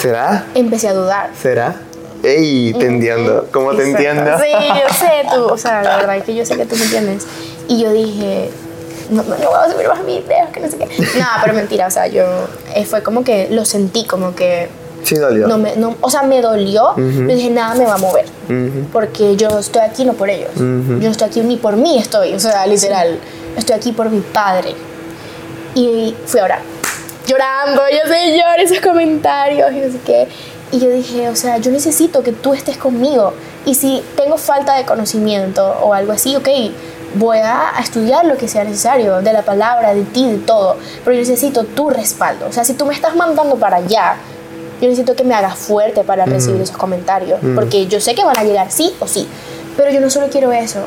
¿Será? 0.00 0.46
empecé 0.54 0.88
a 0.88 0.94
dudar. 0.94 1.30
¿Será? 1.40 1.76
¡Ey! 2.22 2.74
Te 2.78 2.86
entiendo. 2.86 3.46
¿Cómo 3.52 3.74
te 3.74 3.88
Exacto. 3.88 4.08
entiendo? 4.08 4.38
Sí, 4.38 4.52
yo 4.68 4.94
sé 4.94 5.10
tú, 5.34 5.44
o 5.46 5.58
sea, 5.58 5.82
la 5.82 5.96
verdad 5.96 6.16
es 6.16 6.24
que 6.24 6.34
yo 6.34 6.44
sé 6.44 6.56
que 6.56 6.66
tú 6.66 6.76
me 6.76 6.84
entiendes. 6.84 7.26
Y 7.68 7.82
yo 7.82 7.92
dije, 7.92 8.50
no, 9.10 9.22
no, 9.22 9.36
no 9.36 9.48
voy 9.50 9.58
a 9.66 9.72
subir 9.72 9.88
más 9.88 10.04
videos, 10.04 10.48
que 10.52 10.60
no 10.60 10.68
sé 10.70 10.76
qué. 10.78 10.86
Nada, 11.18 11.38
pero 11.42 11.54
mentira, 11.54 11.86
o 11.86 11.90
sea, 11.90 12.06
yo 12.06 12.24
eh, 12.74 12.84
fue 12.84 13.02
como 13.02 13.24
que 13.24 13.48
lo 13.50 13.64
sentí, 13.64 14.04
como 14.04 14.34
que 14.34 14.68
Sí, 15.04 15.14
dolió. 15.16 15.46
no 15.46 15.56
me, 15.58 15.76
no, 15.76 15.94
o 16.00 16.10
sea, 16.10 16.22
me 16.22 16.40
dolió. 16.42 16.94
Yo 16.96 17.02
dije, 17.26 17.50
nada 17.50 17.74
me 17.74 17.84
va 17.84 17.94
a 17.94 17.98
mover, 17.98 18.24
Ujú. 18.48 18.86
porque 18.92 19.36
yo 19.36 19.58
estoy 19.58 19.82
aquí 19.82 20.04
no 20.04 20.14
por 20.14 20.28
ellos. 20.30 20.50
Yo 20.56 20.62
no 20.62 21.10
estoy 21.10 21.28
aquí 21.28 21.40
ni 21.42 21.56
por 21.56 21.76
mí 21.76 21.98
estoy, 21.98 22.34
o 22.34 22.40
sea, 22.40 22.66
literal, 22.66 23.18
estoy 23.56 23.76
aquí 23.76 23.92
por 23.92 24.10
mi 24.10 24.20
padre. 24.20 24.74
Y 25.74 26.14
fui 26.26 26.40
a 26.40 26.44
orar, 26.44 26.60
llorando, 27.26 27.82
yo 27.92 28.10
Señor, 28.12 28.58
esos 28.60 28.80
comentarios 28.80 29.70
y 29.72 29.76
no 29.76 29.92
sé 29.92 29.98
qué. 30.04 30.28
Y 30.72 30.80
yo 30.80 30.90
dije, 30.90 31.28
o 31.28 31.36
sea, 31.36 31.58
yo 31.58 31.70
necesito 31.70 32.22
que 32.22 32.32
tú 32.32 32.52
estés 32.54 32.76
conmigo. 32.76 33.32
Y 33.64 33.74
si 33.74 34.02
tengo 34.16 34.36
falta 34.38 34.74
de 34.76 34.84
conocimiento 34.84 35.64
o 35.82 35.92
algo 35.94 36.12
así, 36.12 36.34
ok, 36.34 36.48
voy 37.18 37.38
a 37.38 37.72
estudiar 37.80 38.24
lo 38.24 38.36
que 38.36 38.48
sea 38.48 38.64
necesario, 38.64 39.20
de 39.22 39.32
la 39.32 39.42
palabra, 39.42 39.94
de 39.94 40.02
ti, 40.02 40.28
de 40.30 40.38
todo. 40.38 40.76
Pero 41.04 41.14
yo 41.14 41.20
necesito 41.20 41.64
tu 41.64 41.90
respaldo. 41.90 42.46
O 42.46 42.52
sea, 42.52 42.64
si 42.64 42.74
tú 42.74 42.86
me 42.86 42.94
estás 42.94 43.16
mandando 43.16 43.56
para 43.56 43.76
allá, 43.76 44.16
yo 44.80 44.88
necesito 44.88 45.14
que 45.14 45.24
me 45.24 45.34
hagas 45.34 45.56
fuerte 45.56 46.04
para 46.04 46.26
recibir 46.26 46.60
esos 46.60 46.76
comentarios. 46.76 47.40
Porque 47.54 47.86
yo 47.86 48.00
sé 48.00 48.14
que 48.14 48.24
van 48.24 48.38
a 48.38 48.44
llegar 48.44 48.70
sí 48.70 48.94
o 49.00 49.06
sí. 49.06 49.26
Pero 49.76 49.90
yo 49.90 50.00
no 50.00 50.10
solo 50.10 50.28
quiero 50.28 50.52
eso. 50.52 50.80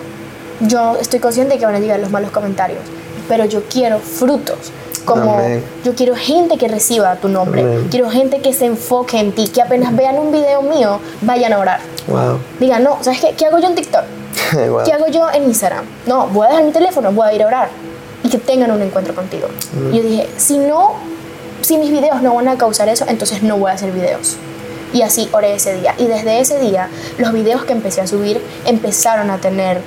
Yo 0.61 0.97
estoy 0.99 1.19
consciente 1.19 1.53
de 1.53 1.59
que 1.59 1.65
van 1.65 1.75
a 1.75 1.79
llegar 1.79 1.99
los 1.99 2.11
malos 2.11 2.31
comentarios. 2.31 2.81
Pero 3.27 3.45
yo 3.45 3.63
quiero 3.63 3.99
frutos. 3.99 4.71
Como 5.05 5.39
Amén. 5.39 5.63
yo 5.83 5.95
quiero 5.95 6.15
gente 6.15 6.57
que 6.57 6.67
reciba 6.67 7.15
tu 7.15 7.29
nombre. 7.29 7.61
Amén. 7.61 7.87
Quiero 7.89 8.09
gente 8.09 8.41
que 8.41 8.53
se 8.53 8.65
enfoque 8.65 9.19
en 9.19 9.31
ti. 9.31 9.47
Que 9.47 9.61
apenas 9.61 9.95
vean 9.95 10.19
un 10.19 10.31
video 10.31 10.61
mío, 10.61 10.99
vayan 11.21 11.53
a 11.53 11.59
orar. 11.59 11.79
Wow. 12.07 12.39
Digan, 12.59 12.83
no, 12.83 12.97
¿sabes 13.01 13.21
qué? 13.21 13.33
¿Qué 13.35 13.45
hago 13.45 13.59
yo 13.59 13.67
en 13.67 13.75
TikTok? 13.75 14.18
wow. 14.69 14.83
¿Qué 14.83 14.93
hago 14.93 15.07
yo 15.07 15.29
en 15.31 15.43
Instagram? 15.43 15.85
No, 16.07 16.27
voy 16.27 16.47
a 16.47 16.49
dejar 16.49 16.65
mi 16.65 16.71
teléfono, 16.71 17.11
voy 17.11 17.29
a 17.29 17.33
ir 17.33 17.43
a 17.43 17.47
orar. 17.47 17.69
Y 18.23 18.29
que 18.29 18.37
tengan 18.37 18.71
un 18.71 18.81
encuentro 18.81 19.15
contigo. 19.15 19.47
Y 19.91 19.97
yo 19.97 20.03
dije, 20.03 20.29
si 20.37 20.57
no, 20.57 20.95
si 21.61 21.77
mis 21.77 21.89
videos 21.89 22.21
no 22.21 22.35
van 22.35 22.47
a 22.49 22.57
causar 22.57 22.89
eso, 22.89 23.05
entonces 23.07 23.43
no 23.43 23.57
voy 23.57 23.71
a 23.71 23.75
hacer 23.75 23.91
videos. 23.91 24.35
Y 24.91 25.03
así 25.03 25.29
oré 25.31 25.53
ese 25.53 25.75
día. 25.75 25.95
Y 25.97 26.05
desde 26.05 26.39
ese 26.39 26.59
día, 26.59 26.89
los 27.17 27.31
videos 27.31 27.63
que 27.63 27.73
empecé 27.73 28.01
a 28.01 28.07
subir 28.07 28.41
empezaron 28.65 29.29
a 29.29 29.37
tener 29.37 29.81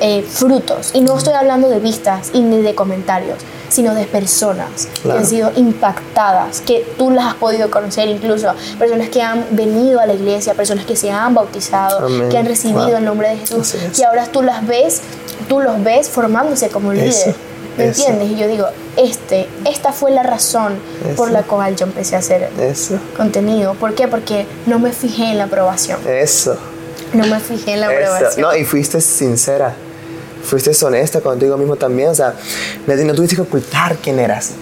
eh, 0.00 0.22
frutos. 0.22 0.92
Y 0.94 1.00
no 1.00 1.16
estoy 1.16 1.34
hablando 1.34 1.68
de 1.68 1.78
vistas 1.78 2.30
y 2.32 2.40
ni 2.40 2.62
de 2.62 2.74
comentarios, 2.74 3.38
sino 3.68 3.94
de 3.94 4.04
personas 4.04 4.88
que 5.02 5.10
han 5.12 5.26
sido 5.26 5.52
impactadas, 5.56 6.60
que 6.60 6.86
tú 6.98 7.10
las 7.10 7.26
has 7.26 7.34
podido 7.34 7.70
conocer 7.70 8.08
incluso, 8.08 8.52
personas 8.78 9.08
que 9.08 9.22
han 9.22 9.44
venido 9.50 10.00
a 10.00 10.06
la 10.06 10.14
iglesia, 10.14 10.54
personas 10.54 10.84
que 10.84 10.96
se 10.96 11.10
han 11.10 11.34
bautizado, 11.34 12.06
Amén. 12.06 12.28
que 12.28 12.38
han 12.38 12.46
recibido 12.46 12.86
Wow. 12.86 12.96
el 12.96 13.04
nombre 13.04 13.28
de 13.30 13.36
Jesús 13.38 13.74
y 13.98 14.02
ahora 14.02 14.26
tú 14.26 14.42
las 14.42 14.66
ves, 14.66 15.00
tú 15.48 15.60
los 15.60 15.82
ves 15.82 16.08
formándose 16.08 16.68
como 16.68 16.92
Eso, 16.92 17.02
líderes. 17.02 17.36
¿Me 17.76 17.86
eso. 17.88 18.02
entiendes? 18.08 18.30
Y 18.38 18.40
yo 18.40 18.46
digo, 18.46 18.66
este, 18.96 19.48
esta 19.68 19.92
fue 19.92 20.12
la 20.12 20.22
razón 20.22 20.74
por 21.16 21.30
la 21.32 21.42
cual 21.42 21.74
yo 21.74 21.86
empecé 21.86 22.14
a 22.14 22.20
hacer 22.20 22.48
Eso. 22.60 22.98
contenido. 23.16 23.74
¿Por 23.74 23.94
qué? 23.94 24.06
Porque 24.06 24.46
no 24.66 24.78
me 24.78 24.92
fijé 24.92 25.32
en 25.32 25.38
la 25.38 25.44
aprobación. 25.44 25.98
Eso. 26.06 26.56
No 27.12 27.26
me 27.26 27.40
fijé 27.40 27.72
en 27.74 27.80
la 27.80 27.88
aprobación. 27.88 28.42
No, 28.42 28.54
y 28.56 28.64
fuiste 28.64 29.00
sincera. 29.00 29.74
Fuiste 30.44 30.72
honesta 30.84 31.20
contigo 31.20 31.56
mismo 31.56 31.76
también. 31.76 32.10
O 32.10 32.14
sea, 32.14 32.34
no 32.86 33.14
tuviste 33.14 33.36
que 33.36 33.42
ocultar 33.42 33.96
quién 33.96 34.18
eras. 34.18 34.52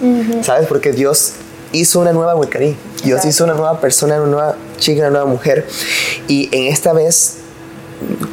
¿Sabes? 0.41 0.67
Porque 0.67 0.91
Dios 0.91 1.33
hizo 1.71 1.99
una 1.99 2.13
nueva 2.13 2.35
Wiccarí. 2.35 2.77
Dios 3.03 3.17
Exacto. 3.17 3.27
hizo 3.27 3.43
una 3.43 3.53
nueva 3.53 3.79
persona, 3.81 4.15
una 4.21 4.31
nueva 4.31 4.55
chica, 4.77 5.01
una 5.01 5.09
nueva 5.09 5.25
mujer. 5.25 5.65
Y 6.27 6.49
en 6.51 6.71
esta 6.71 6.93
vez 6.93 7.35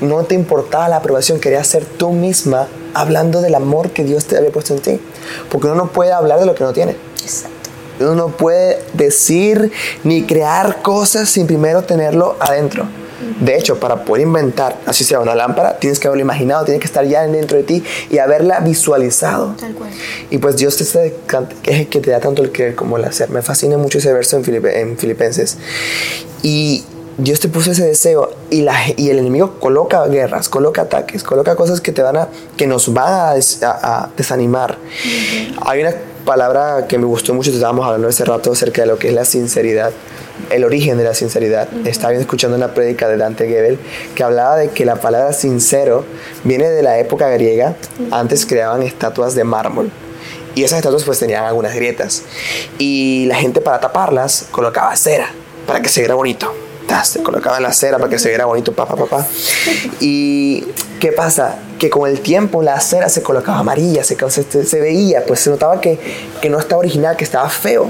no 0.00 0.24
te 0.24 0.34
importaba 0.34 0.88
la 0.88 0.96
aprobación, 0.96 1.40
querías 1.40 1.66
ser 1.66 1.84
tú 1.84 2.12
misma 2.12 2.68
hablando 2.94 3.40
del 3.40 3.54
amor 3.54 3.90
que 3.90 4.04
Dios 4.04 4.26
te 4.26 4.36
había 4.36 4.50
puesto 4.50 4.74
en 4.74 4.80
ti. 4.80 5.00
Porque 5.50 5.66
uno 5.66 5.76
no 5.76 5.92
puede 5.92 6.12
hablar 6.12 6.40
de 6.40 6.46
lo 6.46 6.54
que 6.54 6.64
no 6.64 6.72
tiene. 6.72 6.96
Exacto. 7.22 7.70
Uno 8.00 8.14
no 8.14 8.28
puede 8.28 8.82
decir 8.94 9.72
ni 10.04 10.24
crear 10.24 10.80
cosas 10.82 11.28
sin 11.28 11.46
primero 11.46 11.82
tenerlo 11.82 12.36
adentro. 12.40 12.86
De 13.40 13.56
hecho, 13.56 13.78
para 13.78 14.04
poder 14.04 14.22
inventar, 14.26 14.76
así 14.86 15.04
sea 15.04 15.20
una 15.20 15.34
lámpara, 15.34 15.78
tienes 15.78 15.98
que 15.98 16.08
haberlo 16.08 16.22
imaginado, 16.22 16.64
tiene 16.64 16.80
que 16.80 16.86
estar 16.86 17.04
ya 17.06 17.26
dentro 17.26 17.56
de 17.58 17.64
ti 17.64 17.82
y 18.10 18.18
haberla 18.18 18.60
visualizado. 18.60 19.54
Tal 19.58 19.74
cual. 19.74 19.90
Y 20.30 20.38
pues 20.38 20.56
Dios 20.56 20.76
te 20.76 20.84
es 20.84 20.94
el 20.96 21.88
que 21.88 22.00
te 22.00 22.10
da 22.10 22.20
tanto 22.20 22.42
el 22.42 22.50
querer 22.50 22.74
como 22.74 22.96
el 22.96 23.04
hacer. 23.04 23.30
Me 23.30 23.42
fascina 23.42 23.76
mucho 23.76 23.98
ese 23.98 24.12
verso 24.12 24.36
en, 24.38 24.66
en 24.66 24.96
Filipenses. 24.98 25.58
Y 26.42 26.84
Dios 27.18 27.38
te 27.40 27.48
puso 27.48 27.72
ese 27.72 27.84
deseo 27.84 28.30
y, 28.48 28.62
la, 28.62 28.74
y 28.96 29.10
el 29.10 29.18
enemigo 29.18 29.58
coloca 29.60 30.06
guerras, 30.06 30.48
coloca 30.48 30.82
ataques, 30.82 31.22
coloca 31.22 31.54
cosas 31.54 31.80
que 31.82 31.92
te 31.92 32.00
van 32.02 32.16
a, 32.16 32.28
que 32.56 32.66
nos 32.66 32.92
van 32.94 33.12
a, 33.12 33.34
des- 33.34 33.62
a- 33.62 34.04
a 34.04 34.10
desanimar. 34.16 34.78
Hay 35.66 35.80
una 35.82 35.94
palabra 36.30 36.86
que 36.86 36.96
me 36.96 37.06
gustó 37.06 37.34
mucho, 37.34 37.50
estábamos 37.50 37.84
hablando 37.84 38.06
hace 38.06 38.24
rato 38.24 38.52
acerca 38.52 38.82
de 38.82 38.86
lo 38.86 38.98
que 39.00 39.08
es 39.08 39.14
la 39.14 39.24
sinceridad, 39.24 39.90
el 40.50 40.62
origen 40.62 40.96
de 40.96 41.02
la 41.02 41.12
sinceridad. 41.12 41.66
Estaba 41.84 42.12
escuchando 42.12 42.56
una 42.56 42.72
prédica 42.72 43.08
de 43.08 43.16
Dante 43.16 43.48
Gebel 43.48 43.80
que 44.14 44.22
hablaba 44.22 44.56
de 44.56 44.68
que 44.68 44.84
la 44.84 44.94
palabra 44.94 45.32
sincero 45.32 46.04
viene 46.44 46.70
de 46.70 46.84
la 46.84 47.00
época 47.00 47.28
griega. 47.30 47.74
Antes 48.12 48.46
creaban 48.46 48.84
estatuas 48.84 49.34
de 49.34 49.42
mármol. 49.42 49.90
Y 50.54 50.62
esas 50.62 50.78
estatuas 50.78 51.02
pues 51.02 51.18
tenían 51.18 51.44
algunas 51.44 51.74
grietas. 51.74 52.22
Y 52.78 53.26
la 53.26 53.34
gente 53.34 53.60
para 53.60 53.80
taparlas 53.80 54.46
colocaba 54.52 54.94
cera 54.94 55.32
para 55.66 55.82
que 55.82 55.88
se 55.88 56.00
viera 56.00 56.14
bonito. 56.14 56.54
Tas, 56.90 57.08
Se 57.08 57.22
colocaba 57.22 57.60
la 57.60 57.72
cera 57.72 57.98
para 57.98 58.10
que 58.10 58.18
se 58.18 58.28
viera 58.30 58.46
bonito, 58.46 58.72
pa, 58.72 58.84
pa, 58.84 58.96
pa, 58.96 59.06
pa. 59.06 59.26
Y 60.00 60.64
¿qué 60.98 61.12
pasa? 61.12 61.54
Que 61.78 61.88
con 61.88 62.10
el 62.10 62.18
tiempo 62.18 62.62
la 62.62 62.80
cera 62.80 63.08
se 63.08 63.22
colocaba 63.22 63.60
amarilla, 63.60 64.02
se, 64.02 64.16
se, 64.28 64.64
se 64.64 64.80
veía, 64.80 65.24
pues 65.24 65.38
se 65.38 65.50
notaba 65.50 65.80
que, 65.80 66.00
que 66.42 66.50
no 66.50 66.58
estaba 66.58 66.80
original, 66.80 67.16
que 67.16 67.22
estaba 67.22 67.48
feo. 67.48 67.88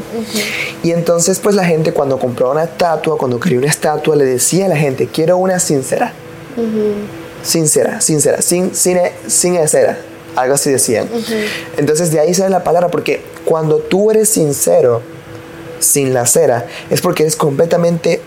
Y 0.82 0.92
entonces 0.92 1.38
pues 1.38 1.54
la 1.54 1.64
gente 1.64 1.94
cuando 1.94 2.18
compraba 2.18 2.52
una 2.52 2.64
estatua, 2.64 3.16
cuando 3.16 3.40
quería 3.40 3.58
una 3.58 3.68
estatua, 3.68 4.16
le 4.16 4.26
decía 4.26 4.66
a 4.66 4.68
la 4.68 4.76
gente, 4.76 5.06
quiero 5.06 5.38
una 5.38 5.58
sincera. 5.60 6.12
Sincera, 7.42 8.02
sincera, 8.02 8.42
sin, 8.42 8.74
sin, 8.74 8.98
sin 9.26 9.66
cera. 9.66 9.98
Algo 10.36 10.56
así 10.56 10.70
decían. 10.70 11.08
Entonces 11.78 12.12
de 12.12 12.20
ahí 12.20 12.34
sale 12.34 12.50
la 12.50 12.62
palabra, 12.62 12.90
porque 12.90 13.22
cuando 13.46 13.78
tú 13.78 14.10
eres 14.10 14.28
sincero, 14.28 15.00
sin 15.78 16.12
la 16.12 16.26
cera, 16.26 16.66
es 16.90 17.00
porque 17.00 17.22
eres 17.22 17.36
completamente 17.36 18.20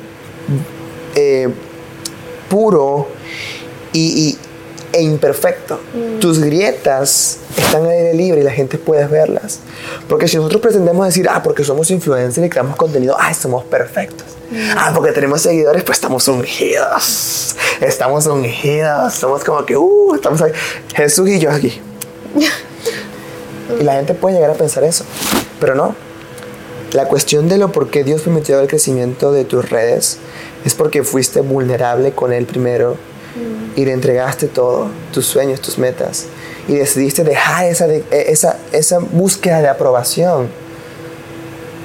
eh, 1.16 1.50
puro 2.50 3.08
y, 3.92 4.30
y- 4.30 4.38
e 4.92 5.02
imperfecto. 5.02 5.80
Tus 6.20 6.40
grietas 6.40 7.38
están 7.58 7.84
al 7.86 7.90
aire 7.90 8.14
libre 8.14 8.42
y 8.42 8.44
la 8.44 8.52
gente 8.52 8.78
puede 8.78 9.08
verlas. 9.08 9.60
Porque 10.08 10.28
si 10.28 10.38
nosotros 10.38 10.62
pretendemos 10.62 11.06
decir, 11.08 11.28
ah, 11.30 11.42
porque 11.42 11.64
somos 11.64 11.90
influencers 11.90 12.46
y 12.46 12.50
creamos 12.50 12.76
contenido, 12.76 13.16
ah, 13.20 13.34
somos 13.34 13.64
perfectos. 13.64 14.28
Ah, 14.78 14.92
porque 14.94 15.12
tenemos 15.12 15.42
seguidores, 15.42 15.84
pues 15.84 15.98
estamos 15.98 16.28
ungidos. 16.28 17.56
Estamos 17.82 18.28
ungidos. 18.28 19.14
Somos 19.16 19.44
como 19.44 19.66
que, 19.66 19.76
uh, 19.76 20.14
estamos 20.14 20.40
ahí. 20.44 20.52
Jesús 20.96 21.28
y 21.30 21.40
yo 21.40 21.50
aquí. 21.50 21.82
Y 23.80 23.84
la 23.84 23.94
gente 23.96 24.14
puede 24.14 24.36
llegar 24.36 24.52
a 24.52 24.56
pensar 24.56 24.84
eso. 24.84 25.06
Pero 25.60 25.74
no. 25.74 25.96
La 26.94 27.06
cuestión 27.08 27.50
de 27.50 27.58
lo 27.58 27.72
por 27.72 27.90
qué 27.90 28.04
Dios 28.04 28.22
permitió 28.22 28.60
el 28.60 28.68
crecimiento 28.68 29.32
de 29.32 29.46
tus 29.46 29.70
redes 29.70 30.20
es 30.64 30.76
porque 30.76 31.04
fuiste 31.04 31.42
vulnerable 31.42 32.12
con 32.12 32.32
Él 32.32 32.46
primero 32.46 32.96
y 33.76 33.86
le 33.86 33.94
entregaste 33.94 34.48
todo, 34.48 34.88
tus 35.12 35.26
sueños, 35.26 35.60
tus 35.60 35.80
metas, 35.80 36.26
y 36.68 36.76
decidiste 36.76 37.24
dejar 37.24 37.66
esa, 37.66 37.88
de- 37.88 38.04
e- 38.12 38.32
esa, 38.32 38.58
esa 38.72 39.00
búsqueda 39.00 39.60
de 39.62 39.68
aprobación. 39.70 40.48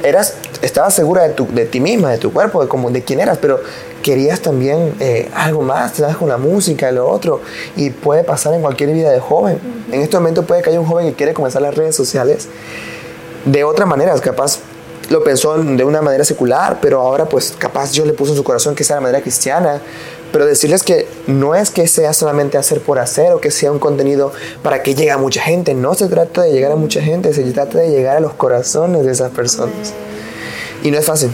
Eras, 0.03 0.35
estabas 0.61 0.93
segura 0.95 1.23
de, 1.27 1.31
tu, 1.31 1.47
de 1.53 1.65
ti 1.65 1.81
misma, 1.81 2.11
de 2.11 2.19
tu 2.19 2.31
cuerpo, 2.31 2.61
de, 2.63 2.69
como, 2.69 2.91
de 2.91 3.03
quién 3.03 3.19
eras, 3.21 3.39
pero 3.39 3.61
querías 4.03 4.41
también 4.41 4.95
eh, 5.01 5.31
algo 5.35 5.63
más, 5.63 5.95
te 5.95 6.03
das 6.03 6.19
con 6.19 6.29
la 6.29 6.37
música 6.37 6.91
y 6.91 6.95
lo 6.95 7.09
otro, 7.09 7.41
y 7.77 7.89
puede 7.91 8.25
pasar 8.25 8.53
en 8.53 8.61
cualquier 8.61 8.93
vida 8.93 9.11
de 9.11 9.19
joven. 9.19 9.59
En 9.91 10.03
este 10.03 10.19
momento 10.19 10.43
puede 10.45 10.61
que 10.61 10.69
haya 10.69 10.79
un 10.81 10.87
joven 10.87 11.09
que 11.09 11.15
quiere 11.15 11.33
comenzar 11.33 11.63
las 11.63 11.75
redes 11.75 11.97
sociales 11.97 12.47
de 13.47 13.65
otra 13.65 13.87
manera, 13.87 14.15
capaz 14.21 14.59
lo 15.09 15.25
pensó 15.25 15.57
de 15.57 15.85
una 15.85 16.03
manera 16.03 16.25
secular, 16.25 16.79
pero 16.81 17.01
ahora 17.01 17.29
pues 17.29 17.55
capaz 17.57 17.93
Dios 17.93 18.07
le 18.07 18.13
puso 18.13 18.33
en 18.33 18.37
su 18.37 18.45
corazón 18.45 18.75
que 18.75 18.85
sea 18.85 18.97
de 18.97 19.03
manera 19.03 19.21
cristiana. 19.21 19.81
Pero 20.31 20.45
decirles 20.45 20.83
que 20.83 21.09
no 21.27 21.55
es 21.55 21.71
que 21.71 21.89
sea 21.89 22.13
solamente 22.13 22.59
hacer 22.59 22.83
por 22.83 22.99
hacer 22.99 23.33
o 23.33 23.41
que 23.41 23.51
sea 23.51 23.73
un 23.73 23.79
contenido 23.79 24.31
para 24.63 24.83
que 24.83 24.95
llegue 24.95 25.11
a 25.11 25.17
mucha 25.17 25.41
gente, 25.41 25.73
no 25.73 25.95
se 25.95 26.07
trata 26.09 26.43
de 26.43 26.53
llegar 26.53 26.71
a 26.71 26.77
mucha 26.77 27.01
gente, 27.01 27.33
se 27.33 27.43
trata 27.45 27.79
de 27.79 27.89
llegar 27.89 28.19
a 28.19 28.21
los 28.21 28.35
corazones 28.35 29.07
de 29.07 29.13
esas 29.13 29.31
personas. 29.31 29.95
Y 30.83 30.91
no 30.91 30.99
es 30.99 31.07
fácil, 31.07 31.31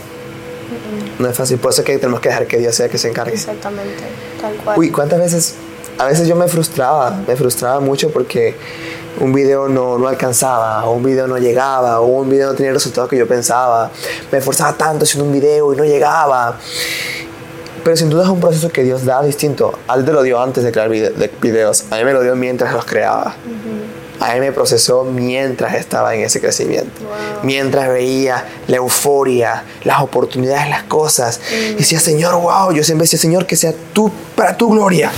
no 1.18 1.29
es 1.29 1.37
fácil, 1.37 1.59
por 1.59 1.72
eso 1.72 1.81
es 1.81 1.87
que 1.87 1.99
tenemos 1.99 2.20
que 2.20 2.29
dejar 2.29 2.47
que 2.47 2.59
Dios 2.59 2.77
sea 2.77 2.89
que 2.89 2.99
se 2.99 3.09
encargue. 3.09 3.35
Exactamente, 3.35 4.05
tal 4.41 4.55
cual. 4.59 4.79
Uy, 4.79 4.91
¿cuántas 4.93 5.18
veces? 5.18 5.55
A 5.99 6.07
veces 6.07 6.26
yo 6.28 6.34
me 6.36 6.49
frustraba, 6.49 7.11
me 7.26 7.36
frustraba 7.36 7.80
mucho 7.80 8.11
porque 8.11 8.55
un 9.20 9.32
video 9.32 9.68
no, 9.68 9.97
no 9.99 10.09
alcanzaba, 10.09 10.84
o 10.86 10.92
un 10.95 11.05
video 11.05 11.26
no 11.28 11.38
llegaba, 11.38 12.01
o 12.01 12.07
un 12.07 12.28
video 12.28 12.49
no 12.49 12.55
tenía 12.55 12.70
el 12.70 12.74
resultado 12.76 13.07
que 13.07 13.16
yo 13.16 13.28
pensaba. 13.28 13.90
Me 14.32 14.38
esforzaba 14.38 14.72
tanto 14.76 15.05
haciendo 15.05 15.24
un 15.26 15.32
video 15.32 15.72
y 15.72 15.76
no 15.76 15.84
llegaba. 15.84 16.57
Pero 17.84 17.97
sin 17.97 18.09
duda 18.11 18.24
es 18.24 18.28
un 18.30 18.40
proceso 18.40 18.70
que 18.70 18.82
Dios 18.82 19.05
da 19.05 19.22
distinto. 19.22 19.78
A 19.86 19.95
él 19.97 20.05
te 20.05 20.12
lo 20.12 20.22
dio 20.22 20.40
antes 20.42 20.64
de 20.64 20.72
crear 20.72 20.88
vide- 20.88 21.11
de- 21.12 21.30
videos, 21.40 21.84
a 21.90 21.97
mí 21.97 22.05
me 22.05 22.12
lo 22.12 22.22
dio 22.22 22.34
mientras 22.34 22.72
los 22.72 22.84
creaba. 22.86 23.34
A 24.21 24.35
mí 24.35 24.41
me 24.41 24.53
procesó 24.53 25.05
mientras 25.05 25.75
estaba 25.75 26.15
en 26.15 26.23
ese 26.23 26.41
crecimiento. 26.41 27.01
Wow. 27.01 27.45
Mientras 27.45 27.89
veía 27.89 28.45
la 28.69 28.77
euforia, 28.77 29.65
las 29.83 30.01
oportunidades, 30.01 30.69
las 30.71 30.85
cosas. 30.85 31.41
Y 31.53 31.75
decía, 31.75 31.99
Señor, 31.99 32.41
wow, 32.41 32.73
yo 32.73 32.85
siempre 32.85 33.05
decía, 33.05 33.19
Señor, 33.19 33.47
que 33.47 33.57
sea 33.57 33.75
tú, 33.93 34.11
para 34.37 34.57
tu 34.57 34.71
gloria. 34.71 35.11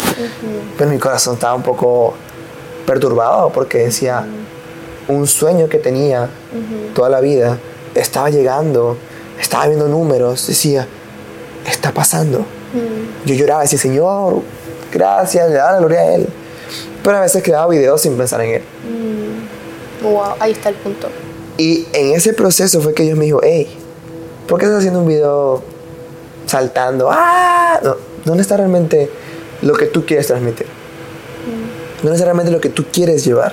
Pero 0.79 0.91
mi 0.91 0.99
corazón 0.99 1.35
estaba 1.35 1.55
un 1.55 1.63
poco 1.63 2.15
perturbado 2.87 3.51
porque 3.51 3.79
decía, 3.79 4.25
un 5.09 5.27
sueño 5.27 5.69
que 5.69 5.79
tenía 5.79 6.29
toda 6.95 7.09
la 7.09 7.21
vida 7.21 7.59
estaba 7.95 8.31
llegando, 8.31 8.97
estaba 9.41 9.67
viendo 9.67 9.89
números, 9.89 10.47
decía, 10.47 10.87
está 11.67 11.93
pasando. 11.93 12.45
Yo 13.25 13.35
lloraba 13.35 13.63
y 13.63 13.65
decía, 13.65 13.79
Señor, 13.79 14.43
gracias, 14.93 15.49
le 15.49 15.57
daba 15.57 15.73
la 15.73 15.79
gloria 15.79 16.01
a 16.01 16.15
Él. 16.15 16.29
Pero 17.07 17.19
a 17.19 17.21
veces 17.21 17.41
creaba 17.45 17.69
videos 17.69 18.01
sin 18.03 18.17
pensar 18.17 18.41
en 18.41 18.55
Él. 18.57 18.63
Wow, 20.03 20.35
ahí 20.41 20.51
está 20.51 20.71
el 20.71 20.75
punto. 20.75 21.07
Y 21.57 21.87
en 21.93 22.11
ese 22.17 22.33
proceso 22.33 22.81
fue 22.81 22.95
que 22.95 23.05
Dios 23.05 23.17
me 23.17 23.27
dijo, 23.27 23.39
hey, 23.45 23.69
¿por 24.49 24.59
qué 24.59 24.65
estás 24.67 24.79
haciendo 24.81 25.01
un 25.03 25.07
video 25.07 25.63
saltando? 26.47 27.09
¡Ah! 27.09 27.79
No, 27.81 27.95
¿Dónde 28.25 28.43
está 28.43 28.57
realmente 28.57 29.09
lo 29.63 29.75
que 29.75 29.87
tú 29.87 30.05
quieres 30.05 30.27
transmitir? 30.27 30.67
¿Dónde 32.03 32.15
está 32.17 32.25
realmente 32.25 32.51
lo 32.51 32.61
que 32.61 32.71
tú 32.71 32.85
quieres 32.93 33.25
llevar? 33.25 33.53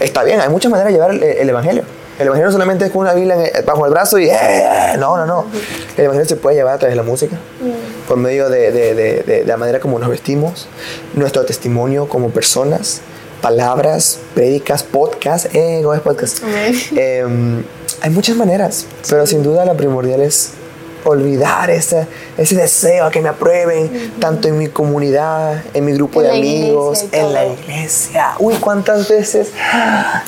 Está 0.00 0.24
bien, 0.24 0.40
hay 0.40 0.48
muchas 0.48 0.72
maneras 0.72 0.88
de 0.92 0.98
llevar 0.98 1.12
el, 1.12 1.22
el 1.22 1.48
Evangelio. 1.48 1.84
El 2.18 2.26
Evangelio 2.26 2.46
no 2.48 2.52
solamente 2.52 2.86
es 2.86 2.90
con 2.90 3.02
una 3.02 3.14
Biblia 3.14 3.36
en- 3.46 3.64
bajo 3.64 3.86
el 3.86 3.92
brazo 3.92 4.18
y... 4.18 4.28
¡eh! 4.28 4.96
No, 4.98 5.16
no, 5.16 5.26
no. 5.26 5.46
El 5.96 6.06
Evangelio 6.06 6.28
se 6.28 6.34
puede 6.36 6.56
llevar 6.56 6.74
a 6.74 6.78
través 6.78 6.92
de 6.96 6.96
la 7.02 7.08
música, 7.08 7.38
por 8.10 8.18
medio 8.18 8.48
de, 8.50 8.72
de- 8.72 8.92
de- 8.96 9.22
de- 9.22 9.44
la 9.44 9.56
manera 9.56 9.78
como 9.78 10.00
nos 10.00 10.08
vestimos, 10.08 10.66
nuestro 11.14 11.44
testimonio 11.44 12.08
como 12.08 12.30
personas, 12.30 13.02
palabras, 13.40 14.18
prédicas, 14.34 14.82
podcasts. 14.82 15.48
Eh, 15.54 15.78
¿cómo 15.84 15.94
es 15.94 16.00
podcast? 16.00 16.42
Amén. 16.42 16.74
Eh, 16.96 17.62
hay 18.02 18.10
muchas 18.10 18.34
maneras, 18.34 18.86
pero 19.08 19.28
sin 19.28 19.44
duda 19.44 19.64
la 19.64 19.74
primordial 19.74 20.20
es 20.22 20.54
olvidar 21.04 21.70
ese, 21.70 22.08
ese 22.36 22.56
deseo 22.56 23.04
a 23.06 23.10
que 23.12 23.20
me 23.20 23.28
aprueben, 23.28 24.12
tanto 24.18 24.48
en 24.48 24.58
mi 24.58 24.66
comunidad, 24.66 25.62
en 25.72 25.84
mi 25.84 25.92
grupo 25.92 26.20
En 26.20 26.26
de 26.26 26.36
amigos, 26.36 27.04
en 27.12 27.32
la 27.32 27.46
iglesia. 27.46 28.32
Uy, 28.40 28.54
¿cuántas 28.56 29.08
veces? 29.08 29.50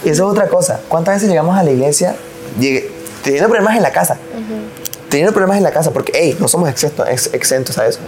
Y 0.04 0.10
eso 0.10 0.22
es 0.26 0.30
otra 0.30 0.46
cosa. 0.46 0.80
¿Cuántas 0.88 1.16
veces 1.16 1.28
llegamos 1.30 1.58
a 1.58 1.64
la 1.64 1.72
iglesia 1.72 2.14
llegué- 2.60 2.88
teniendo 3.24 3.48
problemas 3.48 3.76
en 3.76 3.82
la 3.82 3.90
casa? 3.90 4.18
Teniendo 5.12 5.32
problemas 5.32 5.58
en 5.58 5.62
la 5.62 5.70
casa, 5.70 5.90
porque, 5.92 6.10
hey, 6.14 6.36
no 6.40 6.48
somos 6.48 6.68
exentos, 6.70 7.06
ex- 7.08 7.30
exentos 7.32 7.76
a 7.78 7.86
eso. 7.86 8.00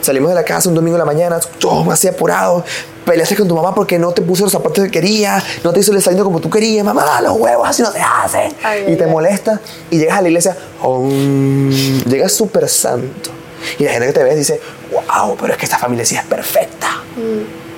Salimos 0.00 0.30
de 0.30 0.34
la 0.34 0.42
casa 0.44 0.68
un 0.70 0.74
domingo 0.74 0.96
en 0.96 1.00
la 1.00 1.04
mañana, 1.04 1.38
todo 1.58 1.92
así 1.92 2.08
apurado. 2.08 2.64
Peleaste 3.04 3.36
con 3.36 3.46
tu 3.46 3.54
mamá 3.54 3.74
porque 3.74 3.98
no 3.98 4.10
te 4.12 4.22
puso 4.22 4.44
los 4.44 4.52
zapatos 4.52 4.84
que 4.84 4.90
quería, 4.90 5.42
no 5.62 5.72
te 5.72 5.80
hizo 5.80 5.90
el 5.92 5.98
desayuno 5.98 6.24
como 6.24 6.40
tú 6.40 6.48
querías. 6.48 6.84
Mamá, 6.84 7.20
los 7.20 7.36
huevos 7.38 7.68
así 7.68 7.82
no 7.82 7.92
se 7.92 8.00
hacen. 8.00 8.54
Ay, 8.62 8.86
y 8.88 8.96
te 8.96 9.04
ay. 9.04 9.10
molesta 9.10 9.60
y 9.90 9.98
llegas 9.98 10.16
a 10.18 10.22
la 10.22 10.28
iglesia, 10.28 10.56
¡om! 10.82 11.68
llegas 12.06 12.32
súper 12.32 12.66
santo. 12.68 13.30
Y 13.78 13.84
la 13.84 13.92
gente 13.92 14.06
que 14.06 14.12
te 14.14 14.24
ve 14.24 14.34
dice, 14.34 14.58
wow, 14.90 15.36
pero 15.38 15.52
es 15.52 15.58
que 15.58 15.66
esta 15.66 15.76
familia 15.78 16.06
sí 16.06 16.16
es 16.16 16.24
perfecta. 16.24 17.02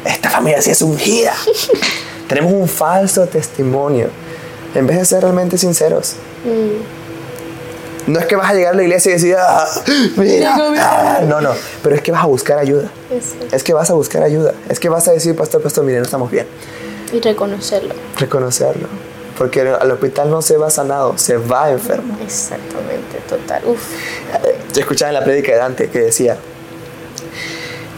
Esta 0.04 0.30
familia 0.30 0.62
sí 0.62 0.70
es 0.70 0.80
ungida. 0.82 1.34
Tenemos 2.28 2.52
un 2.52 2.68
falso 2.68 3.26
testimonio 3.26 4.08
en 4.76 4.86
vez 4.86 4.98
de 4.98 5.04
ser 5.04 5.22
realmente 5.22 5.58
sinceros. 5.58 6.14
No 8.06 8.18
es 8.18 8.26
que 8.26 8.34
vas 8.36 8.50
a 8.50 8.54
llegar 8.54 8.74
a 8.74 8.76
la 8.76 8.82
iglesia 8.82 9.10
y 9.10 9.12
decir, 9.14 9.36
ah, 9.38 9.64
mira, 10.16 10.56
ah, 10.58 11.20
no, 11.26 11.40
no, 11.40 11.50
pero 11.82 11.94
es 11.94 12.02
que 12.02 12.10
vas 12.10 12.24
a 12.24 12.26
buscar 12.26 12.58
ayuda. 12.58 12.90
Exacto. 13.12 13.54
Es 13.54 13.62
que 13.62 13.72
vas 13.74 13.90
a 13.90 13.94
buscar 13.94 14.22
ayuda. 14.24 14.54
Es 14.68 14.80
que 14.80 14.88
vas 14.88 15.06
a 15.08 15.12
decir, 15.12 15.36
pastor, 15.36 15.62
pastor, 15.62 15.84
mire, 15.84 15.98
no 15.98 16.04
estamos 16.04 16.30
bien. 16.30 16.46
Y 17.12 17.20
reconocerlo. 17.20 17.94
Reconocerlo. 18.18 18.88
Porque 19.38 19.60
al 19.60 19.90
hospital 19.90 20.30
no 20.30 20.42
se 20.42 20.56
va 20.56 20.68
sanado, 20.70 21.16
se 21.16 21.36
va 21.36 21.70
enfermo. 21.70 22.16
Exactamente, 22.22 23.18
total. 23.28 23.62
Uf. 23.66 23.80
Yo 24.74 24.80
escuchaba 24.80 25.10
en 25.10 25.14
la 25.14 25.24
prédica 25.24 25.52
de 25.52 25.58
Dante 25.58 25.88
que 25.88 26.00
decía, 26.00 26.36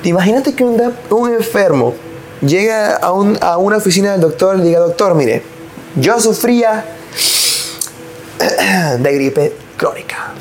imagínate 0.05 0.55
que 0.55 0.65
un, 0.65 0.81
un 1.11 1.33
enfermo 1.35 1.95
llega 2.41 2.97
a, 2.97 3.13
un- 3.13 3.39
a 3.41 3.57
una 3.59 3.79
oficina 3.79 4.13
del 4.13 4.21
doctor 4.21 4.57
y 4.57 4.59
le 4.59 4.65
diga, 4.65 4.81
doctor, 4.81 5.15
mire, 5.15 5.43
yo 5.97 6.21
sufría 6.21 6.85
de 8.99 9.15
gripe 9.15 9.53
crónica, 9.77 10.33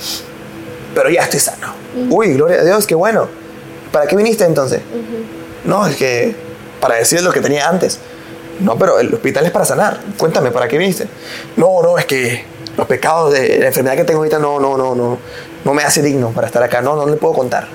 pero 0.95 1.09
ya 1.09 1.23
estoy 1.23 1.39
sano. 1.39 1.73
Uy, 2.09 2.33
gloria 2.33 2.61
a 2.61 2.63
Dios, 2.63 2.87
qué 2.87 2.95
bueno. 2.95 3.27
¿Para 3.91 4.07
qué 4.07 4.15
viniste 4.15 4.43
entonces? 4.45 4.81
No, 5.65 5.85
es 5.85 5.95
que 5.95 6.35
para 6.79 6.95
decir 6.95 7.21
lo 7.21 7.31
que 7.31 7.41
tenía 7.41 7.69
antes. 7.69 7.99
No, 8.59 8.77
pero 8.77 8.99
el 8.99 9.13
hospital 9.13 9.45
es 9.45 9.51
para 9.51 9.65
sanar. 9.65 9.99
Cuéntame, 10.17 10.51
¿para 10.51 10.67
qué 10.67 10.77
viniste? 10.77 11.07
No, 11.57 11.81
no, 11.81 11.97
es 11.97 12.05
que 12.05 12.45
los 12.77 12.87
pecados 12.87 13.33
de 13.33 13.59
la 13.59 13.67
enfermedad 13.67 13.95
que 13.95 14.03
tengo 14.03 14.19
ahorita 14.19 14.39
no, 14.39 14.59
no, 14.59 14.77
no, 14.77 14.95
no, 14.95 15.17
no 15.63 15.73
me 15.73 15.83
hace 15.83 16.01
digno 16.01 16.29
para 16.29 16.47
estar 16.47 16.61
acá. 16.63 16.81
No, 16.81 16.95
no 16.95 17.05
le 17.07 17.17
puedo 17.17 17.33
contar. 17.33 17.67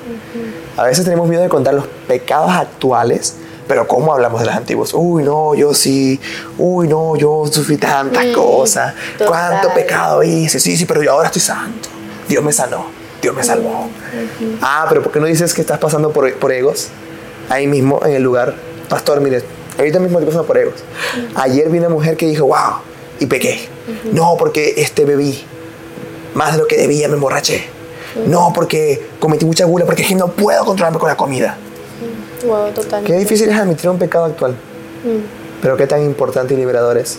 A 0.76 0.84
veces 0.84 1.04
tenemos 1.04 1.28
miedo 1.28 1.42
de 1.42 1.48
contar 1.48 1.74
los 1.74 1.86
pecados 2.06 2.50
actuales, 2.50 3.36
pero 3.68 3.86
¿cómo 3.86 4.12
hablamos 4.12 4.40
de 4.40 4.46
los 4.46 4.54
antiguos? 4.56 4.92
Uy, 4.94 5.22
no, 5.22 5.54
yo 5.54 5.74
sí. 5.74 6.18
Uy, 6.58 6.88
no, 6.88 7.14
yo 7.16 7.44
sufrí 7.50 7.76
tantas 7.76 8.24
Mm, 8.26 8.32
cosas. 8.32 8.94
total. 9.18 9.28
¿Cuánto 9.28 9.74
pecado 9.74 10.22
hice? 10.22 10.58
Sí, 10.58 10.76
sí, 10.76 10.84
pero 10.86 11.02
yo 11.02 11.12
ahora 11.12 11.26
estoy 11.26 11.42
santo. 11.42 11.88
Dios 12.28 12.42
me 12.42 12.52
sanó. 12.52 12.86
Dios 13.22 13.34
me 13.34 13.42
salvó. 13.44 13.88
Ah, 14.62 14.86
pero 14.88 15.02
¿por 15.02 15.12
qué 15.12 15.20
no 15.20 15.26
dices 15.26 15.52
que 15.52 15.60
estás 15.60 15.78
pasando 15.78 16.10
por, 16.12 16.32
por 16.34 16.52
egos? 16.52 16.88
Ahí 17.48 17.66
mismo, 17.66 18.00
en 18.04 18.12
el 18.14 18.22
lugar. 18.22 18.54
Pastor, 18.88 19.20
mire, 19.20 19.42
ahorita 19.76 19.98
mismo 19.98 20.18
estoy 20.18 20.26
pasando 20.28 20.46
por 20.46 20.56
egos. 20.56 20.74
Ayer 21.34 21.68
vi 21.68 21.78
una 21.78 21.88
mujer 21.88 22.16
que 22.16 22.26
dijo, 22.26 22.46
wow, 22.46 22.80
y 23.20 23.26
pequé. 23.26 23.68
No, 24.12 24.36
porque 24.38 24.74
este 24.78 25.04
bebí 25.04 25.44
más 26.34 26.52
de 26.52 26.58
lo 26.58 26.66
que 26.66 26.76
debía, 26.76 27.08
me 27.08 27.14
emborraché. 27.14 27.64
No, 28.26 28.52
porque 28.54 29.08
cometí 29.18 29.44
mucha 29.44 29.64
gula, 29.64 29.84
porque 29.84 30.14
no 30.14 30.28
puedo 30.28 30.64
controlarme 30.64 30.98
con 30.98 31.08
la 31.08 31.16
comida. 31.16 31.56
Wow, 32.46 32.70
total. 32.72 33.04
Qué 33.04 33.14
difícil 33.14 33.48
es 33.48 33.56
admitir 33.56 33.90
un 33.90 33.98
pecado 33.98 34.24
actual, 34.26 34.52
Mm. 34.52 35.60
pero 35.62 35.76
qué 35.76 35.86
tan 35.86 36.02
importante 36.02 36.54
y 36.54 36.56
liberador 36.56 36.96
es. 36.98 37.18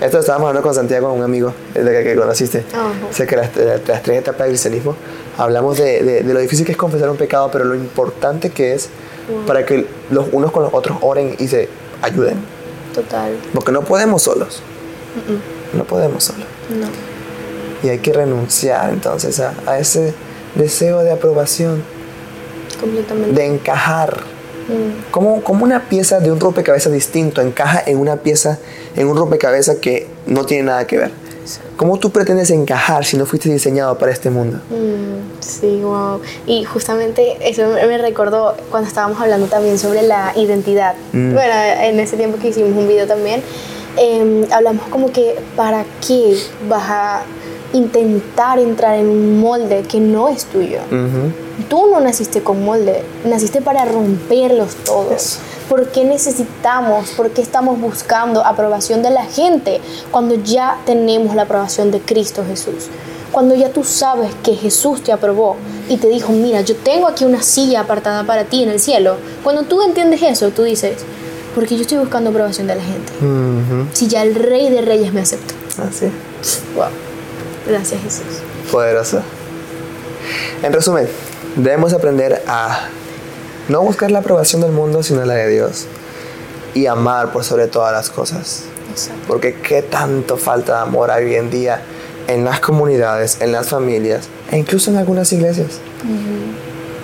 Esto 0.00 0.18
estábamos 0.18 0.48
hablando 0.48 0.66
con 0.66 0.74
Santiago, 0.74 1.12
un 1.12 1.22
amigo 1.22 1.54
el 1.74 1.84
de 1.84 1.92
que, 1.92 2.04
que 2.04 2.16
conociste, 2.16 2.64
Ajá. 2.72 2.92
acerca 3.10 3.36
de 3.36 3.42
las, 3.42 3.54
de 3.54 3.92
las 3.92 4.02
tres 4.02 4.18
etapas 4.18 4.40
del 4.40 4.48
cristianismo. 4.50 4.96
Hablamos 5.38 5.78
de, 5.78 6.02
de- 6.02 6.22
de 6.22 6.34
lo 6.34 6.40
difícil 6.40 6.66
que 6.66 6.72
es 6.72 6.78
confesar 6.78 7.08
un 7.10 7.16
pecado, 7.16 7.48
pero 7.52 7.64
lo 7.64 7.74
importante 7.74 8.50
que 8.50 8.74
es 8.74 8.88
para 9.46 9.64
que 9.64 9.86
los 10.10 10.26
unos 10.32 10.50
con 10.52 10.64
los 10.64 10.74
otros 10.74 10.98
oren 11.00 11.34
y 11.38 11.48
se 11.48 11.68
ayuden. 12.02 12.34
Total. 12.94 13.32
Porque 13.54 13.72
no 13.72 13.80
podemos 13.82 14.22
solos. 14.22 14.60
No 15.72 15.84
podemos 15.84 16.24
solos. 16.24 16.44
No. 16.70 16.86
Y 17.86 17.90
hay 17.90 17.98
que 17.98 18.12
renunciar 18.12 18.90
entonces 18.90 19.40
a, 19.40 19.54
a 19.66 19.78
ese 19.78 20.12
deseo 20.56 21.02
de 21.02 21.12
aprobación, 21.12 21.82
Completamente. 22.80 23.32
de 23.40 23.46
encajar. 23.46 24.18
Mm. 24.68 25.10
Como, 25.10 25.42
como 25.42 25.64
una 25.64 25.88
pieza 25.88 26.20
de 26.20 26.30
un 26.30 26.40
rompecabezas 26.40 26.92
distinto 26.92 27.40
encaja 27.40 27.82
en 27.86 27.98
una 27.98 28.16
pieza, 28.16 28.58
en 28.96 29.08
un 29.08 29.16
rompecabezas 29.16 29.76
que 29.76 30.06
no 30.26 30.44
tiene 30.44 30.64
nada 30.64 30.86
que 30.86 30.98
ver. 30.98 31.24
¿Cómo 31.76 31.98
tú 31.98 32.10
pretendes 32.10 32.50
encajar 32.50 33.04
si 33.04 33.16
no 33.16 33.26
fuiste 33.26 33.50
diseñado 33.50 33.98
para 33.98 34.12
este 34.12 34.30
mundo? 34.30 34.58
Mm, 34.70 35.40
sí, 35.40 35.80
wow. 35.82 36.20
Y 36.46 36.64
justamente 36.64 37.36
eso 37.40 37.68
me 37.68 37.98
recordó 37.98 38.54
cuando 38.70 38.88
estábamos 38.88 39.20
hablando 39.20 39.46
también 39.46 39.78
sobre 39.78 40.02
la 40.02 40.32
identidad. 40.36 40.94
Mm. 41.12 41.34
Bueno, 41.34 41.54
en 41.82 42.00
ese 42.00 42.16
tiempo 42.16 42.38
que 42.38 42.48
hicimos 42.48 42.70
un 42.70 42.88
video 42.88 43.06
también, 43.06 43.42
em, 43.96 44.46
hablamos 44.52 44.86
como 44.88 45.12
que 45.12 45.36
para 45.56 45.84
qué 46.06 46.38
vas 46.68 46.84
a 46.88 47.22
intentar 47.74 48.58
entrar 48.58 48.96
en 48.96 49.08
un 49.08 49.40
molde 49.40 49.82
que 49.82 50.00
no 50.00 50.28
es 50.28 50.46
tuyo. 50.46 50.78
Tú 51.68 51.88
no 51.90 52.00
naciste 52.00 52.40
con 52.42 52.64
molde, 52.64 53.02
naciste 53.24 53.60
para 53.60 53.84
romperlos 53.84 54.76
todos. 54.76 55.38
¿Por 55.68 55.88
qué 55.90 56.04
necesitamos, 56.04 57.10
por 57.10 57.30
qué 57.30 57.42
estamos 57.42 57.80
buscando 57.80 58.44
aprobación 58.44 59.02
de 59.02 59.10
la 59.10 59.24
gente 59.24 59.80
cuando 60.10 60.36
ya 60.36 60.78
tenemos 60.86 61.34
la 61.34 61.42
aprobación 61.42 61.90
de 61.90 62.00
Cristo 62.00 62.44
Jesús? 62.46 62.88
Cuando 63.32 63.56
ya 63.56 63.70
tú 63.70 63.82
sabes 63.82 64.30
que 64.44 64.54
Jesús 64.54 65.02
te 65.02 65.10
aprobó 65.10 65.56
y 65.88 65.96
te 65.96 66.08
dijo, 66.08 66.32
mira, 66.32 66.60
yo 66.60 66.76
tengo 66.76 67.08
aquí 67.08 67.24
una 67.24 67.42
silla 67.42 67.80
apartada 67.80 68.22
para 68.24 68.44
ti 68.44 68.62
en 68.62 68.68
el 68.68 68.78
cielo. 68.78 69.16
Cuando 69.42 69.64
tú 69.64 69.82
entiendes 69.82 70.22
eso, 70.22 70.50
tú 70.50 70.62
dices, 70.62 70.98
¿por 71.54 71.66
qué 71.66 71.74
yo 71.74 71.82
estoy 71.82 71.98
buscando 71.98 72.30
aprobación 72.30 72.68
de 72.68 72.76
la 72.76 72.82
gente? 72.82 73.12
Si 73.92 74.06
ya 74.06 74.22
el 74.22 74.36
Rey 74.36 74.70
de 74.70 74.82
Reyes 74.82 75.12
me 75.12 75.22
aceptó. 75.22 75.54
Así. 75.82 76.06
Wow. 76.76 77.03
Gracias 77.66 78.00
Jesús. 78.02 78.42
Poderoso. 78.70 79.22
En 80.62 80.72
resumen, 80.72 81.08
debemos 81.56 81.92
aprender 81.92 82.42
a 82.46 82.88
no 83.68 83.82
buscar 83.82 84.10
la 84.10 84.20
aprobación 84.20 84.62
del 84.62 84.72
mundo, 84.72 85.02
sino 85.02 85.24
la 85.24 85.34
de 85.34 85.48
Dios. 85.48 85.86
Y 86.74 86.86
amar 86.86 87.32
por 87.32 87.44
sobre 87.44 87.68
todas 87.68 87.92
las 87.92 88.10
cosas. 88.10 88.64
Exacto. 88.90 89.22
Porque 89.28 89.54
qué 89.54 89.82
tanto 89.82 90.36
falta 90.36 90.74
de 90.76 90.82
amor 90.82 91.10
hay 91.10 91.24
hoy 91.24 91.34
en 91.36 91.50
día 91.50 91.82
en 92.26 92.44
las 92.44 92.60
comunidades, 92.60 93.38
en 93.40 93.52
las 93.52 93.68
familias 93.68 94.28
e 94.50 94.58
incluso 94.58 94.90
en 94.90 94.96
algunas 94.96 95.32
iglesias. 95.32 95.80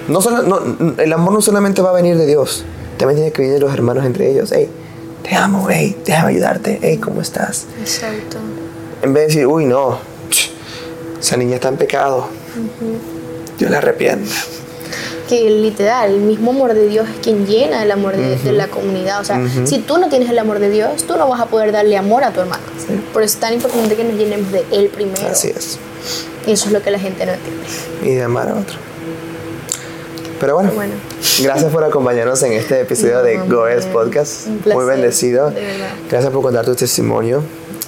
no 0.09 0.21
solo, 0.21 0.43
no, 0.43 0.95
el 0.99 1.13
amor 1.13 1.33
no 1.33 1.43
solamente 1.43 1.83
va 1.83 1.91
a 1.91 1.93
venir 1.93 2.17
de 2.17 2.27
Dios, 2.27 2.65
también 2.99 3.17
tiene 3.17 3.33
que 3.33 3.43
venir 3.43 3.55
de 3.55 3.61
los 3.61 3.73
hermanos 3.73 4.05
entre 4.05 4.31
ellos. 4.31 4.53
Hey, 4.53 4.69
te 5.23 5.35
amo, 5.35 5.69
hey, 5.71 5.97
déjame 6.05 6.31
ayudarte, 6.31 6.79
hey, 6.83 6.99
¿cómo 6.99 7.21
estás? 7.21 7.67
Exacto. 7.81 8.39
En 9.03 9.13
vez 9.13 9.23
de 9.23 9.27
decir, 9.29 9.47
uy, 9.47 9.65
no, 9.65 9.99
esa 11.21 11.37
niña 11.37 11.57
está 11.57 11.69
en 11.69 11.77
pecado, 11.77 12.27
Dios 13.59 13.71
la 13.71 13.79
arrepienta. 13.79 14.31
que 15.29 15.49
literal, 15.49 16.11
el 16.13 16.21
mismo 16.21 16.51
amor 16.51 16.75
de 16.75 16.89
Dios 16.89 17.07
es 17.09 17.21
quien 17.23 17.47
llena 17.47 17.83
el 17.85 17.91
amor 17.93 18.17
de, 18.17 18.37
de 18.37 18.53
la 18.53 18.67
comunidad. 18.67 19.21
O 19.21 19.25
sea, 19.25 19.41
si 19.65 19.79
tú 19.79 19.99
no 19.99 20.09
tienes 20.09 20.29
el 20.31 20.39
amor 20.41 20.59
de 20.59 20.71
Dios, 20.71 21.05
tú 21.05 21.17
no 21.17 21.29
vas 21.29 21.41
a 21.41 21.47
poder 21.47 21.71
darle 21.71 21.97
amor 21.97 22.25
a 22.25 22.33
tu 22.33 22.41
hermano. 22.41 22.63
Por 23.13 23.23
eso 23.23 23.35
es 23.35 23.41
tan 23.41 23.55
importante 23.55 23.95
que 23.95 24.03
nos 24.03 24.15
llenemos 24.17 24.51
de 24.51 24.65
Él 24.73 24.89
primero. 24.89 25.29
Así 25.29 25.49
es. 25.49 25.79
Y 26.47 26.53
eso 26.53 26.67
es 26.67 26.73
lo 26.73 26.83
que 26.83 26.91
la 26.91 26.99
gente 26.99 27.25
no 27.27 27.33
entiende. 27.33 27.65
Y 28.03 28.15
de 28.17 28.23
amar 28.25 28.49
a 28.49 28.55
otro. 28.55 28.77
Pero 30.41 30.55
bueno, 30.55 30.73
Bueno. 30.75 30.95
gracias 31.43 31.71
por 31.71 31.85
acompañarnos 31.85 32.43
en 32.43 32.55
este 32.55 32.81
episodio 32.81 33.23
de 33.23 33.37
Goes 33.37 33.85
Podcast. 33.87 34.47
un 34.47 34.59
placer, 34.59 34.75
Muy 34.83 34.91
bendecido. 34.91 35.51
de 35.51 35.61
verdad. 35.61 35.91
Gracias 36.11 36.33
por 36.33 36.43
contar 36.43 36.65
tu 36.65 36.75
testimonio. 36.75 37.43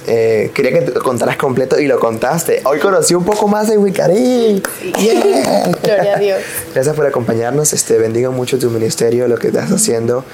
Eh, 0.07 0.51
quería 0.53 0.73
que 0.73 0.81
te 0.81 0.91
contaras 0.93 1.37
completo 1.37 1.79
y 1.79 1.87
lo 1.87 1.99
contaste. 1.99 2.61
Hoy 2.65 2.79
conocí 2.79 3.15
un 3.15 3.23
poco 3.23 3.47
más 3.47 3.67
de 3.69 3.77
Wicari. 3.77 4.61
Yeah. 4.81 5.71
Gloria 5.83 6.15
a 6.15 6.19
Dios. 6.19 6.41
Gracias 6.73 6.95
por 6.95 7.05
acompañarnos. 7.05 7.73
Este, 7.73 7.97
bendigo 7.97 8.31
mucho 8.31 8.59
tu 8.59 8.69
ministerio, 8.69 9.27
lo 9.27 9.37
que 9.37 9.47
estás 9.47 9.71
haciendo. 9.71 10.25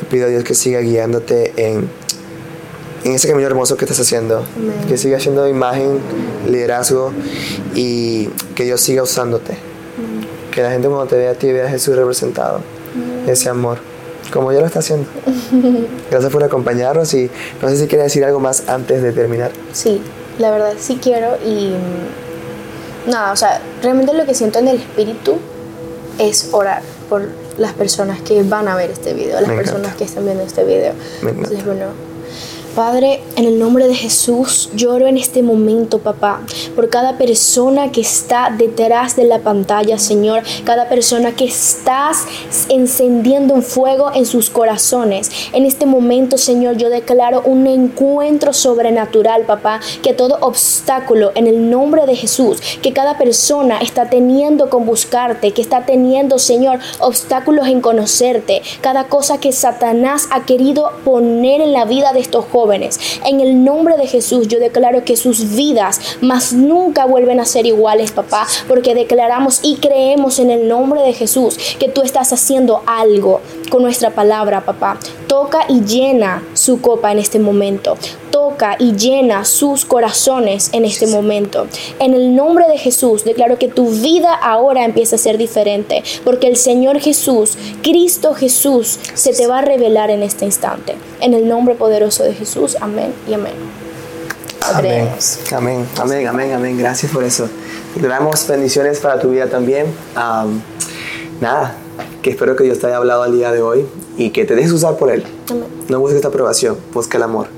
Le 0.00 0.08
pido 0.08 0.26
a 0.26 0.28
Dios 0.28 0.44
que 0.44 0.54
siga 0.54 0.80
guiándote 0.80 1.52
en, 1.56 1.88
en 3.04 3.12
ese 3.12 3.28
camino 3.28 3.46
hermoso 3.46 3.76
que 3.76 3.84
estás 3.84 4.00
haciendo. 4.00 4.38
Amén. 4.56 4.74
Que 4.88 4.96
siga 4.96 5.18
siendo 5.18 5.48
imagen, 5.48 5.98
liderazgo 6.48 7.12
y 7.74 8.28
que 8.54 8.64
Dios 8.64 8.80
siga 8.80 9.02
usándote. 9.02 9.56
Que 10.52 10.62
la 10.62 10.70
gente 10.70 10.88
cuando 10.88 11.06
te 11.06 11.16
vea 11.16 11.32
a 11.32 11.34
ti 11.34 11.52
vea 11.52 11.66
a 11.66 11.68
Jesús 11.68 11.96
representado. 11.96 12.60
Ese 13.26 13.48
amor. 13.48 13.95
Como 14.32 14.50
Dios 14.50 14.60
lo 14.62 14.66
está 14.66 14.80
haciendo. 14.80 15.08
Gracias 16.10 16.32
por 16.32 16.42
acompañarnos 16.44 17.12
y 17.14 17.30
no 17.62 17.68
sé 17.68 17.76
si 17.76 17.86
quieres 17.86 18.06
decir 18.06 18.24
algo 18.24 18.40
más 18.40 18.68
antes 18.68 19.02
de 19.02 19.12
terminar. 19.12 19.50
Sí, 19.72 20.00
la 20.38 20.50
verdad 20.50 20.72
sí 20.78 20.98
quiero 21.02 21.36
y 21.44 21.70
mm, 23.06 23.10
nada, 23.10 23.32
o 23.32 23.36
sea, 23.36 23.60
realmente 23.82 24.12
lo 24.14 24.24
que 24.26 24.34
siento 24.34 24.58
en 24.58 24.68
el 24.68 24.76
espíritu 24.76 25.36
es 26.18 26.48
orar 26.52 26.82
por 27.08 27.22
las 27.58 27.72
personas 27.72 28.20
que 28.20 28.42
van 28.42 28.68
a 28.68 28.76
ver 28.76 28.90
este 28.90 29.14
video, 29.14 29.40
las 29.40 29.48
Me 29.48 29.56
personas 29.56 29.80
encanta. 29.82 29.98
que 29.98 30.04
están 30.04 30.24
viendo 30.24 30.42
este 30.42 30.64
video. 30.64 30.92
Me. 31.22 31.30
Entonces, 31.30 31.64
bueno, 31.64 31.86
Padre, 32.76 33.22
en 33.36 33.46
el 33.46 33.58
nombre 33.58 33.88
de 33.88 33.94
Jesús, 33.94 34.68
lloro 34.74 35.06
en 35.06 35.16
este 35.16 35.42
momento, 35.42 36.00
papá, 36.00 36.42
por 36.74 36.90
cada 36.90 37.16
persona 37.16 37.90
que 37.90 38.02
está 38.02 38.54
detrás 38.54 39.16
de 39.16 39.24
la 39.24 39.38
pantalla, 39.38 39.98
Señor, 39.98 40.42
cada 40.64 40.86
persona 40.86 41.32
que 41.32 41.46
estás 41.46 42.26
encendiendo 42.68 43.54
un 43.54 43.62
fuego 43.62 44.10
en 44.12 44.26
sus 44.26 44.50
corazones. 44.50 45.30
En 45.54 45.64
este 45.64 45.86
momento, 45.86 46.36
Señor, 46.36 46.76
yo 46.76 46.90
declaro 46.90 47.40
un 47.46 47.66
encuentro 47.66 48.52
sobrenatural, 48.52 49.44
papá, 49.46 49.80
que 50.02 50.12
todo 50.12 50.36
obstáculo 50.42 51.32
en 51.34 51.46
el 51.46 51.70
nombre 51.70 52.04
de 52.04 52.14
Jesús, 52.14 52.60
que 52.82 52.92
cada 52.92 53.16
persona 53.16 53.78
está 53.78 54.10
teniendo 54.10 54.68
con 54.68 54.84
buscarte, 54.84 55.52
que 55.52 55.62
está 55.62 55.86
teniendo, 55.86 56.38
Señor, 56.38 56.80
obstáculos 57.00 57.68
en 57.68 57.80
conocerte, 57.80 58.60
cada 58.82 59.04
cosa 59.04 59.40
que 59.40 59.52
Satanás 59.52 60.28
ha 60.30 60.44
querido 60.44 60.90
poner 61.06 61.62
en 61.62 61.72
la 61.72 61.86
vida 61.86 62.12
de 62.12 62.20
estos 62.20 62.44
jóvenes. 62.44 62.65
En 63.24 63.40
el 63.40 63.64
nombre 63.64 63.96
de 63.96 64.06
Jesús 64.06 64.48
yo 64.48 64.58
declaro 64.58 65.04
que 65.04 65.16
sus 65.16 65.54
vidas 65.54 66.00
más 66.20 66.52
nunca 66.52 67.06
vuelven 67.06 67.40
a 67.40 67.44
ser 67.44 67.66
iguales, 67.66 68.12
papá, 68.12 68.46
porque 68.68 68.94
declaramos 68.94 69.60
y 69.62 69.76
creemos 69.76 70.38
en 70.38 70.50
el 70.50 70.68
nombre 70.68 71.02
de 71.02 71.12
Jesús 71.12 71.56
que 71.78 71.88
tú 71.88 72.02
estás 72.02 72.32
haciendo 72.32 72.82
algo 72.86 73.40
con 73.70 73.82
nuestra 73.82 74.10
palabra, 74.10 74.62
papá. 74.62 74.98
Toca 75.26 75.60
y 75.68 75.82
llena 75.82 76.42
su 76.54 76.80
copa 76.80 77.12
en 77.12 77.18
este 77.18 77.38
momento. 77.38 77.96
Toca 78.30 78.76
y 78.78 78.92
llena 78.92 79.44
sus 79.44 79.84
corazones 79.84 80.70
en 80.72 80.84
este 80.84 81.06
momento. 81.06 81.66
En 81.98 82.14
el 82.14 82.34
nombre 82.34 82.66
de 82.68 82.78
Jesús 82.78 83.24
declaro 83.24 83.58
que 83.58 83.68
tu 83.68 83.90
vida 83.90 84.34
ahora 84.34 84.84
empieza 84.84 85.16
a 85.16 85.18
ser 85.18 85.38
diferente, 85.38 86.02
porque 86.24 86.46
el 86.46 86.56
Señor 86.56 87.00
Jesús, 87.00 87.56
Cristo 87.82 88.34
Jesús, 88.34 88.98
se 89.14 89.32
te 89.32 89.46
va 89.46 89.58
a 89.58 89.62
revelar 89.62 90.10
en 90.10 90.22
este 90.22 90.44
instante. 90.44 90.96
En 91.20 91.34
el 91.34 91.48
nombre 91.48 91.74
poderoso 91.74 92.24
de 92.24 92.34
Jesús, 92.34 92.76
amén 92.80 93.12
y 93.28 93.34
amén. 93.34 93.54
Amén. 94.74 95.08
Amén, 95.52 95.86
amén, 95.98 96.26
amén, 96.26 96.52
amén. 96.52 96.78
Gracias 96.78 97.12
por 97.12 97.24
eso. 97.24 97.48
Declaramos 97.94 98.46
bendiciones 98.46 98.98
para 98.98 99.20
tu 99.20 99.30
vida 99.30 99.46
también. 99.46 99.86
Am, 100.14 100.60
nada, 101.40 101.76
que 102.22 102.30
espero 102.30 102.56
que 102.56 102.64
Dios 102.64 102.78
te 102.78 102.86
haya 102.86 102.96
hablado 102.96 103.22
al 103.22 103.32
día 103.32 103.52
de 103.52 103.62
hoy 103.62 103.86
y 104.16 104.30
que 104.30 104.44
te 104.44 104.54
dejes 104.54 104.72
usar 104.72 104.96
por 104.96 105.10
Él. 105.10 105.24
Amén. 105.50 105.64
No 105.88 106.00
busques 106.00 106.16
esta 106.16 106.28
aprobación, 106.28 106.76
busca 106.92 107.18
el 107.18 107.22
amor, 107.24 107.48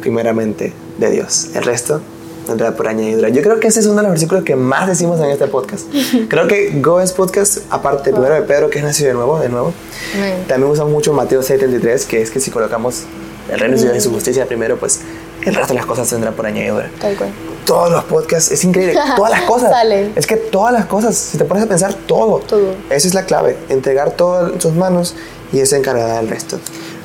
primeramente 0.00 0.72
de 0.98 1.10
Dios. 1.10 1.50
El 1.54 1.64
resto 1.64 2.00
vendrá 2.46 2.76
por 2.76 2.88
añadidura. 2.88 3.28
Yo 3.30 3.42
creo 3.42 3.58
que 3.60 3.68
ese 3.68 3.80
es 3.80 3.86
uno 3.86 3.96
de 3.96 4.02
los 4.02 4.10
versículos 4.10 4.44
que 4.44 4.56
más 4.56 4.86
decimos 4.86 5.18
en 5.20 5.30
este 5.30 5.46
podcast. 5.46 5.86
Creo 6.28 6.46
que 6.46 6.78
Goes 6.80 7.12
Podcast, 7.12 7.58
aparte 7.70 8.10
primero 8.10 8.34
de 8.34 8.42
Pedro, 8.42 8.68
que 8.70 8.78
es 8.78 8.84
nacido 8.84 9.08
de 9.08 9.14
nuevo, 9.14 9.38
de 9.38 9.48
nuevo, 9.48 9.72
Amén. 10.14 10.44
también 10.46 10.70
usamos 10.70 10.92
mucho 10.92 11.12
Mateo 11.12 11.42
6:33, 11.42 12.06
que 12.06 12.22
es 12.22 12.30
que 12.30 12.40
si 12.40 12.50
colocamos 12.50 13.04
el 13.50 13.58
reino 13.58 13.76
de 13.76 13.82
Dios 13.82 13.96
y 13.96 14.00
su 14.00 14.10
justicia 14.10 14.46
primero, 14.46 14.76
pues 14.76 15.00
el 15.46 15.54
resto 15.54 15.72
de 15.72 15.78
las 15.78 15.86
cosas 15.86 16.10
vendrán 16.10 16.34
por 16.34 16.46
añadidura 16.46 16.90
Tal 17.00 17.16
cual. 17.16 17.30
todos 17.64 17.90
los 17.90 18.04
podcasts, 18.04 18.50
es 18.50 18.64
increíble, 18.64 18.94
todas 19.16 19.30
las 19.30 19.42
cosas. 19.42 19.70
Salen. 19.70 20.12
Es 20.16 20.26
que 20.26 20.36
todas 20.36 20.72
las 20.72 20.86
cosas, 20.86 21.16
si 21.16 21.38
te 21.38 21.44
pones 21.44 21.64
a 21.64 21.66
pensar, 21.66 21.94
todo. 21.94 22.38
Todo. 22.40 22.74
Esa 22.90 23.08
es 23.08 23.14
la 23.14 23.24
clave, 23.24 23.56
entregar 23.68 24.12
todo 24.12 24.52
en 24.52 24.60
sus 24.60 24.74
manos 24.74 25.14
y 25.52 25.60
Él 25.60 25.66
se 25.66 25.76
encargará 25.76 26.16
del 26.16 26.28
resto. 26.28 26.58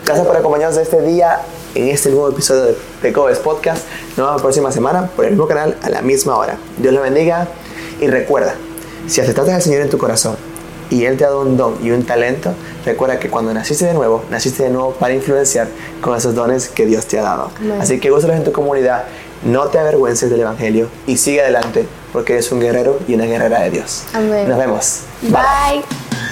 Gracias 0.06 0.26
por 0.26 0.36
acompañarnos 0.36 0.78
este 0.80 1.02
día 1.02 1.42
en 1.76 1.90
este 1.90 2.10
nuevo 2.10 2.30
episodio 2.30 2.64
de 2.64 2.76
Pecobes 3.02 3.38
Podcast. 3.40 3.84
Nos 4.10 4.18
vemos 4.18 4.36
la 4.38 4.42
próxima 4.42 4.72
semana 4.72 5.08
por 5.16 5.26
el 5.26 5.32
mismo 5.32 5.48
canal 5.48 5.78
a 5.84 5.90
la 5.90 6.02
misma 6.02 6.36
hora. 6.38 6.58
Dios 6.78 6.94
le 6.94 7.00
bendiga 7.00 7.48
y 8.02 8.08
recuerda, 8.08 8.56
si 9.08 9.22
aceptaste 9.22 9.52
al 9.54 9.62
Señor 9.62 9.82
en 9.82 9.90
tu 9.90 9.98
corazón 9.98 10.36
y 10.90 11.06
Él 11.06 11.18
te 11.18 11.26
ha 11.26 11.28
dado 11.28 11.42
un 11.42 11.58
don 11.58 11.76
y 11.84 11.92
un 11.92 12.04
talento, 12.06 12.54
recuerda 12.90 13.20
que 13.20 13.30
cuando 13.30 13.54
naciste 13.54 13.86
de 13.86 13.94
nuevo, 13.94 14.24
naciste 14.30 14.64
de 14.64 14.70
nuevo 14.70 14.94
para 14.94 15.14
influenciar 15.14 15.68
con 16.02 16.16
esos 16.18 16.36
dones 16.36 16.68
que 16.68 16.86
Dios 16.86 17.06
te 17.06 17.20
ha 17.20 17.24
dado. 17.24 17.52
Amén. 17.58 17.80
Así 17.82 18.00
que 18.00 18.12
úsalos 18.12 18.36
en 18.36 18.44
tu 18.44 18.52
comunidad, 18.52 19.06
no 19.44 19.68
te 19.68 19.80
avergüences 19.80 20.30
del 20.30 20.42
Evangelio 20.42 20.90
y 21.08 21.18
sigue 21.18 21.42
adelante 21.42 21.88
porque 22.12 22.34
eres 22.34 22.52
un 22.52 22.60
guerrero 22.60 23.00
y 23.08 23.16
una 23.16 23.26
guerrera 23.26 23.62
de 23.62 23.72
Dios. 23.72 24.04
Amén. 24.14 24.48
Nos 24.48 24.58
vemos. 24.58 25.02
Bye. 25.22 26.29